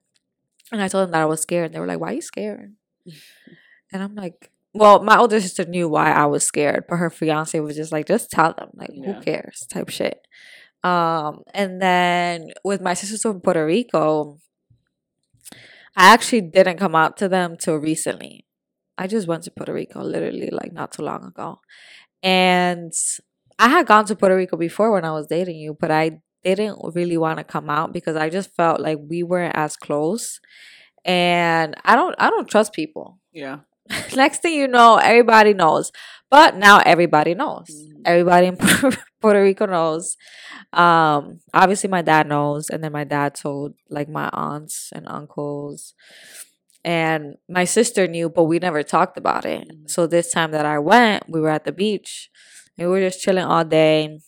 and 0.71 0.81
I 0.81 0.87
told 0.87 1.03
them 1.05 1.11
that 1.11 1.21
I 1.21 1.25
was 1.25 1.41
scared. 1.41 1.65
And 1.67 1.75
they 1.75 1.79
were 1.79 1.87
like, 1.87 1.99
"Why 1.99 2.09
are 2.11 2.13
you 2.13 2.21
scared?" 2.21 2.73
and 3.91 4.03
I'm 4.03 4.15
like. 4.15 4.51
Well, 4.73 5.01
my 5.01 5.17
older 5.17 5.39
sister 5.41 5.65
knew 5.65 5.89
why 5.89 6.11
I 6.11 6.27
was 6.27 6.43
scared, 6.43 6.83
but 6.87 6.97
her 6.97 7.09
fiance 7.09 7.59
was 7.59 7.75
just 7.75 7.91
like, 7.91 8.05
just 8.05 8.29
tell 8.29 8.53
them, 8.53 8.69
like, 8.75 8.91
Yeah. 8.93 9.13
who 9.13 9.21
cares, 9.23 9.65
type 9.71 9.89
shit. 9.89 10.19
Um, 10.83 11.41
and 11.51 11.81
then 11.81 12.49
with 12.63 12.79
my 12.79 12.93
sisters 12.93 13.23
from 13.23 13.41
Puerto 13.41 13.65
Rico, 13.65 14.37
I 15.95 16.13
actually 16.13 16.41
didn't 16.41 16.77
come 16.77 16.93
out 16.93 17.17
to 17.17 17.27
them 17.29 17.57
till 17.57 17.77
recently. 17.77 18.45
I 18.97 19.07
just 19.07 19.27
went 19.27 19.43
to 19.43 19.51
Puerto 19.51 19.73
Rico 19.73 20.01
literally 20.03 20.49
like 20.51 20.73
not 20.73 20.91
too 20.91 21.03
long 21.03 21.23
ago. 21.23 21.59
And 22.23 22.93
I 23.59 23.69
had 23.69 23.87
gone 23.87 24.05
to 24.05 24.15
Puerto 24.15 24.35
Rico 24.35 24.57
before 24.57 24.91
when 24.91 25.05
I 25.05 25.11
was 25.11 25.27
dating 25.27 25.57
you, 25.57 25.77
but 25.79 25.91
I 25.91 26.21
didn't 26.43 26.79
really 26.93 27.17
want 27.17 27.37
to 27.39 27.43
come 27.43 27.69
out 27.69 27.93
because 27.93 28.15
I 28.15 28.29
just 28.29 28.55
felt 28.55 28.79
like 28.79 28.97
we 29.09 29.23
weren't 29.23 29.55
as 29.55 29.75
close. 29.75 30.39
And 31.05 31.75
I 31.85 31.95
don't 31.95 32.15
I 32.19 32.29
don't 32.29 32.49
trust 32.49 32.73
people. 32.73 33.19
Yeah. 33.31 33.59
Next 34.15 34.41
thing 34.41 34.53
you 34.53 34.67
know, 34.67 34.97
everybody 34.97 35.53
knows. 35.53 35.91
But 36.29 36.57
now 36.57 36.81
everybody 36.85 37.35
knows. 37.35 37.67
Mhm. 37.69 38.01
Everybody 38.05 38.47
in 38.47 38.57
Puerto 39.21 39.41
Rico 39.41 39.65
knows. 39.65 40.17
Um, 40.73 41.39
obviously 41.53 41.89
my 41.89 42.01
dad 42.01 42.27
knows, 42.27 42.69
and 42.69 42.83
then 42.83 42.91
my 42.91 43.05
dad 43.05 43.35
told 43.35 43.75
like 43.89 44.09
my 44.09 44.29
aunts 44.33 44.89
and 44.93 45.07
uncles. 45.07 45.93
And 46.87 47.37
my 47.49 47.65
sister 47.65 48.07
knew, 48.07 48.29
but 48.29 48.45
we 48.45 48.59
never 48.59 48.83
talked 48.83 49.17
about 49.19 49.45
it. 49.45 49.69
Mhm. 49.69 49.91
So 49.91 50.07
this 50.07 50.31
time 50.31 50.51
that 50.53 50.65
I 50.65 50.79
went, 50.79 51.29
we 51.29 51.41
were 51.41 51.51
at 51.51 51.65
the 51.65 51.73
beach 51.73 52.31
and 52.77 52.89
we 52.89 52.93
were 52.93 53.01
just 53.09 53.21
chilling 53.21 53.45
all 53.45 53.65
day. 53.65 54.19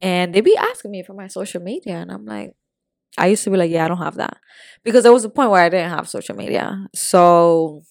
And 0.00 0.34
they 0.34 0.40
be 0.40 0.56
asking 0.56 0.90
me 0.90 1.02
for 1.02 1.14
my 1.14 1.28
social 1.28 1.62
media, 1.62 1.94
and 1.96 2.10
I'm 2.10 2.26
like, 2.26 2.52
I 3.18 3.28
used 3.28 3.44
to 3.44 3.50
be 3.50 3.58
like, 3.58 3.70
yeah, 3.70 3.86
I 3.86 3.88
don't 3.88 3.98
have 3.98 4.16
that. 4.16 4.38
Because 4.84 5.04
there 5.04 5.12
was 5.12 5.24
a 5.24 5.30
point 5.30 5.50
where 5.50 5.62
I 5.62 5.70
didn't 5.70 5.90
have 5.90 6.08
social 6.08 6.36
media. 6.36 6.86
So 6.94 7.82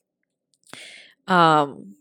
um 1.28 1.96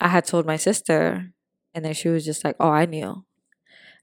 I 0.00 0.08
had 0.08 0.24
told 0.26 0.46
my 0.46 0.56
sister 0.56 1.32
and 1.74 1.84
then 1.84 1.94
she 1.94 2.08
was 2.08 2.24
just 2.24 2.44
like, 2.44 2.56
Oh, 2.60 2.68
I 2.70 2.86
knew. 2.86 3.24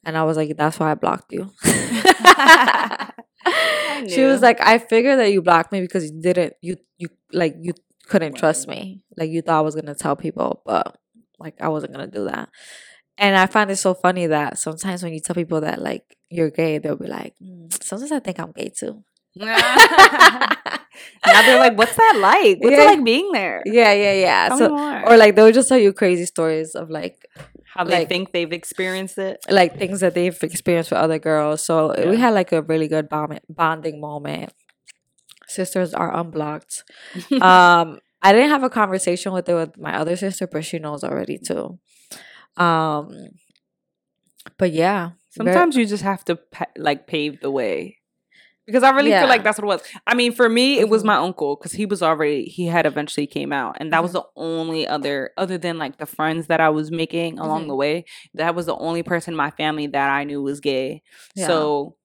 And 0.06 0.18
I 0.18 0.24
was 0.24 0.38
like, 0.38 0.56
That's 0.58 0.80
why 0.80 0.92
I 0.92 0.96
blocked 0.96 1.32
you. 1.34 1.52
she 4.08 4.24
was 4.24 4.42
like, 4.42 4.60
I 4.62 4.78
figured 4.78 5.20
that 5.20 5.32
you 5.32 5.42
blocked 5.42 5.72
me 5.72 5.82
because 5.82 6.06
you 6.12 6.22
didn't 6.22 6.54
you 6.62 6.78
you 6.98 7.10
like 7.32 7.56
you 7.60 7.74
couldn't 8.08 8.36
trust 8.36 8.68
me. 8.68 9.02
Like 9.18 9.30
you 9.30 9.42
thought 9.42 9.60
I 9.60 9.62
was 9.62 9.76
gonna 9.76 9.96
tell 9.96 10.16
people, 10.16 10.62
but 10.66 10.98
like 11.40 11.56
I 11.62 11.70
wasn't 11.70 11.94
gonna 11.94 12.08
do 12.08 12.26
that. 12.26 12.50
And 13.18 13.36
I 13.36 13.46
find 13.46 13.70
it 13.70 13.76
so 13.78 13.94
funny 13.94 14.28
that 14.28 14.58
sometimes 14.58 15.04
when 15.04 15.14
you 15.14 15.20
tell 15.20 15.36
people 15.36 15.62
that 15.62 15.82
like 15.82 16.04
you're 16.30 16.50
gay, 16.50 16.78
they'll 16.80 16.96
be 16.96 17.08
like, 17.08 17.36
"Mm, 17.42 17.72
sometimes 17.84 18.12
I 18.12 18.20
think 18.20 18.40
I'm 18.40 18.52
gay 18.52 18.70
too. 18.70 19.04
now 19.36 19.68
they're 21.26 21.60
like, 21.60 21.78
"What's 21.78 21.96
that 21.96 22.18
like? 22.20 22.58
What's 22.60 22.76
Yeah. 22.76 22.84
it 22.84 22.98
like 22.98 23.04
being 23.04 23.32
there?" 23.32 23.62
yeah, 23.66 23.94
yeah, 23.94 24.14
yeah. 24.14 24.48
Tell 24.50 24.58
so 24.58 25.04
or 25.06 25.18
like 25.18 25.36
they'll 25.36 25.52
just 25.52 25.70
tell 25.70 25.78
you 25.78 25.94
crazy 25.94 26.26
stories 26.26 26.76
of 26.76 26.90
like 26.90 27.26
how 27.74 27.84
they 27.84 28.00
like- 28.00 28.10
think 28.10 28.32
they've 28.32 28.52
experienced 28.52 29.18
it. 29.18 29.40
like 29.50 29.78
things 29.78 30.00
that 30.02 30.14
they've 30.14 30.38
experienced 30.44 30.92
with 30.92 31.00
other 31.00 31.20
girls. 31.20 31.64
So 31.66 31.94
we 32.10 32.18
had 32.18 32.34
like 32.34 32.52
a 32.52 32.62
really 32.62 32.88
good 32.88 33.08
bond- 33.10 33.42
bonding 33.50 34.00
moment. 34.02 34.54
Sisters 35.48 35.94
are 35.94 36.14
unblocked. 36.16 36.84
um, 37.42 38.00
I 38.22 38.34
didn't 38.34 38.50
have 38.50 38.64
a 38.64 38.70
conversation 38.70 39.32
with 39.34 39.50
it 39.50 39.54
with 39.56 39.78
my 39.78 39.96
other 39.98 40.16
sister, 40.16 40.48
but 40.48 40.64
she 40.66 40.80
knows 40.80 41.04
already 41.04 41.38
too. 41.38 41.80
Um, 42.58 43.10
but 44.58 44.72
yeah, 44.72 45.12
very- 45.38 45.54
Sometimes 45.54 45.76
you 45.78 45.86
just 45.86 46.04
have 46.04 46.24
to 46.26 46.40
like 46.78 47.08
pave 47.08 47.40
the 47.42 47.52
way. 47.52 47.98
Because 48.68 48.84
I 48.84 48.92
really 48.92 49.10
Yeah. 49.10 49.22
feel 49.22 49.30
like 49.30 49.44
that's 49.44 49.58
what 49.58 49.64
it 49.64 49.68
was. 49.68 49.82
I 50.06 50.14
mean, 50.14 50.32
for 50.34 50.48
me, 50.48 50.80
it 50.80 50.88
was 50.88 51.02
Mhm. 51.04 51.08
my 51.08 51.16
uncle 51.16 51.56
because 51.56 51.72
he 51.72 51.86
was 51.86 52.04
already 52.04 52.46
he 52.46 52.68
had 52.68 52.86
eventually 52.86 53.26
came 53.26 53.52
out, 53.52 53.76
and 53.80 53.92
that 53.92 54.04
was 54.04 54.12
Mhm. 54.12 54.16
the 54.22 54.24
only 54.36 54.88
other 54.88 55.32
other 55.38 55.58
than 55.58 55.78
like 55.80 55.98
the 55.98 56.06
friends 56.06 56.48
that 56.48 56.60
I 56.62 56.70
was 56.70 56.92
making 56.92 57.40
along 57.40 57.64
Mhm. 57.64 57.68
the 57.70 57.76
way. 57.76 58.06
That 58.36 58.54
was 58.56 58.68
the 58.68 58.76
only 58.76 59.02
person 59.04 59.34
in 59.34 59.38
my 59.38 59.50
family 59.52 59.88
that 59.88 60.10
I 60.10 60.24
knew 60.26 60.42
was 60.42 60.60
gay. 60.60 61.02
Yeah. 61.36 61.48
So, 61.48 61.96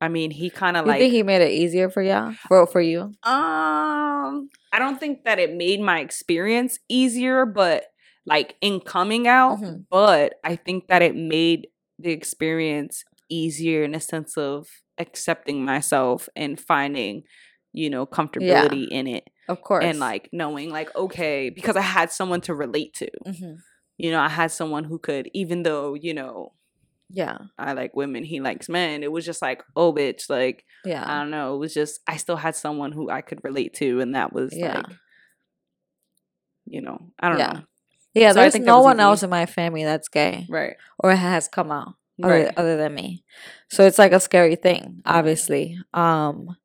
I 0.00 0.08
mean, 0.08 0.30
he 0.32 0.50
kind 0.50 0.76
of 0.76 0.86
you 0.86 0.90
like 0.92 1.00
think 1.00 1.12
he 1.14 1.22
made 1.24 1.42
it 1.42 1.52
easier 1.52 1.90
for 1.90 2.02
y'all 2.02 2.32
For 2.48 2.66
for 2.66 2.80
you? 2.80 3.12
um, 3.24 4.50
I 4.72 4.78
don't 4.78 5.00
think 5.00 5.24
that 5.24 5.38
it 5.38 5.54
made 5.54 5.80
my 5.80 6.00
experience 6.00 6.78
easier, 6.88 7.46
but 7.46 7.86
like 8.26 8.56
in 8.60 8.80
coming 8.80 9.26
out, 9.28 9.58
Mhm. 9.60 9.86
but 9.90 10.34
I 10.44 10.56
think 10.56 10.88
that 10.88 11.02
it 11.02 11.16
made 11.16 11.68
the 11.98 12.10
experience 12.12 13.04
easier 13.30 13.82
in 13.84 13.94
a 13.94 14.00
sense 14.00 14.36
of 14.38 14.68
accepting 14.98 15.64
myself 15.64 16.28
and 16.36 16.58
finding, 16.60 17.22
you 17.72 17.90
know, 17.90 18.06
comfortability 18.06 18.88
in 18.90 19.06
it 19.06 19.24
Of 19.48 19.60
course. 19.62 19.84
and 19.84 19.98
like 20.00 20.28
knowing 20.32 20.70
like 20.70 20.94
okay, 20.96 21.50
because 21.50 21.76
I 21.76 21.82
had 21.82 22.10
someone 22.12 22.40
to 22.42 22.54
relate 22.54 22.94
to. 22.94 23.10
Mhm. 23.26 23.56
You 23.96 24.10
know, 24.12 24.20
I 24.20 24.28
had 24.28 24.50
someone 24.52 24.84
who 24.84 24.98
could 24.98 25.28
even 25.34 25.62
though, 25.64 25.94
you 25.94 26.14
know, 26.14 26.52
Yeah. 27.10 27.38
I 27.58 27.72
like 27.72 27.96
women, 27.96 28.22
he 28.24 28.38
likes 28.40 28.68
men. 28.68 29.02
It 29.02 29.10
was 29.10 29.24
just 29.24 29.40
like, 29.42 29.62
oh, 29.74 29.92
bitch, 29.94 30.28
like 30.30 30.64
yeah 30.84 31.04
I 31.06 31.20
don't 31.20 31.30
know. 31.30 31.54
It 31.54 31.58
was 31.58 31.74
just 31.74 32.00
I 32.06 32.16
still 32.16 32.36
had 32.36 32.54
someone 32.54 32.92
who 32.92 33.10
I 33.10 33.22
could 33.22 33.40
relate 33.44 33.74
to, 33.74 34.00
and 34.00 34.14
that 34.14 34.32
was 34.32 34.50
Yeah. 34.56 34.76
like, 34.76 34.86
you 36.66 36.80
know, 36.80 36.98
I 37.20 37.28
don't 37.28 37.38
Yeah. 37.38 37.52
know, 37.52 37.62
Yeah. 38.14 38.30
So 38.32 38.40
There's 38.40 38.58
no 38.58 38.80
one 38.80 38.96
easy. 38.96 39.02
else 39.02 39.22
in 39.22 39.30
my 39.30 39.46
family 39.46 39.84
that's 39.84 40.08
gay 40.08 40.46
right, 40.48 40.76
or 40.98 41.14
has 41.14 41.48
come 41.48 41.70
out 41.70 41.94
right, 42.18 42.50
other 42.56 42.76
than 42.76 42.94
me. 42.94 43.24
So 43.70 43.84
it's 43.86 43.98
like 43.98 44.12
a 44.12 44.20
scary 44.20 44.56
thing, 44.56 45.02
obviously. 45.04 45.78
Um, 45.94 46.56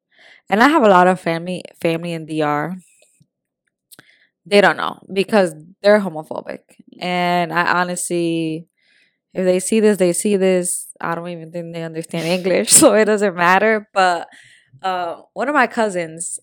and 0.50 0.62
I 0.64 0.70
have 0.70 0.84
a 0.84 0.90
lot 0.90 1.08
of 1.08 1.20
family 1.20 1.64
family 1.82 2.14
in 2.14 2.26
DR. 2.26 2.76
They 4.46 4.62
don't 4.62 4.78
know 4.78 5.00
because 5.12 5.54
they're 5.82 6.02
homophobic, 6.02 6.60
and 7.00 7.54
I 7.54 7.80
honestly, 7.82 8.68
if 9.34 9.46
they 9.46 9.60
see 9.60 9.80
this, 9.80 9.98
they 9.98 10.14
see 10.14 10.38
this. 10.38 10.88
I 11.00 11.16
don't 11.16 11.30
even 11.30 11.52
think 11.52 11.74
they 11.74 11.84
understand 11.84 12.28
English, 12.28 12.72
so 12.74 12.94
it 12.94 13.06
doesn't 13.06 13.36
matter. 13.36 13.90
But 13.94 14.28
uh, 14.82 15.22
one 15.34 15.48
of 15.50 15.56
my 15.56 15.68
cousins, 15.68 16.40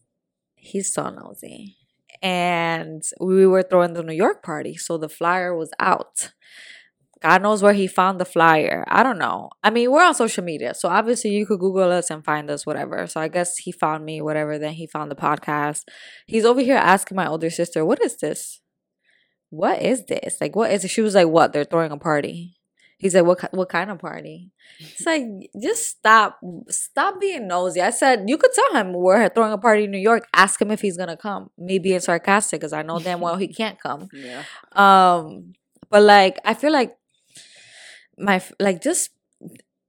he's 0.54 0.92
so 0.92 1.10
nosy, 1.10 1.76
and 2.22 3.02
we 3.20 3.46
were 3.46 3.62
throwing 3.62 3.94
the 3.94 4.02
New 4.02 4.14
York 4.14 4.42
party, 4.42 4.76
so 4.76 4.96
the 4.98 5.08
flyer 5.08 5.54
was 5.54 5.70
out. 5.78 6.32
God 7.22 7.42
knows 7.42 7.62
where 7.62 7.74
he 7.74 7.86
found 7.86 8.18
the 8.18 8.24
flyer. 8.24 8.84
I 8.88 9.02
don't 9.02 9.18
know. 9.18 9.50
I 9.62 9.68
mean, 9.70 9.90
we're 9.90 10.04
on 10.04 10.14
social 10.14 10.42
media, 10.42 10.74
so 10.74 10.88
obviously 10.88 11.30
you 11.32 11.44
could 11.46 11.60
Google 11.60 11.90
us 11.92 12.10
and 12.10 12.24
find 12.24 12.50
us, 12.50 12.64
whatever. 12.64 13.06
So 13.06 13.20
I 13.20 13.28
guess 13.28 13.58
he 13.58 13.72
found 13.72 14.04
me, 14.06 14.22
whatever. 14.22 14.58
Then 14.58 14.72
he 14.72 14.86
found 14.86 15.10
the 15.10 15.16
podcast. 15.16 15.82
He's 16.26 16.44
over 16.46 16.60
here 16.60 16.76
asking 16.76 17.16
my 17.16 17.26
older 17.26 17.50
sister, 17.50 17.84
"What 17.84 18.02
is 18.02 18.16
this? 18.16 18.60
What 19.50 19.82
is 19.82 20.06
this? 20.06 20.38
Like, 20.40 20.56
what 20.56 20.70
is 20.70 20.84
it?" 20.84 20.88
She 20.88 21.02
was 21.02 21.14
like, 21.14 21.28
"What? 21.28 21.52
They're 21.52 21.64
throwing 21.64 21.92
a 21.92 21.98
party." 21.98 22.56
He's 22.98 23.14
like, 23.14 23.24
"What? 23.24 23.52
What 23.52 23.68
kind 23.68 23.90
of 23.90 23.98
party?" 23.98 24.52
It's 24.78 25.04
like, 25.04 25.24
just 25.60 25.86
stop, 25.88 26.38
stop 26.68 27.20
being 27.20 27.48
nosy. 27.48 27.80
I 27.82 27.90
said 27.90 28.24
you 28.28 28.38
could 28.38 28.52
tell 28.54 28.74
him 28.76 28.92
we're 28.94 29.28
throwing 29.28 29.52
a 29.52 29.58
party 29.58 29.84
in 29.84 29.90
New 29.90 29.98
York. 29.98 30.26
Ask 30.34 30.60
him 30.60 30.70
if 30.70 30.80
he's 30.80 30.96
gonna 30.96 31.16
come. 31.16 31.50
Me 31.58 31.78
being 31.78 32.00
sarcastic 32.00 32.60
because 32.60 32.72
I 32.72 32.82
know 32.82 32.98
damn 32.98 33.20
well 33.20 33.36
he 33.36 33.48
can't 33.48 33.78
come. 33.80 34.08
yeah, 34.14 34.44
Um, 34.72 35.52
but 35.90 36.02
like 36.02 36.38
I 36.44 36.54
feel 36.54 36.72
like 36.72 36.96
my 38.20 38.42
like 38.58 38.82
just 38.82 39.10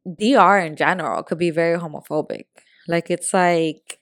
DR 0.05 0.59
in 0.59 0.75
general 0.75 1.23
could 1.23 1.37
be 1.37 1.51
very 1.51 1.77
homophobic. 1.77 2.45
Like 2.87 3.09
it's 3.11 3.33
like 3.33 3.99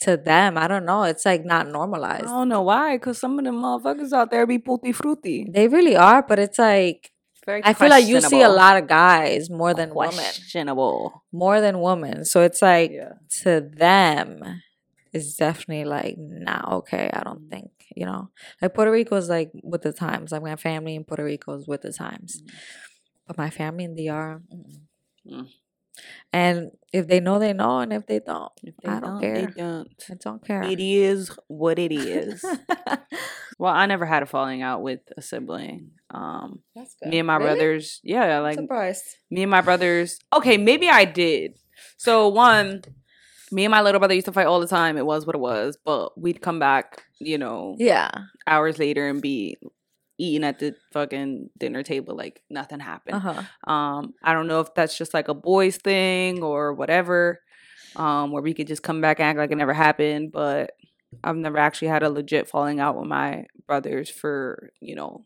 to 0.00 0.16
them, 0.16 0.58
I 0.58 0.66
don't 0.66 0.84
know. 0.84 1.04
It's 1.04 1.24
like 1.24 1.44
not 1.44 1.68
normalized 1.68 2.24
I 2.24 2.38
don't 2.38 2.48
know 2.48 2.62
why, 2.62 2.96
because 2.96 3.18
some 3.18 3.38
of 3.38 3.44
the 3.44 3.50
motherfuckers 3.52 4.12
out 4.12 4.30
there 4.30 4.46
be 4.46 4.58
puti 4.58 4.92
frutti. 4.92 5.46
They 5.48 5.68
really 5.68 5.96
are, 5.96 6.22
but 6.22 6.38
it's 6.38 6.58
like 6.58 7.12
Very 7.46 7.62
I 7.64 7.72
feel 7.74 7.88
like 7.90 8.06
you 8.06 8.20
see 8.20 8.42
a 8.42 8.48
lot 8.48 8.76
of 8.76 8.88
guys 8.88 9.50
more 9.50 9.74
than 9.74 9.94
women, 9.94 10.14
questionable. 10.14 11.22
more 11.32 11.60
than 11.60 11.80
women. 11.80 12.24
So 12.24 12.42
it's 12.42 12.62
like 12.62 12.90
Yeah, 12.92 13.12
to 13.42 13.60
them, 13.60 14.62
it's 15.12 15.34
definitely 15.34 15.84
like 15.84 16.16
not 16.18 16.72
okay. 16.72 17.10
I 17.12 17.22
don't 17.22 17.50
think 17.50 17.70
you 17.94 18.06
know, 18.06 18.30
like 18.60 18.74
Puerto 18.74 18.90
Rico 18.90 19.16
is 19.16 19.28
like 19.28 19.50
with 19.62 19.82
the 19.82 19.92
times. 19.92 20.32
Like 20.32 20.42
my 20.42 20.56
family 20.56 20.94
in 20.94 21.04
Puerto 21.04 21.24
Rico 21.24 21.54
is 21.54 21.68
with 21.68 21.82
the 21.82 21.92
times, 21.92 22.42
but 23.26 23.38
my 23.38 23.50
family 23.50 23.84
in 23.84 23.94
DR. 23.94 24.40
Mm. 25.30 25.48
And 26.32 26.70
if 26.92 27.06
they 27.06 27.20
know, 27.20 27.38
they 27.38 27.52
know, 27.52 27.80
and 27.80 27.92
if 27.92 28.06
they 28.06 28.18
don't, 28.18 28.50
if 28.62 28.74
I 28.86 29.00
don't 29.00 29.20
care. 29.20 29.46
They 29.46 29.46
don't. 29.46 30.04
I 30.10 30.14
don't 30.14 30.44
care. 30.44 30.62
It 30.62 30.80
is 30.80 31.30
what 31.48 31.78
it 31.78 31.92
is. 31.92 32.42
well, 33.58 33.74
I 33.74 33.84
never 33.86 34.06
had 34.06 34.22
a 34.22 34.26
falling 34.26 34.62
out 34.62 34.82
with 34.82 35.00
a 35.16 35.20
sibling. 35.20 35.90
Um, 36.10 36.60
That's 36.74 36.96
me 37.04 37.18
and 37.18 37.26
my 37.26 37.38
brothers, 37.38 38.00
yeah, 38.02 38.38
like 38.40 38.54
surprised. 38.54 39.04
me 39.30 39.42
and 39.42 39.50
my 39.50 39.60
brothers. 39.60 40.18
Okay, 40.32 40.56
maybe 40.56 40.88
I 40.88 41.04
did. 41.04 41.58
So 41.98 42.28
one, 42.28 42.82
me 43.52 43.64
and 43.64 43.70
my 43.70 43.82
little 43.82 43.98
brother 43.98 44.14
used 44.14 44.26
to 44.26 44.32
fight 44.32 44.46
all 44.46 44.60
the 44.60 44.66
time. 44.66 44.96
It 44.96 45.06
was 45.06 45.26
what 45.26 45.36
it 45.36 45.40
was, 45.40 45.76
but 45.84 46.18
we'd 46.20 46.40
come 46.40 46.58
back, 46.58 47.02
you 47.18 47.38
know, 47.38 47.76
Yeah, 47.78 48.10
hours 48.46 48.78
later 48.78 49.08
and 49.08 49.20
be 49.20 49.56
eating 50.18 50.44
at 50.44 50.58
the 50.58 50.74
fucking 50.92 51.50
dinner 51.58 51.82
table 51.82 52.14
like 52.16 52.42
nothing 52.50 52.80
happened. 52.80 53.16
uh 53.16 53.32
huh. 53.34 53.72
Um, 53.72 54.14
I 54.22 54.32
don't 54.34 54.46
know 54.46 54.60
if 54.60 54.74
that's 54.74 54.96
just 54.96 55.14
like 55.14 55.28
a 55.28 55.34
boys 55.34 55.76
thing 55.78 56.42
or 56.42 56.72
whatever, 56.74 57.40
um, 57.96 58.30
where 58.30 58.42
we 58.42 58.54
could 58.54 58.66
just 58.68 58.82
come 58.82 59.00
back 59.00 59.20
and 59.20 59.28
act 59.28 59.38
like 59.38 59.50
it 59.50 59.56
never 59.56 59.72
happened. 59.74 60.32
But 60.32 60.72
I've 61.24 61.36
never 61.36 61.58
actually 61.58 61.88
had 61.88 62.02
a 62.02 62.10
legit 62.10 62.48
falling 62.48 62.80
out 62.80 62.96
with 62.96 63.06
my 63.08 63.46
brothers 63.66 64.08
for 64.10 64.70
you 64.80 64.94
know 64.94 65.24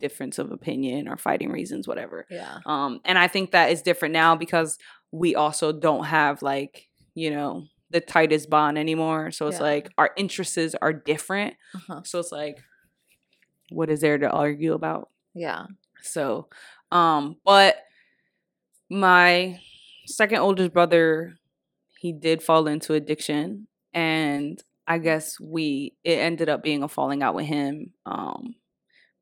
difference 0.00 0.38
of 0.38 0.50
opinion 0.52 1.08
or 1.08 1.16
fighting 1.16 1.50
reasons, 1.50 1.86
whatever. 1.88 2.26
Yeah, 2.30 2.58
Um, 2.66 3.00
and 3.04 3.18
I 3.18 3.28
think 3.28 3.52
that 3.52 3.70
is 3.70 3.82
different 3.82 4.12
now 4.12 4.34
because 4.36 4.78
we 5.12 5.34
also 5.34 5.72
don't 5.72 6.04
have 6.04 6.42
like 6.42 6.88
you 7.14 7.30
know 7.30 7.64
the 7.90 8.00
tightest 8.00 8.50
bond 8.50 8.76
anymore. 8.78 9.30
So 9.30 9.46
it's 9.48 9.58
Yeah. 9.58 9.62
like 9.64 9.88
our 9.98 10.10
interests 10.16 10.74
are 10.82 10.92
different. 10.92 11.54
uh 11.74 11.78
huh. 11.86 12.00
So 12.04 12.18
it's 12.18 12.32
like, 12.32 12.58
what 13.70 13.90
is 13.90 14.00
there 14.00 14.18
to 14.18 14.30
argue 14.30 14.72
about? 14.74 15.10
Yeah, 15.34 15.66
So, 16.02 16.48
um, 16.92 17.36
but 17.44 17.76
my 18.90 19.60
second 20.06 20.38
oldest 20.38 20.72
brother, 20.72 21.34
he 21.98 22.12
did 22.12 22.42
fall 22.42 22.66
into 22.66 22.94
addiction, 22.94 23.66
and 23.92 24.62
I 24.86 24.98
guess 24.98 25.40
we 25.40 25.94
it 26.04 26.18
ended 26.18 26.48
up 26.48 26.62
being 26.62 26.82
a 26.82 26.88
falling 26.88 27.22
out 27.22 27.34
with 27.34 27.46
him, 27.46 27.92
um, 28.06 28.54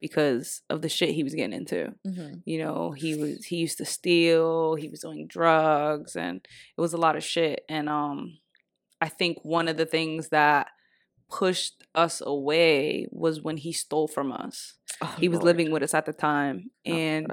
because 0.02 0.60
of 0.68 0.82
the 0.82 0.88
shit 0.90 1.10
he 1.10 1.24
was 1.24 1.34
getting 1.34 1.54
into. 1.56 1.94
mm-hmm. 2.06 2.34
You 2.44 2.58
know, 2.58 2.90
he 2.90 3.14
was 3.14 3.46
he 3.46 3.56
used 3.56 3.78
to 3.78 3.86
steal, 3.86 4.74
he 4.74 4.88
was 4.88 5.00
doing 5.00 5.26
drugs, 5.26 6.16
and 6.16 6.36
it 6.76 6.80
was 6.80 6.92
a 6.92 6.98
lot 6.98 7.16
of 7.16 7.24
shit. 7.24 7.64
And 7.70 7.88
um, 7.88 8.36
I 9.00 9.08
think 9.08 9.38
one 9.42 9.68
of 9.68 9.78
the 9.78 9.86
things 9.86 10.28
that 10.28 10.66
pushed 11.30 11.84
us 11.94 12.20
away 12.20 13.08
was 13.10 13.40
when 13.40 13.56
he 13.56 13.72
stole 13.72 14.06
from 14.06 14.30
us 14.32 14.74
he 15.18 15.28
was 15.30 15.42
living 15.42 15.70
with 15.72 15.82
us 15.82 15.94
at 15.94 16.04
the 16.04 16.12
time 16.12 16.70
Oh, 16.86 16.92
and 16.92 17.26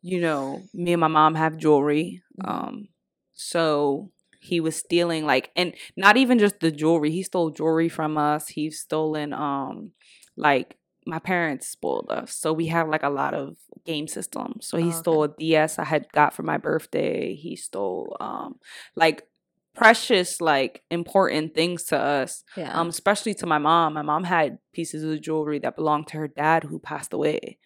you 0.00 0.20
know 0.20 0.62
me 0.72 0.92
and 0.92 1.00
my 1.00 1.08
mom 1.08 1.34
have 1.34 1.56
jewelry 1.56 2.22
Mhm. 2.40 2.48
um 2.48 2.88
so 3.34 4.12
he 4.40 4.60
was 4.60 4.76
stealing 4.76 5.26
like 5.26 5.50
and 5.56 5.74
not 5.96 6.16
even 6.16 6.38
just 6.38 6.60
the 6.60 6.70
jewelry 6.70 7.10
he 7.10 7.22
stole 7.24 7.50
jewelry 7.50 7.88
from 7.88 8.16
us 8.16 8.48
he's 8.48 8.78
stolen 8.80 9.32
um 9.32 9.90
like 10.36 10.76
my 11.06 11.18
parents 11.18 11.68
spoiled 11.68 12.08
us 12.10 12.34
so 12.34 12.52
we 12.52 12.66
have 12.66 12.88
like 12.88 13.02
a 13.04 13.08
lot 13.08 13.32
of 13.34 13.56
game 13.84 14.08
systems 14.08 14.66
so 14.66 14.76
he 14.76 14.84
Oh, 14.84 14.88
okay. 14.88 14.98
stole 14.98 15.22
a 15.24 15.28
ds 15.28 15.78
i 15.78 15.84
had 15.84 16.10
got 16.12 16.34
for 16.34 16.42
my 16.42 16.56
birthday 16.58 17.34
he 17.34 17.54
stole 17.56 18.16
um 18.20 18.56
like 18.96 19.26
precious 19.74 20.40
like 20.40 20.82
important 20.90 21.54
things 21.54 21.84
to 21.84 21.98
us 21.98 22.42
yeah, 22.56 22.72
um, 22.72 22.88
especially 22.88 23.34
to 23.34 23.46
my 23.46 23.58
mom. 23.58 23.92
My 23.92 24.00
mom 24.02 24.24
had 24.24 24.58
pieces 24.72 25.04
of 25.04 25.20
jewelry 25.20 25.58
that 25.58 25.76
belonged 25.76 26.08
to 26.08 26.16
her 26.16 26.28
dad 26.28 26.64
who 26.64 26.78
passed 26.78 27.12
away. 27.12 27.58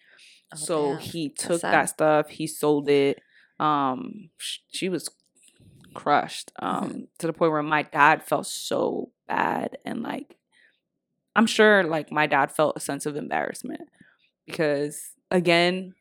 Oh, 0.53 0.57
so 0.57 0.95
damn. 0.95 0.99
he 0.99 1.29
took 1.29 1.61
that 1.61 1.87
stuff, 1.89 2.27
he 2.29 2.47
sold 2.47 2.89
it. 2.89 3.21
Um, 3.61 4.29
sh- 4.37 4.57
she 4.69 4.89
was 4.89 5.07
crushed 5.93 6.51
um, 6.59 6.89
Mhm. 6.89 7.07
to 7.19 7.27
the 7.27 7.33
point 7.33 7.53
where 7.53 7.63
my 7.63 7.83
dad 7.83 8.23
felt 8.23 8.47
so 8.47 9.11
bad 9.27 9.77
and 9.85 10.03
like 10.03 10.35
I'm 11.35 11.45
sure 11.47 11.83
like 11.83 12.11
my 12.11 12.27
dad 12.27 12.51
felt 12.51 12.77
a 12.77 12.79
sense 12.81 13.05
of 13.05 13.15
embarrassment 13.15 13.89
because 14.45 15.11
again 15.29 15.93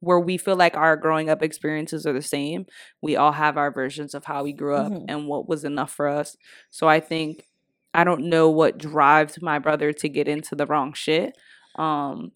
where 0.00 0.18
we 0.20 0.36
feel 0.36 0.56
like 0.56 0.76
our 0.76 0.96
growing 0.96 1.30
up 1.30 1.42
experiences 1.42 2.06
are 2.06 2.12
the 2.12 2.22
same 2.22 2.66
we 3.00 3.16
all 3.16 3.32
have 3.32 3.56
our 3.56 3.70
versions 3.72 4.14
of 4.14 4.24
how 4.24 4.42
we 4.44 4.52
grew 4.52 4.74
up 4.76 4.92
Mhm. 4.92 5.04
and 5.08 5.28
what 5.28 5.48
was 5.48 5.64
enough 5.64 5.92
for 5.92 6.08
us 6.08 6.36
so 6.70 6.88
i 6.88 7.00
think 7.00 7.46
i 7.94 8.04
don't 8.04 8.24
know 8.28 8.50
what 8.50 8.78
drives 8.78 9.40
my 9.42 9.58
brother 9.58 9.92
to 9.92 10.08
get 10.08 10.28
into 10.28 10.54
the 10.54 10.66
wrong 10.66 10.92
shit 10.92 11.36
um 11.76 12.32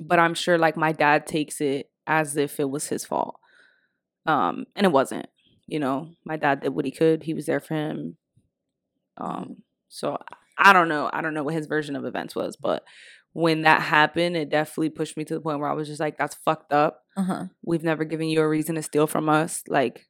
but 0.00 0.18
i'm 0.18 0.34
sure 0.34 0.58
like 0.58 0.76
my 0.76 0.92
dad 0.92 1.26
takes 1.26 1.60
it 1.60 1.90
as 2.06 2.36
if 2.36 2.60
it 2.60 2.68
was 2.70 2.88
his 2.88 3.04
fault 3.04 3.38
um 4.26 4.66
and 4.76 4.84
it 4.86 4.92
wasn't 4.92 5.26
you 5.66 5.78
know 5.78 6.10
my 6.24 6.36
dad 6.36 6.60
did 6.60 6.70
what 6.74 6.84
he 6.84 6.90
could 6.90 7.22
he 7.24 7.34
was 7.34 7.46
there 7.46 7.60
for 7.60 7.74
him 7.74 8.16
um 9.16 9.56
so 9.88 10.16
i 10.60 10.72
don't 10.72 10.88
know 10.88 11.10
i 11.12 11.20
don't 11.20 11.34
know 11.34 11.42
what 11.42 11.54
his 11.54 11.66
version 11.66 11.96
of 11.96 12.04
events 12.04 12.34
was 12.36 12.56
but 12.56 12.84
when 13.32 13.62
that 13.62 13.80
happened 13.82 14.36
it 14.36 14.48
definitely 14.50 14.90
pushed 14.90 15.16
me 15.16 15.24
to 15.24 15.34
the 15.34 15.40
point 15.40 15.58
where 15.60 15.68
i 15.70 15.72
was 15.74 15.88
just 15.88 16.00
like 16.00 16.16
that's 16.18 16.34
fucked 16.36 16.72
up. 16.72 17.02
Uh-huh. 17.16 17.44
we've 17.64 17.82
never 17.84 18.04
given 18.04 18.28
you 18.28 18.40
a 18.40 18.48
reason 18.48 18.74
to 18.76 18.82
steal 18.82 19.06
from 19.06 19.28
us. 19.28 19.62
Like 19.68 20.06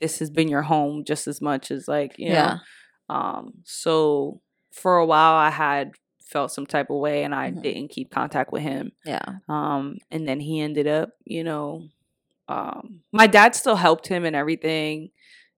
this 0.00 0.18
has 0.20 0.30
been 0.30 0.48
your 0.48 0.62
home 0.62 1.04
just 1.04 1.26
as 1.26 1.40
much 1.40 1.70
as 1.70 1.86
like 1.88 2.18
you 2.18 2.28
know? 2.28 2.34
Yeah, 2.34 2.58
um 3.08 3.52
so 3.64 4.40
for 4.72 4.96
a 4.98 5.06
while 5.06 5.34
i 5.34 5.50
had 5.50 5.92
felt 6.24 6.50
some 6.52 6.66
type 6.66 6.88
of 6.88 6.96
way 6.96 7.24
and 7.24 7.34
i 7.34 7.50
Mhm. 7.50 7.62
didn't 7.62 7.88
keep 7.88 8.10
contact 8.10 8.52
with 8.52 8.62
him. 8.62 8.92
Yeah, 9.04 9.20
um 9.48 9.98
and 10.10 10.26
then 10.26 10.40
he 10.40 10.60
ended 10.60 10.86
up 10.86 11.10
you 11.24 11.44
know 11.44 11.88
um 12.48 13.00
my 13.12 13.26
dad 13.26 13.54
still 13.54 13.76
helped 13.76 14.06
him 14.08 14.24
and 14.24 14.34
everything 14.36 15.10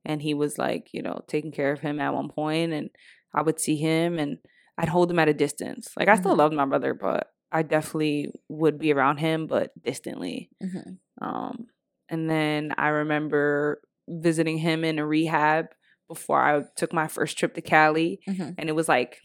and 0.04 0.20
he 0.20 0.34
was 0.34 0.58
like 0.58 0.88
you 0.92 1.02
know 1.02 1.20
taking 1.28 1.52
care 1.52 1.72
of 1.72 1.80
him 1.80 2.00
at 2.00 2.12
one 2.14 2.28
point 2.28 2.72
and 2.72 2.90
i 3.34 3.42
would 3.42 3.58
see 3.60 3.76
him 3.76 4.18
and 4.18 4.38
i'd 4.78 4.88
hold 4.88 5.10
him 5.10 5.18
at 5.18 5.28
a 5.28 5.34
distance 5.34 5.92
like 5.96 6.08
i 6.08 6.14
still 6.16 6.34
Mhm. 6.34 6.38
loved 6.38 6.54
my 6.54 6.64
brother 6.66 6.94
but 6.94 7.30
I 7.52 7.62
definitely 7.62 8.32
would 8.48 8.80
be 8.80 8.92
around 8.92 9.18
him, 9.18 9.46
but 9.46 9.70
distantly. 9.80 10.50
Mhm. 10.60 10.98
Um, 11.22 11.66
and 12.08 12.28
then 12.28 12.74
I 12.76 12.88
remember 12.88 13.80
visiting 14.08 14.58
him 14.58 14.82
in 14.82 14.98
a 14.98 15.06
rehab 15.06 15.66
before 16.08 16.42
I 16.42 16.64
took 16.74 16.92
my 16.92 17.06
first 17.06 17.38
trip 17.38 17.54
to 17.54 17.62
Cali, 17.62 18.18
Mhm. 18.26 18.56
and 18.58 18.68
it 18.68 18.72
was 18.74 18.88
like, 18.88 19.20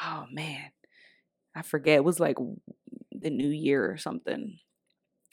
oh 0.00 0.24
man, 0.30 0.70
I 1.54 1.60
forget. 1.60 1.96
It 1.96 2.04
was 2.04 2.18
like 2.18 2.36
the 3.12 3.28
New 3.30 3.50
Year 3.50 3.90
or 3.90 3.98
something, 3.98 4.58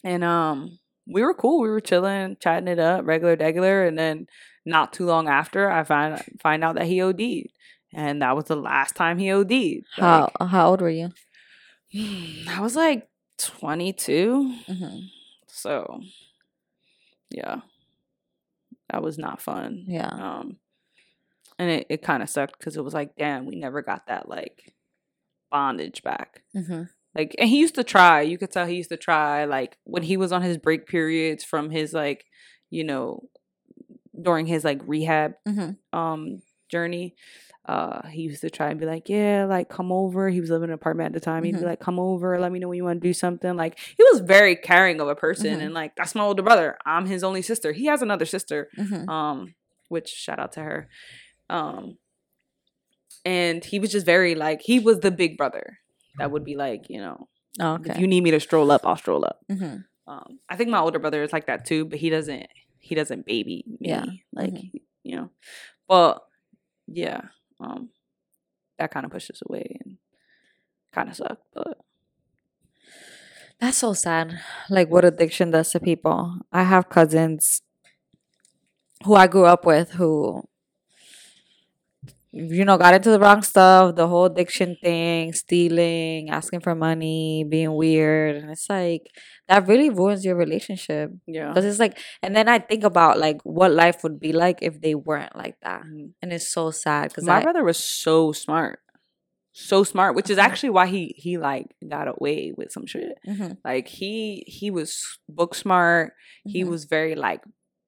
and 0.04 0.22
um, 0.24 0.78
we 1.08 1.22
were 1.22 1.34
cool. 1.34 1.62
We 1.62 1.70
were 1.70 1.80
chilling, 1.82 2.38
chatting 2.40 2.68
it 2.68 2.80
up, 2.80 3.06
regular, 3.06 3.36
regular, 3.36 3.86
and 3.86 3.98
then 3.98 4.28
not 4.66 4.94
too 4.94 5.06
long 5.06 5.28
after, 5.28 5.70
I 5.70 5.84
find 5.84 6.22
find 6.42 6.64
out 6.64 6.76
that 6.76 6.86
he 6.88 7.02
OD'd, 7.02 7.50
and 7.94 8.22
that 8.22 8.36
was 8.36 8.46
the 8.46 8.56
last 8.56 8.96
time 8.96 9.18
he 9.18 9.32
OD'd. 9.32 9.86
How 9.96 10.32
how 10.42 10.70
old 10.70 10.82
were 10.82 10.90
you? 10.90 11.12
I 12.50 12.60
was 12.62 12.76
like 12.76 13.08
twenty 13.38 13.94
two. 13.94 14.54
hmm 14.68 15.00
So, 15.48 16.02
yeah, 17.30 17.62
that 18.90 19.04
was 19.04 19.18
not 19.18 19.42
fun. 19.42 19.86
Yeah. 19.88 20.08
Um, 20.10 20.58
and 21.58 21.70
it, 21.70 21.88
it 21.90 22.02
kind 22.02 22.22
of 22.22 22.30
sucked 22.30 22.60
because 22.60 22.76
it 22.76 22.84
was 22.84 22.94
like, 22.94 23.16
damn, 23.16 23.46
we 23.46 23.56
never 23.56 23.82
got 23.82 24.08
that 24.08 24.28
like 24.28 24.74
bondage 25.52 26.04
back. 26.04 26.42
hmm 26.54 26.84
Like, 27.16 27.36
and 27.40 27.50
he 27.50 27.60
used 27.60 27.76
to 27.76 27.84
try. 27.84 28.22
You 28.22 28.38
could 28.38 28.52
tell 28.52 28.66
he 28.66 28.76
used 28.76 28.90
to 28.90 28.98
try. 28.98 29.46
Like 29.46 29.78
when 29.86 30.04
he 30.04 30.18
was 30.18 30.32
on 30.32 30.42
his 30.42 30.58
break 30.58 30.86
periods 30.86 31.44
from 31.44 31.70
his 31.70 31.94
like, 31.94 32.26
you 32.70 32.84
know, 32.84 33.30
during 34.20 34.46
his 34.46 34.64
like 34.64 34.82
rehab 34.86 35.34
hmm 35.46 35.72
um 35.94 36.42
journey. 36.70 37.16
Uh, 37.68 38.08
he 38.10 38.22
used 38.24 38.42
to 38.42 38.50
try 38.52 38.70
and 38.70 38.80
be 38.80 38.86
like, 38.86 39.10
yeah, 39.10 39.46
like 39.46 39.70
come 39.70 39.92
over. 39.92 40.30
He 40.30 40.40
was 40.40 40.52
living 40.52 40.66
in 40.66 40.70
an 40.70 40.76
apartment 40.76 41.08
at 41.08 41.14
the 41.14 41.20
time. 41.20 41.44
He'd 41.44 41.56
be 41.62 41.66
like, 41.66 41.80
come 41.80 42.00
over, 42.00 42.40
let 42.40 42.52
me 42.52 42.60
know 42.60 42.68
when 42.68 42.78
you 42.78 42.84
want 42.84 43.02
to 43.02 43.08
do 43.08 43.14
something. 43.14 43.56
Like 43.56 43.80
he 43.80 44.04
was 44.12 44.20
very 44.22 44.56
caring 44.56 45.02
of 45.02 45.08
a 45.08 45.16
person, 45.16 45.60
Mhm. 45.60 45.62
and 45.66 45.74
like 45.74 45.96
that's 45.96 46.14
my 46.14 46.24
older 46.24 46.44
brother. 46.44 46.78
I'm 46.86 47.08
his 47.08 47.24
only 47.24 47.42
sister. 47.42 47.72
He 47.72 47.86
has 47.86 48.02
another 48.04 48.26
sister, 48.26 48.70
hmm 48.76 49.10
um, 49.10 49.56
which 49.90 50.10
shout 50.10 50.38
out 50.40 50.52
to 50.54 50.62
her. 50.62 50.90
Um, 51.50 51.98
and 53.24 53.64
he 53.64 53.80
was 53.80 53.92
just 53.92 54.06
very 54.06 54.36
like 54.36 54.62
he 54.62 54.80
was 54.80 55.00
the 55.00 55.12
big 55.12 55.38
brother 55.38 55.80
that 56.18 56.32
would 56.32 56.44
be 56.46 56.56
like, 56.56 56.86
you 56.90 57.00
know, 57.00 57.28
Oh, 57.60 57.80
if 57.86 57.98
you 57.98 58.08
need 58.08 58.22
me 58.22 58.32
to 58.32 58.40
stroll 58.40 58.70
up, 58.72 58.82
I'll 58.86 58.98
stroll 58.98 59.24
up. 59.26 59.40
hmm 59.50 59.78
Um, 60.08 60.40
I 60.50 60.56
think 60.58 60.70
my 60.70 60.80
older 60.80 61.00
brother 61.00 61.24
is 61.24 61.32
like 61.34 61.48
that 61.48 61.66
too, 61.66 61.86
but 61.86 62.00
he 62.00 62.10
doesn't. 62.10 62.48
He 62.80 62.94
doesn't 62.96 63.26
baby 63.26 63.64
me. 63.68 63.78
Yeah. 63.90 64.06
Like 64.34 64.54
Mhm. 64.54 64.72
you 65.04 65.16
know, 65.16 65.30
but 65.88 66.22
yeah, 66.88 67.22
um, 67.60 67.90
that 68.78 68.92
kind 68.92 69.06
of 69.06 69.12
pushes 69.12 69.42
away 69.48 69.78
and 69.84 69.98
kind 70.94 71.10
of 71.10 71.16
sucked. 71.16 71.44
But 71.54 71.80
That's 73.60 73.78
so 73.78 73.94
sad. 73.94 74.40
Like 74.70 74.90
what 74.90 75.06
addiction 75.06 75.52
does 75.52 75.72
to 75.72 75.80
people. 75.80 76.36
I 76.52 76.64
have 76.64 76.90
cousins 76.90 77.62
who 79.06 79.16
I 79.16 79.28
grew 79.28 79.46
up 79.46 79.66
with 79.66 79.92
who 79.92 80.44
you 82.36 82.66
know 82.66 82.78
got 82.78 82.94
into 82.94 83.10
the 83.12 83.20
wrong 83.20 83.42
stuff, 83.42 83.96
the 83.96 84.08
whole 84.08 84.26
addiction 84.26 84.78
thing, 84.84 85.34
stealing, 85.34 86.30
asking 86.30 86.62
for 86.62 86.76
money, 86.76 87.46
being 87.48 87.74
weird, 87.76 88.36
and 88.38 88.52
it's 88.52 88.70
like 88.70 89.04
that 89.48 89.68
really 89.68 89.90
ruins 89.90 90.26
your 90.26 90.36
relationship. 90.36 91.12
yeah, 91.28 91.50
Because 91.50 91.66
it's 91.66 91.80
like 91.80 91.98
and 92.22 92.36
then 92.36 92.48
I 92.50 92.60
think 92.60 92.84
about 92.84 93.18
like 93.20 93.42
what 93.44 93.72
life 93.72 94.04
would 94.04 94.20
be 94.20 94.34
like 94.34 94.60
if 94.62 94.82
they 94.82 94.96
weren't 94.96 95.36
like 95.36 95.56
that. 95.64 95.84
Mhm. 95.84 96.12
And 96.22 96.34
it's 96.34 96.48
so 96.48 96.72
sad 96.72 97.14
cuz 97.14 97.26
my 97.26 97.40
I 97.40 97.42
brother 97.42 97.64
was 97.64 97.78
so 97.78 98.32
smart, 98.34 98.80
so 99.54 99.84
smart, 99.84 100.16
which 100.16 100.30
is 100.30 100.38
actually 100.38 100.72
why 100.72 100.88
he 100.88 101.14
he 101.18 101.38
like 101.38 101.68
got 101.88 102.08
away 102.08 102.54
with 102.58 102.72
some 102.72 102.86
shit. 102.86 103.18
Mhm, 103.28 103.58
Like 103.64 103.88
he 103.88 104.44
he 104.48 104.70
was 104.72 105.20
book 105.30 105.56
smart. 105.56 106.14
He 106.46 106.64
mhm. 106.64 106.70
was 106.70 106.86
very 106.86 107.16
like 107.16 107.42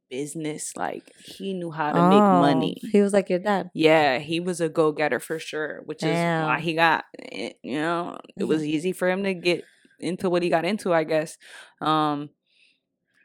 business. 0.09 0.75
Like 0.75 1.11
he 1.17 1.53
knew 1.53 1.71
how 1.71 1.91
to 1.91 2.01
make 2.09 2.21
Oh, 2.21 2.39
money. 2.41 2.77
He 2.91 3.01
was 3.01 3.13
like 3.13 3.29
your 3.29 3.39
dad. 3.39 3.69
Yeah, 3.73 4.19
he 4.19 4.39
was 4.39 4.61
a 4.61 4.69
go 4.69 4.91
getter 4.91 5.19
for 5.19 5.39
sure, 5.39 5.81
which 5.85 6.03
is 6.03 6.09
why 6.47 6.59
he 6.59 6.73
got 6.73 7.05
it. 7.13 7.57
You 7.63 7.77
know, 7.79 8.17
it 8.37 8.45
was 8.45 8.63
easy 8.73 8.91
for 8.93 9.09
him 9.09 9.23
to 9.23 9.33
get 9.33 9.63
into 9.99 10.29
what 10.29 10.43
he 10.43 10.49
got 10.49 10.65
into, 10.65 10.93
I 10.93 11.03
guess. 11.03 11.37
Um, 11.81 12.29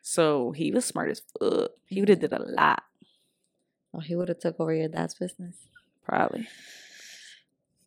so 0.03 0.53
he 0.53 0.71
was 0.73 0.85
smart 0.85 1.11
as 1.11 1.23
fuck. 1.41 1.71
He 1.87 2.01
would 2.01 2.09
have 2.09 2.21
did 2.21 2.33
a 2.33 2.43
lot, 2.43 2.83
Oh, 3.95 4.01
he 4.01 4.17
would 4.17 4.29
have 4.29 4.39
took 4.41 4.59
over 4.59 4.73
your 4.75 4.89
dad's 4.89 5.15
business. 5.15 5.57
probably. 6.05 6.49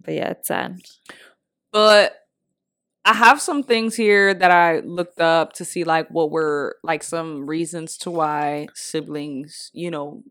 But 0.03 0.13
yeah, 0.13 0.29
it's 0.29 0.47
sad. 0.47 0.79
But 1.71 2.15
I 3.05 3.13
have 3.13 3.39
some 3.39 3.61
things 3.61 3.95
here 3.95 4.33
that 4.33 4.49
I 4.49 4.79
looked 4.79 5.21
up 5.21 5.53
to 5.53 5.65
see 5.65 5.83
like 5.83 6.09
what 6.09 6.31
were 6.31 6.77
like 6.83 7.03
some 7.03 7.45
reasons 7.45 7.97
to 7.99 8.09
why 8.09 8.67
siblings, 8.73 9.69
you 9.73 9.91
know, 9.91 10.23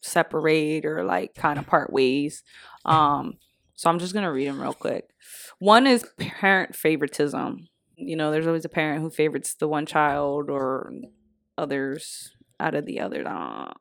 separate 0.00 0.86
or 0.86 1.04
like 1.04 1.34
kind 1.34 1.58
of 1.58 1.66
part 1.66 1.92
ways. 1.92 2.42
Um 2.86 3.34
so 3.74 3.90
I'm 3.90 3.98
just 3.98 4.12
going 4.12 4.24
to 4.24 4.30
read 4.30 4.46
them 4.46 4.60
real 4.60 4.74
quick. 4.74 5.08
One 5.58 5.88
is 5.88 6.06
parent 6.16 6.76
favoritism. 6.76 7.68
You 7.96 8.16
know, 8.16 8.30
there's 8.30 8.46
always 8.46 8.64
a 8.64 8.68
parent 8.68 9.02
who 9.02 9.10
favorites 9.10 9.54
the 9.54 9.66
one 9.66 9.86
child 9.86 10.50
or 10.50 10.92
others 11.58 12.30
out 12.60 12.76
of 12.76 12.86
the 12.86 13.00
other. 13.00 13.26
Uh, 13.26 13.72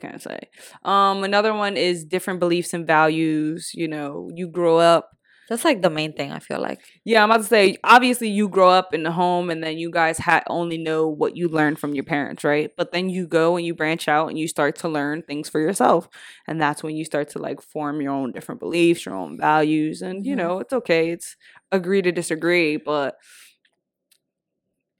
can't 0.00 0.20
say. 0.22 0.40
Um 0.84 1.22
another 1.22 1.54
one 1.54 1.76
is 1.76 2.04
different 2.04 2.40
beliefs 2.40 2.74
and 2.74 2.86
values, 2.86 3.70
you 3.72 3.86
know, 3.86 4.30
you 4.34 4.48
grow 4.48 4.78
up 4.78 5.10
That's 5.50 5.64
like 5.64 5.82
the 5.82 5.90
main 5.90 6.14
thing 6.14 6.32
I 6.32 6.38
feel 6.38 6.60
like. 6.60 6.80
yeah, 7.04 7.22
I'm 7.22 7.30
about 7.30 7.42
to 7.42 7.46
say, 7.48 7.76
obviously, 7.84 8.28
you 8.30 8.48
grow 8.48 8.70
up 8.70 8.94
in 8.94 9.02
the 9.02 9.12
home 9.12 9.50
and 9.50 9.62
then 9.62 9.78
you 9.78 9.90
guys 9.90 10.18
ha- 10.18 10.44
only 10.48 10.78
know 10.78 11.08
what 11.08 11.36
you 11.36 11.48
learned 11.48 11.78
from 11.80 11.94
your 11.94 12.04
parents, 12.04 12.44
right? 12.44 12.70
But 12.76 12.92
then 12.92 13.10
you 13.10 13.26
go 13.26 13.56
and 13.56 13.66
you 13.66 13.74
branch 13.74 14.08
out 14.08 14.28
and 14.28 14.38
you 14.38 14.48
start 14.48 14.76
to 14.76 14.88
learn 14.88 15.22
things 15.22 15.48
for 15.50 15.60
yourself. 15.60 16.08
And 16.46 16.62
that's 16.62 16.82
when 16.84 16.96
you 16.96 17.04
start 17.04 17.30
to 17.30 17.40
like 17.40 17.60
form 17.62 18.00
your 18.00 18.12
own 18.12 18.32
different 18.32 18.60
beliefs, 18.60 19.04
your 19.04 19.16
own 19.16 19.36
values. 19.38 20.02
And, 20.02 20.24
you 20.24 20.36
Mhm. 20.36 20.38
know, 20.38 20.60
it's 20.60 20.72
okay. 20.72 21.10
It's 21.10 21.36
agree 21.72 22.02
to 22.02 22.12
disagree. 22.12 22.76
But 22.76 23.16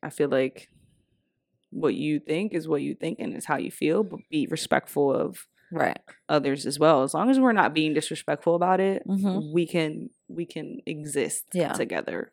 I 0.03 0.11
feel 0.11 0.29
like 0.29 0.69
what 1.71 1.95
you 1.95 2.19
think 2.21 2.53
is 2.55 2.67
what 2.69 2.83
you 2.83 2.95
think 2.95 3.19
and 3.21 3.37
is 3.37 3.45
how 3.45 3.57
you 3.59 3.71
feel, 3.71 4.03
but 4.03 4.21
be 4.31 4.47
respectful 4.51 5.13
of 5.15 5.47
Right. 5.73 6.01
others 6.29 6.67
as 6.67 6.79
well. 6.79 7.03
As 7.05 7.15
long 7.15 7.31
as 7.31 7.39
we're 7.39 7.53
not 7.53 7.75
being 7.75 7.95
disrespectful 7.95 8.57
about 8.57 8.81
it, 8.81 9.03
Mm-hmm. 9.07 9.53
we 9.53 9.67
can 9.67 10.11
we 10.35 10.47
can 10.47 10.81
exist 10.87 11.45
Yeah. 11.53 11.73
together. 11.73 12.33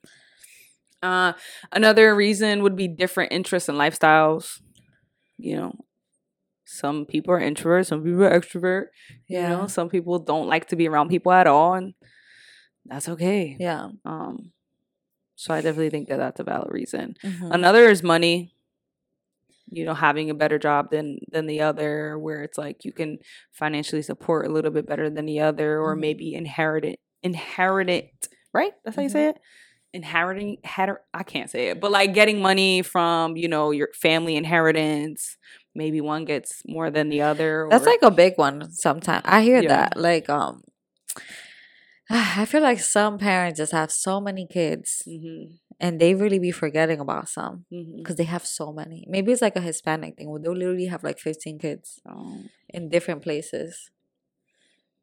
Uh 1.04 1.34
another 1.72 2.16
reason 2.16 2.64
would 2.64 2.76
be 2.76 2.88
different 2.88 3.32
interests 3.32 3.70
and 3.70 3.78
lifestyles. 3.78 4.62
You 5.38 5.56
know, 5.56 5.74
some 6.66 7.06
people 7.06 7.34
are 7.34 7.40
introverts, 7.40 7.88
some 7.88 8.04
people 8.04 8.24
are 8.24 8.40
extrovert. 8.40 8.86
You 9.28 9.40
Yeah. 9.40 9.50
know, 9.50 9.68
some 9.68 9.90
people 9.90 10.20
don't 10.20 10.48
like 10.48 10.68
to 10.70 10.76
be 10.76 10.88
around 10.88 11.10
people 11.10 11.32
at 11.32 11.48
all, 11.48 11.74
and 11.76 11.94
that's 12.86 13.08
okay. 13.10 13.56
Yeah. 13.60 13.90
Um, 14.06 14.54
so 15.36 15.54
I 15.54 15.62
definitely 15.62 15.92
think 15.92 16.08
that 16.10 16.18
that's 16.18 16.40
a 16.40 16.44
valid 16.44 16.72
reason. 16.72 17.16
Mhm. 17.24 17.54
Another 17.54 17.86
is 17.86 18.02
money. 18.02 18.54
You 19.70 19.84
know, 19.86 19.94
having 19.94 20.30
a 20.30 20.34
better 20.34 20.58
job 20.58 20.90
than 20.92 21.20
than 21.30 21.46
the 21.46 21.62
other, 21.62 22.18
where 22.18 22.42
it's 22.42 22.58
like 22.58 22.86
you 22.86 22.94
can 22.94 23.20
financially 23.52 24.02
support 24.02 24.48
a 24.48 24.50
little 24.50 24.72
bit 24.72 24.88
better 24.88 25.10
than 25.10 25.26
the 25.26 25.42
other, 25.42 25.80
or 25.80 25.96
Mhm. 25.96 26.00
maybe 26.00 26.34
inherit 26.34 26.86
it, 26.86 27.00
inherit 27.24 27.90
it. 27.90 28.28
Right? 28.54 28.74
That's 28.84 28.96
how 28.96 29.04
you 29.04 29.10
say 29.10 29.30
it. 29.30 29.38
Inheriting, 29.94 30.58
hatter, 30.64 31.02
I 31.14 31.24
can't 31.24 31.50
say 31.50 31.70
it, 31.70 31.80
but 31.80 31.92
like 31.92 32.14
getting 32.14 32.42
money 32.42 32.82
from 32.82 33.36
you 33.38 33.48
know 33.48 33.72
your 33.72 33.90
family 33.94 34.36
inheritance. 34.36 35.38
Maybe 35.76 36.02
one 36.02 36.26
gets 36.26 36.62
more 36.68 36.90
than 36.90 37.10
the 37.10 37.22
other. 37.22 37.68
That's 37.70 37.86
like 37.86 38.02
a 38.02 38.12
big 38.12 38.34
one 38.38 38.72
sometimes. 38.72 39.24
I 39.26 39.44
hear 39.44 39.62
Yeah. 39.62 39.70
that. 39.70 39.98
Like, 39.98 40.28
um, 40.30 40.64
I 42.10 42.46
feel 42.46 42.62
like 42.62 42.80
some 42.80 43.18
parents 43.18 43.58
just 43.60 43.72
have 43.74 43.92
so 43.92 44.20
many 44.22 44.48
kids 44.48 45.04
Mhm, 45.08 45.60
and 45.80 46.00
they 46.00 46.16
really 46.16 46.40
be 46.40 46.52
forgetting 46.52 47.00
about 47.00 47.30
some 47.30 47.66
mhm. 47.72 47.98
because 47.98 48.16
they 48.16 48.24
have 48.26 48.46
so 48.46 48.72
many. 48.72 49.06
Maybe 49.08 49.32
it's 49.32 49.42
like 49.42 49.56
a 49.56 49.62
Hispanic 49.62 50.18
thing 50.18 50.30
where 50.30 50.40
they'll 50.42 50.54
literally 50.56 50.86
have 50.88 51.04
like 51.04 51.20
15 51.20 51.60
kids 51.60 52.00
So, 52.04 52.44
in 52.70 52.90
different 52.90 53.22
places 53.24 53.90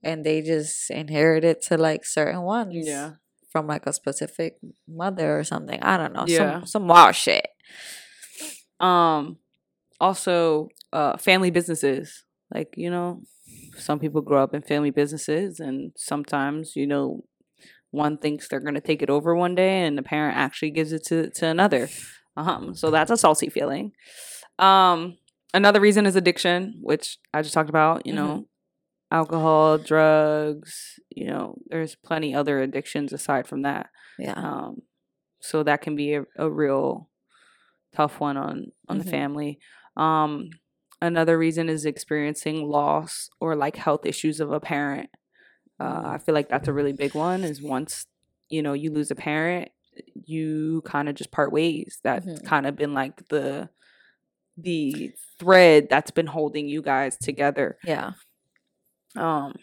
and 0.05 0.25
they 0.25 0.43
just 0.43 0.91
inherit 0.91 1.45
it 1.45 1.63
to 1.63 1.77
like 1.77 2.05
certain 2.05 2.43
ones. 2.43 2.75
yeah. 2.77 3.13
From 3.53 3.69
like 3.69 3.87
a 3.87 3.93
specific 3.93 4.57
mother 4.89 5.39
or 5.39 5.45
something. 5.45 5.81
I 5.81 5.97
don't 5.97 6.13
know. 6.13 6.25
Yeah. 6.27 6.59
Some, 6.61 6.67
some 6.67 6.89
wild 6.89 7.15
shit. 7.15 7.47
um 8.81 9.39
also 10.01 10.69
uh 10.93 11.17
family 11.17 11.51
businesses 11.51 12.25
like 12.53 12.75
you 12.77 12.91
know 12.91 13.23
some 13.79 13.99
people 13.99 14.21
grow 14.21 14.43
up 14.43 14.55
in 14.55 14.63
family 14.63 14.91
businesses 14.91 15.61
and 15.61 15.93
sometimes 15.97 16.75
you 16.75 16.87
know 16.87 17.25
one 17.91 18.19
thinks 18.19 18.49
they're 18.49 18.61
going 18.61 18.75
to 18.75 18.81
take 18.81 19.03
it 19.03 19.11
over 19.11 19.35
one 19.37 19.55
day 19.55 19.83
and 19.87 19.97
the 19.97 20.03
parent 20.03 20.37
actually 20.37 20.71
gives 20.71 20.93
it 20.93 21.05
to 21.05 21.31
to 21.31 21.47
another 21.47 21.89
um 22.37 22.75
so 22.75 22.91
that's 22.91 23.11
a 23.11 23.17
salty 23.17 23.49
feeling 23.49 23.93
um 24.59 25.17
another 25.53 25.81
reason 25.81 26.07
is 26.07 26.17
addiction 26.17 26.75
which 26.83 27.19
i 27.33 27.41
just 27.41 27.55
talked 27.55 27.71
about 27.71 28.05
you 28.07 28.13
know 28.13 28.47
alcohol, 29.15 29.79
drugs. 29.79 30.99
You 31.11 31.27
know, 31.29 31.59
there's 31.69 31.95
plenty 31.97 32.35
other 32.35 32.61
addictions 32.63 33.13
aside 33.13 33.47
from 33.49 33.63
that. 33.63 33.91
Yeah. 34.19 34.35
Um, 34.37 34.83
so 35.41 35.63
that 35.65 35.83
can 35.83 35.97
be 35.97 36.15
a, 36.15 36.25
a 36.39 36.51
real 36.51 37.11
tough 37.95 38.21
one 38.21 38.37
on 38.37 38.73
on 38.89 38.99
Mhm. 38.99 39.05
the 39.05 39.11
family. 39.11 39.59
Um, 39.97 40.51
another 41.03 41.39
reason 41.39 41.69
is 41.69 41.85
experiencing 41.87 42.69
loss 42.69 43.31
or 43.41 43.57
like 43.57 43.77
health 43.77 44.07
issues 44.07 44.41
of 44.41 44.53
a 44.53 44.61
parent. 44.61 45.11
Uh, 45.81 46.03
I 46.07 46.19
feel 46.19 46.35
like 46.35 46.49
that's 46.49 46.69
a 46.69 46.73
really 46.73 46.93
big 46.93 47.15
one. 47.15 47.45
Is 47.45 47.63
once 47.63 48.07
you 48.51 48.63
know 48.63 48.75
you 48.75 48.93
lose 48.93 49.11
a 49.11 49.17
parent, 49.17 49.71
you 50.27 50.83
kind 50.85 51.09
of 51.09 51.17
just 51.17 51.33
part 51.33 51.53
ways. 51.53 52.01
That's 52.05 52.27
Mhm. 52.27 52.45
kind 52.45 52.67
of 52.67 52.77
been 52.77 52.95
like 52.95 53.29
the 53.29 53.71
the 54.57 55.13
thread 55.39 55.89
that's 55.91 56.11
been 56.13 56.27
holding 56.29 56.69
you 56.69 56.83
guys 56.83 57.17
together 57.19 57.79
Yeah. 57.85 58.13
Um 59.17 59.55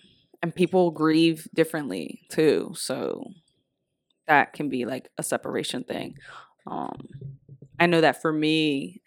and 0.42 0.56
people 0.56 0.92
grieve 0.92 1.48
differently 1.54 2.22
too 2.30 2.72
so 2.76 3.24
that 4.28 4.54
can 4.54 4.70
be 4.70 4.86
like 4.86 5.10
a 5.18 5.24
separation 5.24 5.84
thing. 5.84 6.16
Um 6.68 7.08
i 7.80 7.86
know 7.86 8.02
that 8.02 8.22
for 8.22 8.32
me 8.32 9.02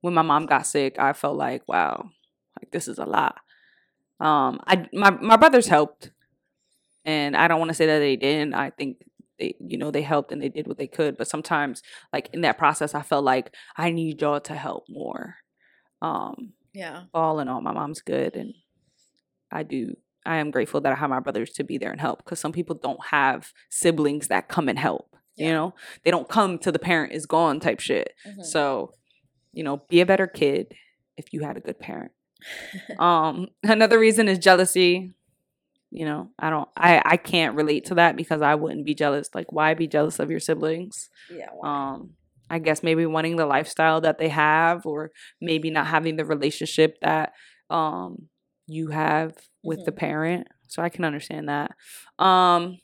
when 0.00 0.14
my 0.14 0.22
mom 0.22 0.46
got 0.46 0.66
sick 0.66 0.98
i 0.98 1.12
felt 1.12 1.36
like 1.36 1.66
wow 1.66 2.10
like 2.60 2.70
this 2.70 2.88
is 2.88 2.98
a 2.98 3.04
lot. 3.06 3.36
Um 4.20 4.60
i 4.66 4.86
my, 4.92 5.10
my 5.10 5.36
brothers 5.36 5.66
helped 5.68 6.10
and 7.04 7.36
i 7.36 7.48
don't 7.48 7.58
want 7.58 7.70
to 7.70 7.74
say 7.74 7.86
that 7.86 7.98
they 8.00 8.16
didn't. 8.16 8.54
I 8.54 8.70
think 8.70 8.98
they 9.38 9.54
you 9.60 9.78
know 9.78 9.90
they 9.90 10.02
helped 10.02 10.32
and 10.32 10.42
they 10.42 10.48
did 10.48 10.66
what 10.66 10.78
they 10.78 10.88
could 10.88 11.16
but 11.16 11.28
sometimes 11.28 11.82
like 12.12 12.28
in 12.32 12.40
that 12.40 12.58
process 12.58 12.92
i 12.94 13.02
felt 13.02 13.24
like 13.24 13.54
i 13.76 13.90
need 13.90 14.20
y'all 14.20 14.40
to 14.40 14.54
help 14.54 14.84
more. 14.88 15.36
Um 16.02 16.52
Yeah. 16.74 17.04
all 17.14 17.40
in 17.40 17.48
all, 17.48 17.60
my 17.60 17.72
mom's 17.72 18.02
good, 18.02 18.36
and 18.36 18.54
I 19.50 19.62
do. 19.62 19.96
I 20.26 20.36
am 20.36 20.50
grateful 20.50 20.80
that 20.82 20.92
I 20.92 20.96
have 20.96 21.10
my 21.10 21.20
brothers 21.20 21.50
to 21.54 21.64
be 21.64 21.78
there 21.78 21.90
and 21.90 22.00
help 22.00 22.18
because 22.24 22.38
some 22.40 22.52
people 22.52 22.74
don't 22.76 23.04
have 23.06 23.52
siblings 23.70 24.28
that 24.28 24.48
come 24.48 24.68
and 24.68 24.78
help. 24.78 25.16
You 25.36 25.52
know, 25.52 25.74
they 26.04 26.10
don't 26.10 26.28
come 26.28 26.58
to 26.58 26.72
the 26.72 26.80
parent 26.80 27.12
is 27.12 27.24
gone 27.24 27.60
type 27.60 27.78
shit. 27.80 28.12
Mhm. 28.26 28.44
So, 28.44 28.92
you 29.52 29.62
know, 29.62 29.82
be 29.88 30.00
a 30.00 30.06
better 30.06 30.26
kid 30.26 30.74
if 31.16 31.32
you 31.32 31.42
had 31.42 31.56
a 31.56 31.60
good 31.60 31.78
parent. 31.78 32.10
um, 32.98 33.46
another 33.62 33.98
reason 33.98 34.28
is 34.28 34.38
jealousy. 34.38 35.14
You 35.90 36.04
know, 36.04 36.30
I 36.38 36.50
don't. 36.50 36.68
I 36.76 37.00
I 37.04 37.16
can't 37.16 37.54
relate 37.56 37.86
to 37.86 37.94
that 37.94 38.16
because 38.16 38.42
I 38.42 38.56
wouldn't 38.56 38.84
be 38.84 38.94
jealous. 38.94 39.30
Like, 39.34 39.52
why 39.52 39.72
be 39.74 39.86
jealous 39.86 40.18
of 40.18 40.30
your 40.30 40.40
siblings? 40.40 41.08
yeah. 41.30 41.46
um 41.62 42.10
i 42.50 42.58
guess 42.58 42.82
maybe 42.82 43.04
wanting 43.04 43.36
the 43.36 43.44
lifestyle 43.44 44.00
that 44.00 44.16
they 44.18 44.28
have 44.30 44.86
or 44.86 45.10
maybe 45.38 45.70
not 45.70 45.86
having 45.86 46.16
the 46.16 46.24
relationship 46.24 46.96
that 47.02 47.34
um 47.68 48.28
you 48.68 48.88
have 48.88 49.34
with 49.64 49.84
the 49.86 49.92
parent 49.92 50.46
so 50.68 50.82
i 50.82 50.88
can 50.88 51.04
understand 51.04 51.48
that. 51.48 51.72
Um 52.22 52.78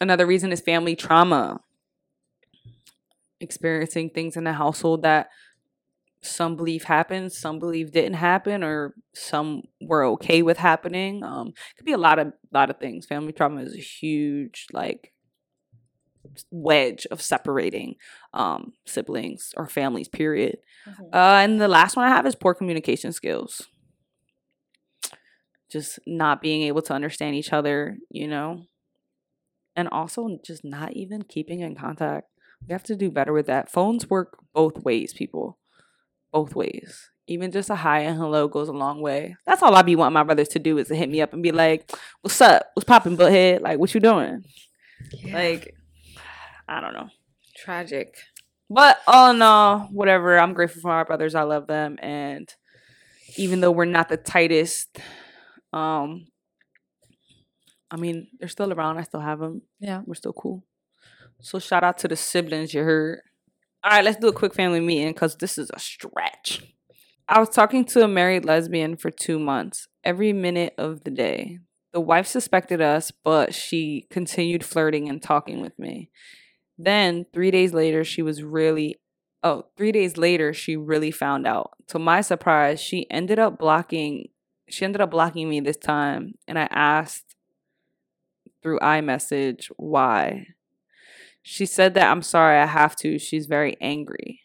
another 0.00 0.26
reason 0.26 0.52
is 0.52 0.60
family 0.60 0.96
trauma. 0.96 1.60
Experiencing 3.40 4.10
things 4.10 4.36
in 4.36 4.44
the 4.44 4.54
household 4.54 5.02
that 5.02 5.28
some 6.22 6.56
believe 6.56 6.84
happened 6.84 7.30
some 7.32 7.58
believe 7.58 7.92
didn't 7.92 8.14
happen 8.14 8.64
or 8.64 8.94
some 9.14 9.62
were 9.80 10.02
okay 10.04 10.42
with 10.42 10.56
happening. 10.56 11.22
Um 11.22 11.48
it 11.48 11.76
could 11.76 11.84
be 11.86 11.92
a 11.92 11.98
lot 11.98 12.18
of 12.18 12.32
lot 12.52 12.70
of 12.70 12.78
things. 12.78 13.06
Family 13.06 13.32
trauma 13.32 13.60
is 13.62 13.74
a 13.74 13.78
huge 13.80 14.66
like 14.72 15.12
wedge 16.50 17.06
of 17.10 17.22
separating 17.22 17.94
um 18.34 18.72
siblings 18.86 19.52
or 19.56 19.68
families 19.68 20.08
period. 20.08 20.58
Mhm. 20.88 21.14
uh 21.14 21.36
and 21.44 21.60
the 21.60 21.68
last 21.68 21.96
one 21.96 22.04
i 22.04 22.08
have 22.08 22.26
is 22.26 22.34
poor 22.34 22.54
communication 22.54 23.12
skills 23.12 23.68
just 25.76 25.98
not 26.06 26.40
being 26.40 26.62
able 26.62 26.82
to 26.82 26.94
understand 26.94 27.34
each 27.34 27.52
other 27.52 27.96
you 28.10 28.26
know? 28.28 28.62
And 29.74 29.88
also 29.88 30.38
just 30.44 30.64
not 30.64 30.94
even 30.94 31.22
keeping 31.22 31.60
in 31.60 31.74
contact. 31.74 32.28
We 32.66 32.72
have 32.72 32.84
to 32.84 32.96
do 32.96 33.10
better 33.10 33.32
with 33.32 33.46
that. 33.46 33.70
Phones 33.70 34.08
work 34.08 34.38
both 34.54 34.78
ways 34.84 35.12
people. 35.12 35.58
Both 36.32 36.54
ways. 36.54 37.10
Even 37.26 37.50
just 37.52 37.68
a 37.68 37.74
hi 37.74 38.00
and 38.00 38.16
hello 38.16 38.48
goes 38.48 38.68
a 38.68 38.72
long 38.72 39.02
way. 39.02 39.36
That's 39.46 39.62
all 39.62 39.74
i 39.74 39.82
be 39.82 39.96
wanting 39.96 40.14
my 40.14 40.22
brothers 40.22 40.48
to 40.48 40.58
do 40.58 40.78
is 40.78 40.88
to 40.88 40.94
hit 40.94 41.10
me 41.10 41.20
up 41.20 41.34
and 41.34 41.42
be 41.42 41.52
like 41.52 41.92
what's 42.22 42.40
up? 42.40 42.70
What's 42.72 42.86
popping 42.86 43.16
butthead? 43.18 43.60
Like 43.60 43.78
what 43.78 43.92
you 43.92 44.00
doing? 44.00 44.44
Yeah. 45.12 45.34
like 45.34 45.74
i 46.68 46.80
don't 46.80 46.94
know. 46.94 47.10
Tragic. 47.54 48.16
but 48.70 49.00
all 49.06 49.30
in 49.30 49.42
all, 49.42 49.88
whatever. 49.92 50.38
I'm 50.38 50.54
grateful 50.54 50.82
for 50.82 50.88
my 50.88 51.04
brothers. 51.04 51.34
I 51.34 51.42
love 51.42 51.66
them, 51.66 51.98
and 52.00 52.48
even 53.36 53.60
though 53.60 53.70
we're 53.70 53.84
not 53.84 54.08
the 54.08 54.16
tightest, 54.16 54.98
um, 55.76 56.26
I 57.90 57.96
mean 57.96 58.28
they're 58.38 58.48
still 58.48 58.72
around. 58.72 58.98
I 58.98 59.02
still 59.02 59.20
have 59.20 59.38
them. 59.38 59.62
Yeah. 59.80 60.02
We're 60.06 60.14
still 60.14 60.32
cool. 60.32 60.64
So 61.40 61.58
shout 61.58 61.84
out 61.84 61.98
to 61.98 62.08
the 62.08 62.16
siblings 62.16 62.72
you 62.72 62.82
heard. 62.82 63.20
All 63.84 63.90
right, 63.92 64.04
let's 64.04 64.18
do 64.18 64.28
a 64.28 64.32
quick 64.32 64.54
family 64.54 64.80
meeting 64.80 65.12
because 65.12 65.36
this 65.36 65.58
is 65.58 65.70
a 65.72 65.78
stretch. 65.78 66.62
I 67.28 67.40
was 67.40 67.50
talking 67.50 67.84
to 67.86 68.02
a 68.02 68.08
married 68.08 68.44
lesbian 68.44 68.96
for 68.96 69.10
two 69.10 69.38
months, 69.38 69.86
every 70.02 70.32
minute 70.32 70.74
of 70.78 71.04
the 71.04 71.10
day. 71.10 71.58
The 71.92 72.00
wife 72.00 72.26
suspected 72.26 72.80
us, 72.80 73.10
but 73.10 73.54
she 73.54 74.06
continued 74.10 74.64
flirting 74.64 75.08
and 75.08 75.22
talking 75.22 75.60
with 75.60 75.78
me. 75.78 76.10
Then, 76.78 77.26
three 77.32 77.50
days 77.50 77.72
later, 77.72 78.04
she 78.04 78.22
was 78.22 78.42
really, 78.42 78.96
oh, 79.42 79.64
three 79.76 79.92
days 79.92 80.16
later, 80.16 80.52
she 80.52 80.76
really 80.76 81.10
found 81.10 81.46
out. 81.46 81.70
To 81.88 81.98
my 81.98 82.20
surprise, 82.20 82.80
she 82.80 83.10
ended 83.10 83.38
up 83.38 83.58
blocking, 83.58 84.28
she 84.68 84.84
ended 84.84 85.00
up 85.00 85.10
blocking 85.10 85.48
me 85.48 85.60
this 85.60 85.76
time. 85.76 86.34
And 86.46 86.58
I 86.58 86.68
asked 86.70 87.36
through 88.62 88.78
iMessage 88.80 89.70
why. 89.76 90.48
She 91.42 91.66
said 91.66 91.94
that 91.94 92.10
I'm 92.10 92.22
sorry, 92.22 92.58
I 92.58 92.66
have 92.66 92.96
to. 92.96 93.18
She's 93.18 93.46
very 93.46 93.76
angry. 93.80 94.40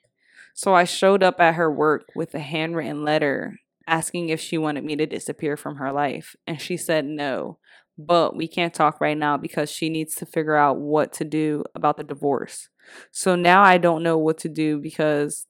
So 0.54 0.76
I 0.76 0.84
showed 0.84 1.24
up 1.24 1.40
at 1.40 1.56
her 1.56 1.72
work 1.72 2.12
with 2.16 2.36
a 2.36 2.40
handwritten 2.40 3.04
letter 3.04 3.58
asking 3.88 4.30
if 4.30 4.40
she 4.40 4.58
wanted 4.58 4.84
me 4.84 4.96
to 4.96 5.06
disappear 5.06 5.58
from 5.58 5.78
her 5.78 5.92
life. 5.92 6.36
And 6.46 6.62
she 6.62 6.78
said 6.78 7.06
no, 7.06 7.58
but 7.98 8.36
we 8.36 8.48
can't 8.48 8.74
talk 8.74 9.02
right 9.02 9.18
now 9.18 9.38
because 9.38 9.72
she 9.72 9.90
needs 9.90 10.14
to 10.16 10.26
figure 10.26 10.56
out 10.56 10.78
what 10.78 11.14
to 11.14 11.26
do 11.26 11.64
about 11.74 11.98
the 11.98 12.04
divorce. 12.04 12.70
So 13.12 13.36
now 13.36 13.64
I 13.64 13.78
don't 13.78 14.04
know 14.04 14.18
what 14.18 14.38
to 14.40 14.50
do 14.50 14.80
because 14.80 15.48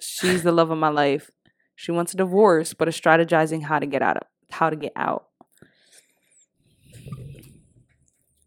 she's 0.00 0.42
the 0.42 0.52
love 0.52 0.70
of 0.70 0.78
my 0.78 0.88
life. 0.88 1.30
She 1.80 1.92
wants 1.92 2.12
a 2.12 2.16
divorce, 2.18 2.74
but 2.74 2.88
is 2.88 3.00
strategizing 3.00 3.62
how 3.62 3.78
to 3.78 3.86
get 3.86 4.02
out 4.02 4.18
of 4.18 4.24
how 4.50 4.68
to 4.68 4.76
get 4.76 4.92
out. 4.96 5.28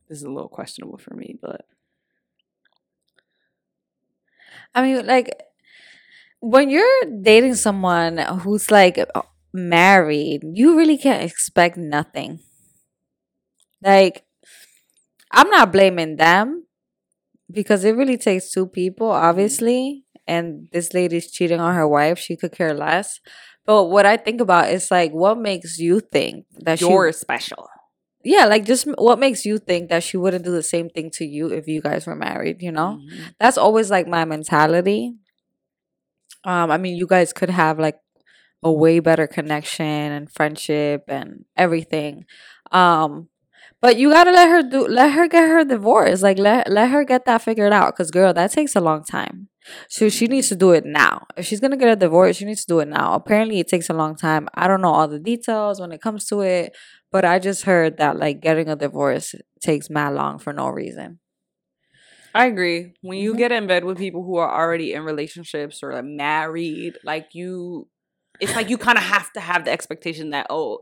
This 0.08 0.20
is 0.20 0.24
a 0.24 0.30
little 0.30 0.50
questionable 0.50 1.00
for 1.00 1.16
me, 1.16 1.40
but 1.42 1.66
I 4.76 4.84
mean, 4.84 5.08
like 5.08 5.34
when 6.42 6.70
you're 6.70 7.06
dating 7.24 7.56
someone 7.56 8.20
who's 8.20 8.70
like 8.70 9.00
uh, 9.00 9.24
married, 9.52 10.44
you 10.54 10.78
really 10.78 11.00
can't 11.00 11.24
expect 11.24 11.76
nothing. 11.76 12.40
Like, 13.82 14.26
I'm 15.32 15.50
not 15.50 15.72
blaming 15.72 16.18
them 16.18 16.68
because 17.50 17.84
it 17.84 17.96
really 17.96 18.20
takes 18.20 18.52
two 18.52 18.68
people, 18.68 19.10
obviously. 19.10 20.06
And 20.28 20.68
this 20.72 20.94
lady's 20.94 21.32
cheating 21.32 21.60
on 21.60 21.76
her 21.76 21.88
wife. 21.88 22.18
She 22.20 22.36
could 22.38 22.52
care 22.52 22.74
less. 22.74 23.20
But 23.66 23.86
what 23.86 24.06
I 24.06 24.18
think 24.18 24.42
about 24.42 24.70
is 24.72 24.90
like, 24.92 25.12
what 25.12 25.38
makes 25.38 25.78
you 25.80 26.00
think 26.00 26.46
that 26.60 26.80
you're 26.82 27.12
special. 27.12 27.70
yeah, 28.24 28.46
like 28.46 28.66
just 28.66 28.86
what 28.98 29.20
makes 29.20 29.46
you 29.46 29.58
think 29.58 29.90
that 29.90 30.04
she 30.04 30.16
wouldn't 30.18 30.46
do 30.46 30.52
the 30.52 30.64
same 30.64 30.90
thing 30.90 31.10
to 31.12 31.26
you 31.26 31.48
if 31.48 31.68
you 31.68 31.82
guys 31.82 32.08
were 32.08 32.16
married, 32.16 32.62
you 32.62 32.72
know? 32.72 33.00
Mhm. 33.02 33.36
That's 33.40 33.58
always 33.58 33.92
like 33.92 34.08
my 34.08 34.24
mentality. 34.26 35.16
Um, 36.44 36.72
I 36.72 36.78
mean, 36.78 36.96
you 36.98 37.08
guys 37.08 37.32
could 37.34 37.50
have 37.50 37.80
like 37.80 37.96
a 38.64 38.72
way 38.72 39.00
better 39.00 39.28
connection 39.28 39.86
and 39.86 40.32
friendship 40.32 41.04
and 41.08 41.46
everything. 41.56 42.26
Um, 42.72 43.30
but 43.84 43.98
you 43.98 44.10
gotta 44.12 44.32
let 44.32 44.48
her 44.48 44.64
do 44.64 44.88
let 44.88 45.12
her 45.12 45.28
get 45.28 45.50
her 45.50 45.66
divorce. 45.66 46.22
Like 46.22 46.40
let 46.40 46.72
let 46.72 46.90
her 46.92 47.04
get 47.04 47.26
that 47.26 47.42
figured 47.42 47.74
out. 47.74 47.96
Cause 47.98 48.12
girl, 48.12 48.34
that 48.34 48.52
takes 48.54 48.76
a 48.78 48.82
long 48.82 49.04
time. 49.04 49.50
So 49.90 50.08
she 50.10 50.28
needs 50.28 50.48
to 50.50 50.56
do 50.56 50.72
it 50.72 50.86
now. 50.86 51.28
If 51.36 51.46
she's 51.46 51.60
gonna 51.60 51.76
get 51.78 51.90
a 51.90 51.98
divorce, 51.98 52.38
she 52.38 52.46
needs 52.46 52.62
to 52.66 52.74
do 52.74 52.80
it 52.80 52.88
now. 52.88 53.14
Apparently 53.14 53.60
it 53.60 53.68
takes 53.68 53.90
a 53.90 53.94
long 53.94 54.16
time. 54.16 54.48
I 54.56 54.70
don't 54.70 54.82
know 54.82 54.94
all 54.94 55.10
the 55.10 55.20
details 55.20 55.82
when 55.82 55.92
it 55.92 56.02
comes 56.02 56.26
to 56.28 56.42
it, 56.42 56.76
but 57.12 57.26
I 57.26 57.40
just 57.40 57.64
heard 57.64 57.98
that 57.98 58.18
like 58.18 58.42
getting 58.42 58.70
a 58.70 58.78
divorce 58.78 59.36
takes 59.62 59.90
mad 59.90 60.14
long 60.16 60.40
for 60.40 60.54
no 60.54 60.70
reason. 60.70 61.20
I 62.36 62.48
agree. 62.48 62.94
When 63.02 63.18
you 63.20 63.34
Mhm. 63.34 63.38
get 63.38 63.52
in 63.52 63.68
bed 63.68 63.84
with 63.84 63.98
people 63.98 64.24
who 64.24 64.38
are 64.38 64.52
already 64.52 64.94
in 64.94 65.04
relationships 65.04 65.84
or 65.84 65.94
like 65.94 66.06
married, 66.06 66.98
like 67.04 67.36
you, 67.36 67.90
it's 68.40 68.56
like 68.56 68.70
you 68.70 68.78
kind 68.78 68.98
of 68.98 69.04
have 69.04 69.32
to 69.34 69.40
have 69.42 69.66
the 69.66 69.72
expectation 69.72 70.32
that 70.32 70.48
oh, 70.50 70.80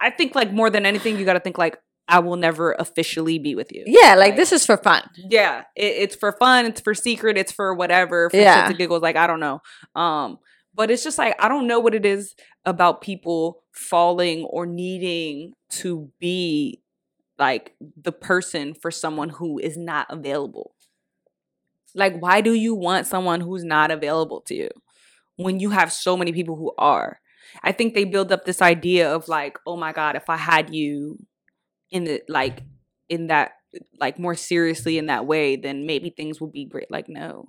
I 0.00 0.10
think 0.10 0.34
like 0.34 0.52
more 0.52 0.70
than 0.70 0.86
anything, 0.86 1.18
you 1.18 1.24
got 1.24 1.34
to 1.34 1.40
think 1.40 1.58
like 1.58 1.78
I 2.12 2.18
will 2.18 2.36
never 2.36 2.72
officially 2.78 3.38
be 3.38 3.54
with 3.54 3.72
you. 3.72 3.84
Yeah, 3.86 4.14
like 4.16 4.36
this 4.36 4.52
is 4.52 4.66
for 4.66 4.76
fun. 4.76 5.02
Yeah, 5.16 5.62
it, 5.74 5.94
it's 6.02 6.14
for 6.16 6.32
fun. 6.32 6.66
It's 6.66 6.80
for 6.80 6.94
secret. 6.94 7.38
It's 7.38 7.50
for 7.52 7.74
whatever. 7.74 8.28
For 8.30 8.36
Yeah. 8.36 8.70
shits 8.70 8.76
giggles. 8.78 9.02
Like 9.02 9.16
I 9.16 9.26
don't 9.26 9.40
know. 9.40 9.60
Um, 9.94 10.38
But 10.74 10.90
it's 10.90 11.02
just 11.04 11.18
like 11.18 11.34
I 11.42 11.48
don't 11.48 11.66
know 11.66 11.80
what 11.80 11.94
it 11.94 12.04
is 12.06 12.34
about 12.64 13.00
people 13.00 13.62
falling 13.72 14.44
or 14.44 14.66
needing 14.66 15.54
to 15.80 16.10
be 16.20 16.80
like 17.38 17.74
the 17.96 18.12
person 18.12 18.74
for 18.74 18.90
someone 18.90 19.30
who 19.30 19.58
is 19.58 19.76
not 19.76 20.06
available. 20.10 20.74
Like 21.94 22.20
why 22.20 22.40
do 22.40 22.52
you 22.54 22.74
want 22.74 23.06
someone 23.06 23.40
who's 23.40 23.64
not 23.64 23.90
available 23.90 24.40
to 24.48 24.54
you 24.54 24.70
when 25.36 25.60
you 25.60 25.70
have 25.70 25.92
so 25.92 26.16
many 26.16 26.32
people 26.32 26.56
who 26.56 26.72
are? 26.78 27.20
I 27.62 27.72
think 27.72 27.92
they 27.94 28.04
build 28.04 28.32
up 28.32 28.44
this 28.44 28.62
idea 28.62 29.12
of 29.14 29.28
like, 29.28 29.58
oh 29.66 29.76
my 29.76 29.92
god, 29.92 30.16
if 30.16 30.28
I 30.30 30.36
had 30.38 30.74
you 30.74 31.18
in 31.92 32.04
the 32.04 32.22
like 32.28 32.64
in 33.08 33.28
that 33.28 33.52
like 34.00 34.18
more 34.18 34.34
seriously 34.34 34.98
in 34.98 35.06
that 35.06 35.26
way, 35.26 35.56
then 35.56 35.86
maybe 35.86 36.10
things 36.10 36.40
would 36.40 36.52
be 36.52 36.64
great. 36.64 36.90
Like 36.90 37.08
no. 37.08 37.48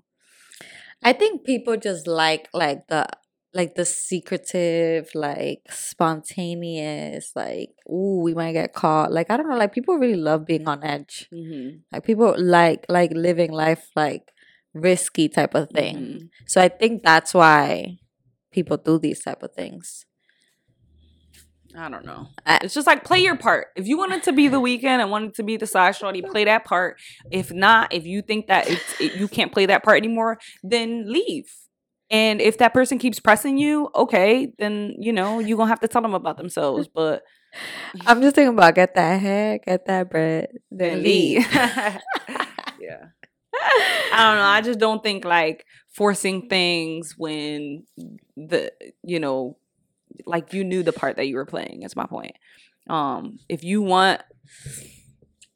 I 1.01 1.13
think 1.13 1.43
people 1.43 1.75
just 1.77 2.07
like 2.07 2.47
like 2.53 2.87
the 2.87 3.07
like 3.53 3.75
the 3.75 3.85
secretive, 3.85 5.09
like 5.13 5.61
spontaneous, 5.69 7.31
like 7.35 7.69
ooh, 7.89 8.21
we 8.23 8.33
might 8.33 8.53
get 8.53 8.73
caught. 8.73 9.11
Like 9.11 9.29
I 9.31 9.37
don't 9.37 9.49
know, 9.49 9.57
like 9.57 9.73
people 9.73 9.97
really 9.97 10.15
love 10.19 10.45
being 10.45 10.67
on 10.67 10.83
edge. 10.83 11.27
Mm-hmm. 11.33 11.77
Like 11.91 12.03
people 12.03 12.35
like 12.37 12.85
like 12.89 13.11
living 13.13 13.51
life 13.51 13.89
like 13.95 14.31
risky 14.73 15.29
type 15.29 15.55
of 15.55 15.69
thing. 15.69 15.95
Mhm. 15.95 16.29
So 16.47 16.61
I 16.61 16.69
think 16.69 17.03
that's 17.03 17.33
why 17.33 17.99
people 18.51 18.77
do 18.77 18.99
these 18.99 19.21
type 19.21 19.43
of 19.43 19.53
things. 19.53 20.05
I 21.77 21.89
don't 21.89 22.05
know. 22.05 22.27
I- 22.45 22.59
it's 22.63 22.73
just 22.73 22.87
like 22.87 23.03
play 23.03 23.19
your 23.19 23.35
part. 23.35 23.67
If 23.75 23.87
you 23.87 23.97
wanted 23.97 24.23
to 24.23 24.33
be 24.33 24.47
the 24.47 24.59
weekend 24.59 25.01
and 25.01 25.09
wanted 25.09 25.33
to 25.35 25.43
be 25.43 25.57
the 25.57 25.65
side 25.67 25.95
shorty, 25.95 26.21
play 26.21 26.45
that 26.45 26.65
part. 26.65 26.99
If 27.31 27.51
not, 27.51 27.93
if 27.93 28.05
you 28.05 28.21
think 28.21 28.47
that 28.47 28.69
it's 28.69 29.01
it, 29.01 29.15
you 29.15 29.27
can't 29.27 29.51
play 29.51 29.65
that 29.65 29.83
part 29.83 29.97
anymore, 29.97 30.39
then 30.63 31.11
leave. 31.11 31.51
And 32.11 32.41
if 32.41 32.59
that 32.59 32.73
person 32.73 32.99
keeps 32.99 33.19
pressing 33.19 33.57
you, 33.57 33.89
okay, 33.95 34.53
then 34.59 34.95
you 34.99 35.11
know 35.11 35.39
you're 35.39 35.57
gonna 35.57 35.69
have 35.69 35.79
to 35.79 35.87
tell 35.87 36.01
them 36.01 36.13
about 36.13 36.37
themselves. 36.37 36.87
But 36.87 37.23
I'm 38.05 38.21
just 38.21 38.35
thinking 38.35 38.53
about 38.53 38.75
get 38.75 38.93
that 38.95 39.19
hair, 39.21 39.57
get 39.59 39.85
that 39.87 40.09
bread, 40.11 40.49
then 40.69 41.01
leave. 41.01 41.47
yeah. 41.53 43.05
I 44.11 44.27
don't 44.27 44.37
know. 44.37 44.43
I 44.43 44.61
just 44.61 44.79
don't 44.79 45.01
think 45.01 45.25
like 45.25 45.65
forcing 45.89 46.49
things 46.49 47.15
when 47.17 47.85
the 48.35 48.71
you 49.03 49.19
know 49.19 49.57
like 50.25 50.53
you 50.53 50.63
knew 50.63 50.83
the 50.83 50.93
part 50.93 51.15
that 51.17 51.27
you 51.27 51.35
were 51.35 51.45
playing 51.45 51.83
is 51.83 51.95
my 51.95 52.05
point. 52.05 52.35
Um 52.89 53.39
if 53.49 53.63
you 53.63 53.81
want 53.81 54.21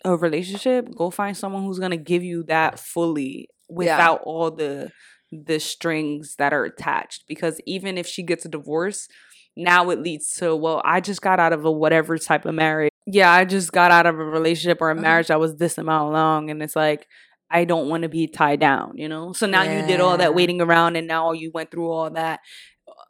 a 0.05 0.15
relationship, 0.15 0.93
go 0.95 1.09
find 1.09 1.35
someone 1.35 1.63
who's 1.63 1.79
to 1.79 1.97
give 1.97 2.23
you 2.23 2.43
that 2.43 2.79
fully 2.79 3.49
without 3.69 4.21
all 4.23 4.51
the 4.51 4.91
the 5.31 5.59
strings 5.59 6.35
that 6.37 6.53
are 6.53 6.63
attached 6.63 7.25
because 7.27 7.59
even 7.65 7.97
if 7.97 8.07
she 8.07 8.23
gets 8.23 8.45
a 8.45 8.49
divorce, 8.49 9.09
now 9.57 9.89
it 9.89 9.99
leads 10.01 10.29
to 10.35 10.55
well, 10.55 10.81
I 10.85 11.01
just 11.01 11.21
got 11.21 11.39
out 11.39 11.51
of 11.53 11.65
a 11.65 11.71
whatever 11.71 12.17
type 12.17 12.45
of 12.45 12.55
marriage. 12.55 12.91
Yeah, 13.05 13.31
I 13.31 13.43
just 13.45 13.71
got 13.71 13.91
out 13.91 14.05
of 14.05 14.15
a 14.19 14.23
relationship 14.23 14.81
or 14.81 14.91
a 14.91 14.95
Mhm. 14.95 15.01
marriage 15.01 15.27
that 15.27 15.39
was 15.39 15.57
this 15.57 15.77
amount 15.77 16.13
long 16.13 16.49
and 16.49 16.61
it's 16.63 16.75
like 16.75 17.07
I 17.49 17.63
don't 17.63 17.87
want 17.87 18.03
to 18.03 18.09
be 18.09 18.27
tied 18.27 18.59
down, 18.59 18.97
you 18.97 19.07
know? 19.07 19.31
So 19.31 19.47
now 19.47 19.63
you 19.63 19.81
did 19.87 20.01
all 20.01 20.17
that 20.17 20.35
waiting 20.35 20.59
around 20.61 20.97
and 20.97 21.07
now 21.07 21.31
you 21.31 21.49
went 21.53 21.71
through 21.71 21.89
all 21.89 22.09
that 22.09 22.41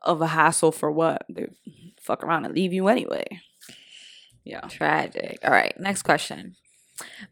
of 0.07 0.21
a 0.21 0.27
hassle 0.27 0.71
for 0.71 0.91
what? 0.91 1.25
They 1.29 1.47
fuck 2.01 2.23
around 2.23 2.45
and 2.45 2.55
leave 2.55 2.73
you 2.73 2.87
anyway. 2.87 3.41
Yeah. 4.43 4.61
Tragic. 4.61 5.39
All 5.43 5.51
right, 5.51 5.77
next 5.79 6.03
question. 6.03 6.55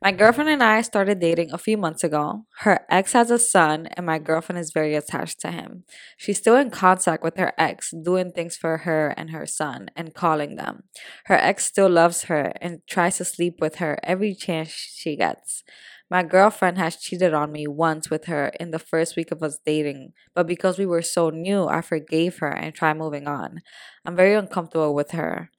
My 0.02 0.12
girlfriend 0.12 0.50
and 0.50 0.62
I 0.62 0.82
started 0.82 1.20
dating 1.20 1.52
a 1.52 1.58
few 1.58 1.78
months 1.78 2.04
ago. 2.04 2.46
Her 2.60 2.86
ex 2.90 3.14
has 3.14 3.32
a 3.32 3.40
son, 3.40 3.88
and 3.98 4.06
my 4.06 4.20
girlfriend 4.20 4.60
is 4.60 4.72
very 4.72 4.94
attached 4.96 5.40
to 5.42 5.52
him. 5.52 5.86
She's 6.18 6.38
still 6.38 6.56
in 6.56 6.70
contact 6.70 7.24
with 7.24 7.38
her 7.38 7.54
ex, 7.58 7.92
doing 8.04 8.32
things 8.32 8.56
for 8.56 8.80
her 8.80 9.14
and 9.18 9.32
her 9.32 9.46
son, 9.48 9.90
and 9.96 10.14
calling 10.14 10.56
them. 10.56 10.84
Her 11.26 11.36
ex 11.36 11.66
still 11.66 11.90
loves 11.90 12.26
her 12.26 12.54
and 12.62 12.82
tries 12.88 13.18
to 13.18 13.26
sleep 13.26 13.56
with 13.60 13.76
her 13.78 13.98
every 14.04 14.36
chance 14.36 14.70
she 14.70 15.16
gets. 15.16 15.64
My 16.10 16.22
girlfriend 16.22 16.78
has 16.78 16.98
cheated 16.98 17.34
on 17.34 17.52
me 17.52 17.66
once 17.68 18.10
with 18.10 18.26
her 18.26 18.52
in 18.60 18.72
the 18.72 18.80
first 18.80 19.16
week 19.16 19.32
of 19.32 19.42
us 19.42 19.58
dating, 19.66 20.14
but 20.36 20.46
because 20.46 20.78
we 20.78 20.86
were 20.86 21.02
so 21.02 21.32
new, 21.32 21.66
I 21.68 21.82
forgave 21.82 22.38
her 22.38 22.52
and 22.52 22.76
tried 22.76 22.98
moving 22.98 23.28
on. 23.28 23.62
I'm 24.06 24.16
very 24.16 24.36
uncomfortable 24.36 24.94
with 24.94 25.12
her 25.12 25.50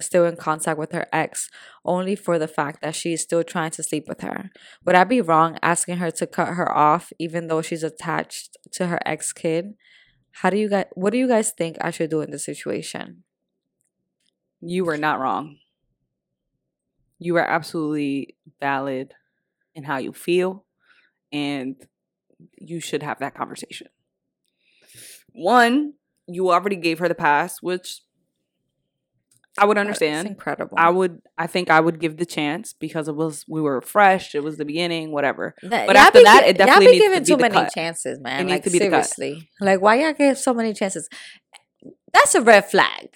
still 0.00 0.26
in 0.26 0.36
contact 0.36 0.78
with 0.78 0.92
her 0.92 1.06
ex 1.12 1.48
only 1.84 2.14
for 2.14 2.38
the 2.38 2.48
fact 2.48 2.82
that 2.82 2.94
she 2.94 3.12
is 3.12 3.22
still 3.22 3.42
trying 3.42 3.70
to 3.70 3.82
sleep 3.82 4.04
with 4.08 4.20
her. 4.20 4.50
Would 4.84 4.94
I 4.94 5.04
be 5.04 5.20
wrong 5.20 5.58
asking 5.62 5.96
her 5.98 6.10
to 6.12 6.26
cut 6.26 6.48
her 6.48 6.70
off 6.70 7.12
even 7.18 7.46
though 7.46 7.62
she's 7.62 7.82
attached 7.82 8.56
to 8.72 8.86
her 8.88 9.00
ex 9.06 9.32
kid? 9.32 9.74
How 10.32 10.50
do 10.50 10.58
you 10.58 10.68
guys 10.68 10.86
what 10.94 11.10
do 11.10 11.18
you 11.18 11.28
guys 11.28 11.52
think 11.52 11.76
I 11.80 11.90
should 11.90 12.10
do 12.10 12.20
in 12.20 12.30
this 12.30 12.44
situation? 12.44 13.24
You 14.60 14.84
were 14.84 14.98
not 14.98 15.20
wrong. 15.20 15.58
You 17.18 17.36
are 17.36 17.46
absolutely 17.46 18.36
valid 18.60 19.14
in 19.76 19.84
how 19.84 19.98
you 19.98 20.12
feel, 20.12 20.64
and 21.32 21.76
you 22.58 22.80
should 22.80 23.02
have 23.04 23.20
that 23.20 23.34
conversation. 23.36 23.86
One, 25.32 25.92
you 26.26 26.50
already 26.50 26.76
gave 26.76 26.98
her 26.98 27.08
the 27.08 27.14
pass, 27.14 27.60
which 27.62 28.00
I 29.58 29.64
would 29.66 29.78
understand. 29.78 30.28
incredible. 30.28 30.76
I 30.78 30.90
would, 30.90 31.20
I 31.38 31.46
think 31.46 31.70
I 31.70 31.80
would 31.80 32.00
give 32.00 32.16
the 32.16 32.26
chance 32.26 32.72
because 32.72 33.06
it 33.08 33.14
was 33.16 33.44
we 33.48 33.60
were 33.60 33.80
fresh. 33.80 34.34
It 34.34 34.42
was 34.42 34.56
the 34.56 34.64
beginning, 34.64 35.12
whatever. 35.12 35.54
That- 35.62 35.86
But 35.86 35.96
after 35.96 36.18
be 36.20 36.24
that, 36.24 36.44
it 36.46 36.58
definitely 36.58 36.84
y'all 36.86 36.92
be 36.92 36.98
to 36.98 37.04
giving 37.04 37.22
be 37.22 37.26
too 37.26 37.36
many 37.36 37.54
cut. 37.54 37.72
chances, 37.74 38.18
man. 38.20 38.40
It 38.40 38.44
needs 38.44 38.52
like 38.54 38.64
to 38.64 38.70
be 38.70 38.78
seriously, 38.78 39.50
like 39.60 39.80
why 39.80 39.96
y'all 40.00 40.12
give 40.14 40.38
so 40.38 40.52
many 40.54 40.72
chances? 40.74 41.08
That's 42.12 42.34
a 42.34 42.40
red 42.42 42.70
flag. 42.70 43.08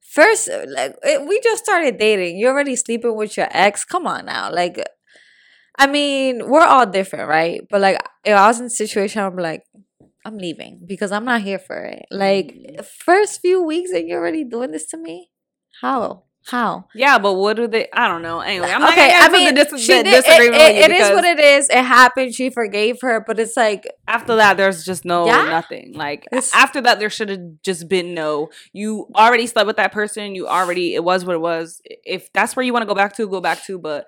First, 0.00 0.48
like 0.68 0.96
it- 1.02 1.26
we 1.26 1.40
just 1.40 1.64
started 1.64 1.98
dating. 1.98 2.38
You're 2.38 2.52
already 2.52 2.74
sleeping 2.76 3.14
with 3.16 3.36
your 3.36 3.48
ex. 3.50 3.84
Come 3.84 4.06
on 4.06 4.26
now, 4.26 4.52
like. 4.52 4.82
I 5.78 5.86
mean, 5.86 6.48
we're 6.48 6.64
all 6.64 6.86
different, 6.86 7.28
right? 7.28 7.60
But 7.70 7.80
like, 7.80 7.98
if 8.24 8.34
I 8.36 8.46
was 8.48 8.60
in 8.60 8.66
a 8.66 8.70
situation, 8.70 9.22
I'm 9.22 9.36
like, 9.36 9.62
I'm 10.24 10.38
leaving 10.38 10.80
because 10.86 11.12
I'm 11.12 11.24
not 11.24 11.42
here 11.42 11.58
for 11.58 11.76
it. 11.84 12.06
Like, 12.10 12.46
Mm. 12.54 12.84
first 12.84 13.40
few 13.40 13.62
weeks 13.62 13.90
and 13.92 14.08
you're 14.08 14.18
already 14.20 14.44
doing 14.44 14.70
this 14.72 14.86
to 14.88 14.96
me? 14.96 15.30
How? 15.80 16.24
How? 16.48 16.86
Yeah, 16.94 17.18
but 17.18 17.34
what 17.34 17.56
do 17.56 17.66
they? 17.66 17.88
I 17.92 18.06
don't 18.06 18.22
know. 18.22 18.38
Anyway, 18.38 18.70
I'm 18.70 18.84
okay, 18.84 19.10
I 19.12 19.28
mean, 19.30 19.52
the 19.52 19.64
dis- 19.64 19.80
she 19.82 19.88
did, 20.00 20.04
disagreement 20.04 20.52
with 20.62 20.76
it, 20.76 20.90
it 20.90 20.92
is 20.92 21.10
what 21.10 21.24
it 21.24 21.40
is. 21.40 21.68
It 21.68 21.82
happened. 21.84 22.34
She 22.36 22.50
forgave 22.50 23.00
her, 23.02 23.18
but 23.26 23.40
it's 23.40 23.56
like, 23.56 23.84
after 24.06 24.36
that 24.36 24.56
there's 24.56 24.84
just 24.84 25.04
no 25.04 25.26
Yeah? 25.26 25.42
nothing 25.48 25.92
like 25.94 26.24
It's- 26.30 26.52
after 26.54 26.80
that 26.82 27.00
there 27.00 27.10
should 27.10 27.30
have 27.30 27.40
just 27.64 27.88
been 27.88 28.14
no 28.14 28.48
you 28.72 29.08
already 29.16 29.48
slept 29.48 29.66
with 29.66 29.76
that 29.78 29.90
person 29.90 30.36
you 30.36 30.46
already 30.46 30.94
it 30.94 31.02
was 31.02 31.24
what 31.24 31.34
it 31.34 31.40
was 31.40 31.82
if 32.04 32.32
that's 32.32 32.54
where 32.54 32.64
you 32.64 32.72
want 32.72 32.84
to 32.84 32.86
go 32.86 32.94
back 32.94 33.16
to 33.16 33.26
go 33.28 33.40
back 33.40 33.64
to 33.64 33.76
but 33.80 34.06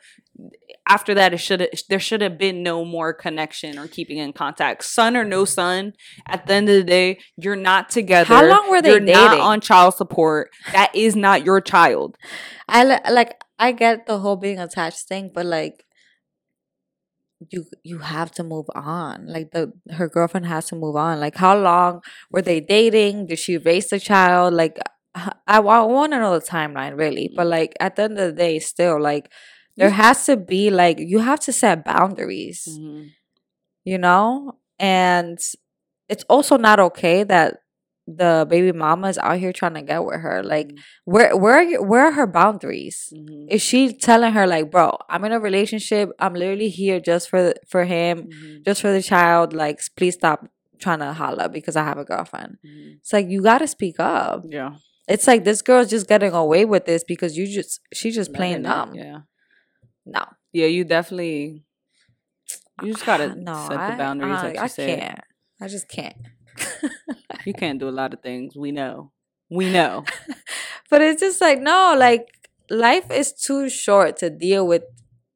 after 0.87 1.15
that 1.15 1.35
it 1.35 1.39
should 1.39 1.61
have 1.61 1.71
there 1.89 1.99
should 1.99 2.21
have 2.21 2.39
been 2.39 2.63
no 2.63 2.85
more 2.85 3.13
connection 3.13 3.79
or 3.79 3.87
keeping 3.87 4.19
in 4.19 4.33
contact 4.33 4.85
son 4.85 5.17
or 5.17 5.25
no 5.25 5.45
son 5.45 5.93
at 6.27 6.47
the 6.47 6.55
end 6.55 6.69
of 6.69 6.77
the 6.77 6.85
day 6.85 7.19
you're 7.37 7.57
not 7.57 7.91
together 7.91 8.35
How 8.35 8.47
long 8.47 8.71
were 8.71 8.81
they 8.81 8.91
you're 8.91 9.01
not 9.01 9.33
dating? 9.33 9.45
on 9.45 9.61
child 9.61 9.95
support 9.95 10.51
that 10.73 10.95
is 10.95 11.17
not 11.17 11.45
your 11.45 11.61
child 11.61 12.17
I 12.69 12.85
like 13.11 13.35
I 13.59 13.73
get 13.73 14.07
the 14.07 14.19
whole 14.19 14.37
being 14.37 14.59
attached 14.59 15.09
thing, 15.09 15.31
but 15.35 15.45
like 15.45 15.85
you 17.51 17.65
you 17.83 17.99
have 17.99 18.31
to 18.33 18.45
move 18.45 18.67
on. 18.75 19.27
Like 19.27 19.51
the 19.51 19.73
her 19.91 20.09
girlfriend 20.09 20.47
has 20.47 20.67
to 20.67 20.77
move 20.77 20.97
on. 20.97 21.19
Like 21.19 21.37
how 21.37 21.59
long 21.59 22.01
were 22.31 22.43
they 22.43 22.61
dating? 22.61 23.27
Did 23.27 23.39
she 23.39 23.59
raise 23.59 23.89
the 23.89 23.99
child? 23.99 24.55
Like 24.55 24.79
I 25.47 25.59
want 25.59 26.13
to 26.13 26.21
know 26.21 26.39
the 26.39 26.45
timeline 26.45 26.97
really, 26.97 27.29
mm-hmm. 27.29 27.37
but 27.37 27.47
like 27.47 27.75
at 27.81 27.97
the 27.97 28.03
end 28.05 28.19
of 28.19 28.27
the 28.29 28.33
day, 28.33 28.59
still 28.61 29.01
like 29.01 29.31
there 29.79 29.91
has 29.91 30.27
to 30.27 30.37
be 30.37 30.71
like 30.71 30.99
you 30.99 31.19
have 31.21 31.41
to 31.41 31.53
set 31.53 31.85
boundaries. 31.85 32.63
you 33.85 33.99
know? 33.99 34.53
And 34.79 35.39
it's 36.09 36.25
also 36.29 36.57
not 36.57 36.79
okay 36.81 37.25
that 37.25 37.59
the 38.07 38.47
baby 38.49 38.73
mama 38.73 39.09
is 39.09 39.19
out 39.19 39.39
here 39.39 39.53
trying 39.53 39.75
to 39.75 39.83
get 39.83 40.03
with 40.05 40.21
her. 40.21 40.43
Like, 40.43 40.69
Mhm. 40.69 40.79
where 41.05 41.37
where 41.37 41.55
are 41.55 41.63
you, 41.63 41.83
where 41.83 42.05
are 42.07 42.13
her 42.13 42.27
boundaries? 42.27 43.13
Mhm. 43.15 43.47
Is 43.51 43.61
she 43.63 43.93
telling 43.93 44.33
her 44.33 44.47
like, 44.47 44.71
bro, 44.71 44.97
I'm 45.11 45.25
in 45.27 45.33
a 45.33 45.41
relationship. 45.41 46.11
I'm 46.19 46.35
literally 46.35 46.71
here 46.71 47.01
just 47.01 47.29
for 47.29 47.53
for 47.69 47.85
him, 47.85 48.17
Mhm. 48.29 48.65
just 48.65 48.81
for 48.81 48.91
the 48.93 49.03
child. 49.03 49.53
Like, 49.53 49.79
please 49.97 50.15
stop 50.15 50.39
trying 50.79 51.01
to 51.01 51.13
holla 51.13 51.49
because 51.51 51.77
I 51.77 51.85
have 51.85 51.99
a 51.99 52.05
girlfriend. 52.05 52.57
Mhm. 52.65 52.97
It's 53.01 53.13
like 53.13 53.27
you 53.29 53.43
got 53.43 53.59
to 53.59 53.67
speak 53.67 53.97
up. 54.01 54.45
yeah 54.49 54.73
It's 55.09 55.27
like 55.27 55.43
this 55.45 55.61
girl's 55.63 55.89
just 55.91 56.07
getting 56.09 56.33
away 56.33 56.65
with 56.73 56.85
this 56.87 57.03
because 57.13 57.37
you 57.39 57.47
just 57.47 57.81
she's 57.99 58.15
just 58.15 58.33
playing 58.33 58.63
dumb. 58.63 58.95
yeah 58.95 59.21
No, 60.09 60.25
yeah 60.53 60.67
you 60.67 60.85
definitely 60.85 61.65
you 62.83 62.93
just 62.93 63.05
gotta 63.05 63.35
no, 63.37 63.67
set 63.69 63.87
the 63.87 63.97
boundaries 63.99 64.39
I, 64.43 64.47
like 64.47 64.55
you 64.57 64.61
I 64.63 64.67
said 64.69 65.01
can't. 65.01 65.21
I 65.61 65.69
just 65.69 65.89
can't. 65.89 66.17
You 67.45 67.53
can't 67.53 67.79
do 67.79 67.89
a 67.89 67.91
lot 67.91 68.15
of 68.15 68.21
things. 68.23 68.57
We 68.57 68.73
know. 68.73 69.13
We 69.51 69.71
know. 69.73 70.05
But 70.91 71.03
it's 71.03 71.21
just 71.21 71.41
like 71.41 71.61
no, 71.61 71.95
like 71.99 72.27
life 72.71 73.11
is 73.11 73.33
too 73.33 73.69
short 73.69 74.17
to 74.19 74.31
deal 74.31 74.67
with 74.67 74.85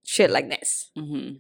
shit 0.05 0.31
like 0.31 0.49
this. 0.49 0.91
hmm 0.97 1.33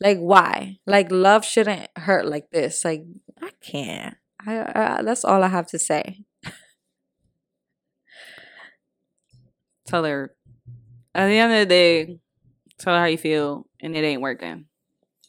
Like 0.00 0.18
why? 0.18 0.78
Like 0.86 1.10
love 1.10 1.44
shouldn't 1.44 1.90
hurt 1.96 2.26
like 2.26 2.50
this. 2.50 2.84
Like 2.84 3.04
I 3.42 3.50
can't. 3.60 4.16
I, 4.46 4.98
I, 4.98 5.02
that's 5.02 5.24
all 5.24 5.42
I 5.42 5.48
have 5.48 5.66
to 5.68 5.78
say. 5.78 6.22
Tell 9.86 10.04
her 10.04 10.34
at 11.14 11.26
the 11.28 11.38
end 11.38 11.52
of 11.52 11.58
the 11.60 11.66
day, 11.66 12.18
tell 12.78 12.94
her 12.94 13.00
how 13.00 13.06
you 13.06 13.18
feel, 13.18 13.66
and 13.80 13.96
it 13.96 14.04
ain't 14.04 14.22
working. 14.22 14.66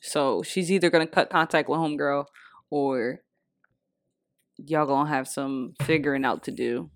So 0.01 0.43
she's 0.43 0.71
either 0.71 0.89
gonna 0.89 1.07
cut 1.07 1.29
contact 1.29 1.69
with 1.69 1.79
homegirl, 1.79 2.25
or 2.69 3.21
y'all 4.57 4.85
gonna 4.85 5.09
have 5.09 5.27
some 5.27 5.73
figuring 5.81 6.25
out 6.25 6.43
to 6.43 6.51
do. 6.51 6.89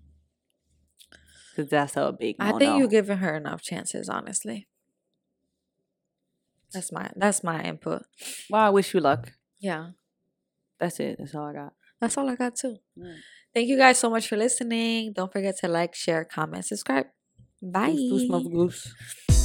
Cause 1.56 1.68
that's 1.68 1.96
a 1.96 2.14
big. 2.18 2.36
I 2.38 2.52
think 2.52 2.78
you're 2.78 2.88
giving 2.88 3.18
her 3.18 3.36
enough 3.36 3.62
chances, 3.62 4.08
honestly. 4.08 4.68
That's 6.72 6.90
my 6.90 7.10
that's 7.14 7.44
my 7.44 7.62
input. 7.62 8.02
Well, 8.48 8.62
I 8.62 8.70
wish 8.70 8.94
you 8.94 9.00
luck. 9.00 9.32
Yeah. 9.60 9.90
That's 10.80 10.98
it. 10.98 11.16
That's 11.18 11.34
all 11.34 11.46
I 11.46 11.52
got. 11.52 11.74
That's 12.00 12.16
all 12.16 12.28
I 12.28 12.34
got 12.34 12.56
too. 12.56 12.78
Mm. 12.98 13.16
Thank 13.54 13.68
you 13.68 13.76
guys 13.76 13.98
so 13.98 14.08
much 14.08 14.26
for 14.26 14.36
listening. 14.36 15.12
Don't 15.14 15.30
forget 15.30 15.58
to 15.58 15.68
like, 15.68 15.94
share, 15.94 16.24
comment, 16.24 16.64
subscribe. 16.64 17.06
Bye. 17.62 17.92
Goose, 17.92 18.28
goose, 18.28 18.48
goose. 18.48 19.41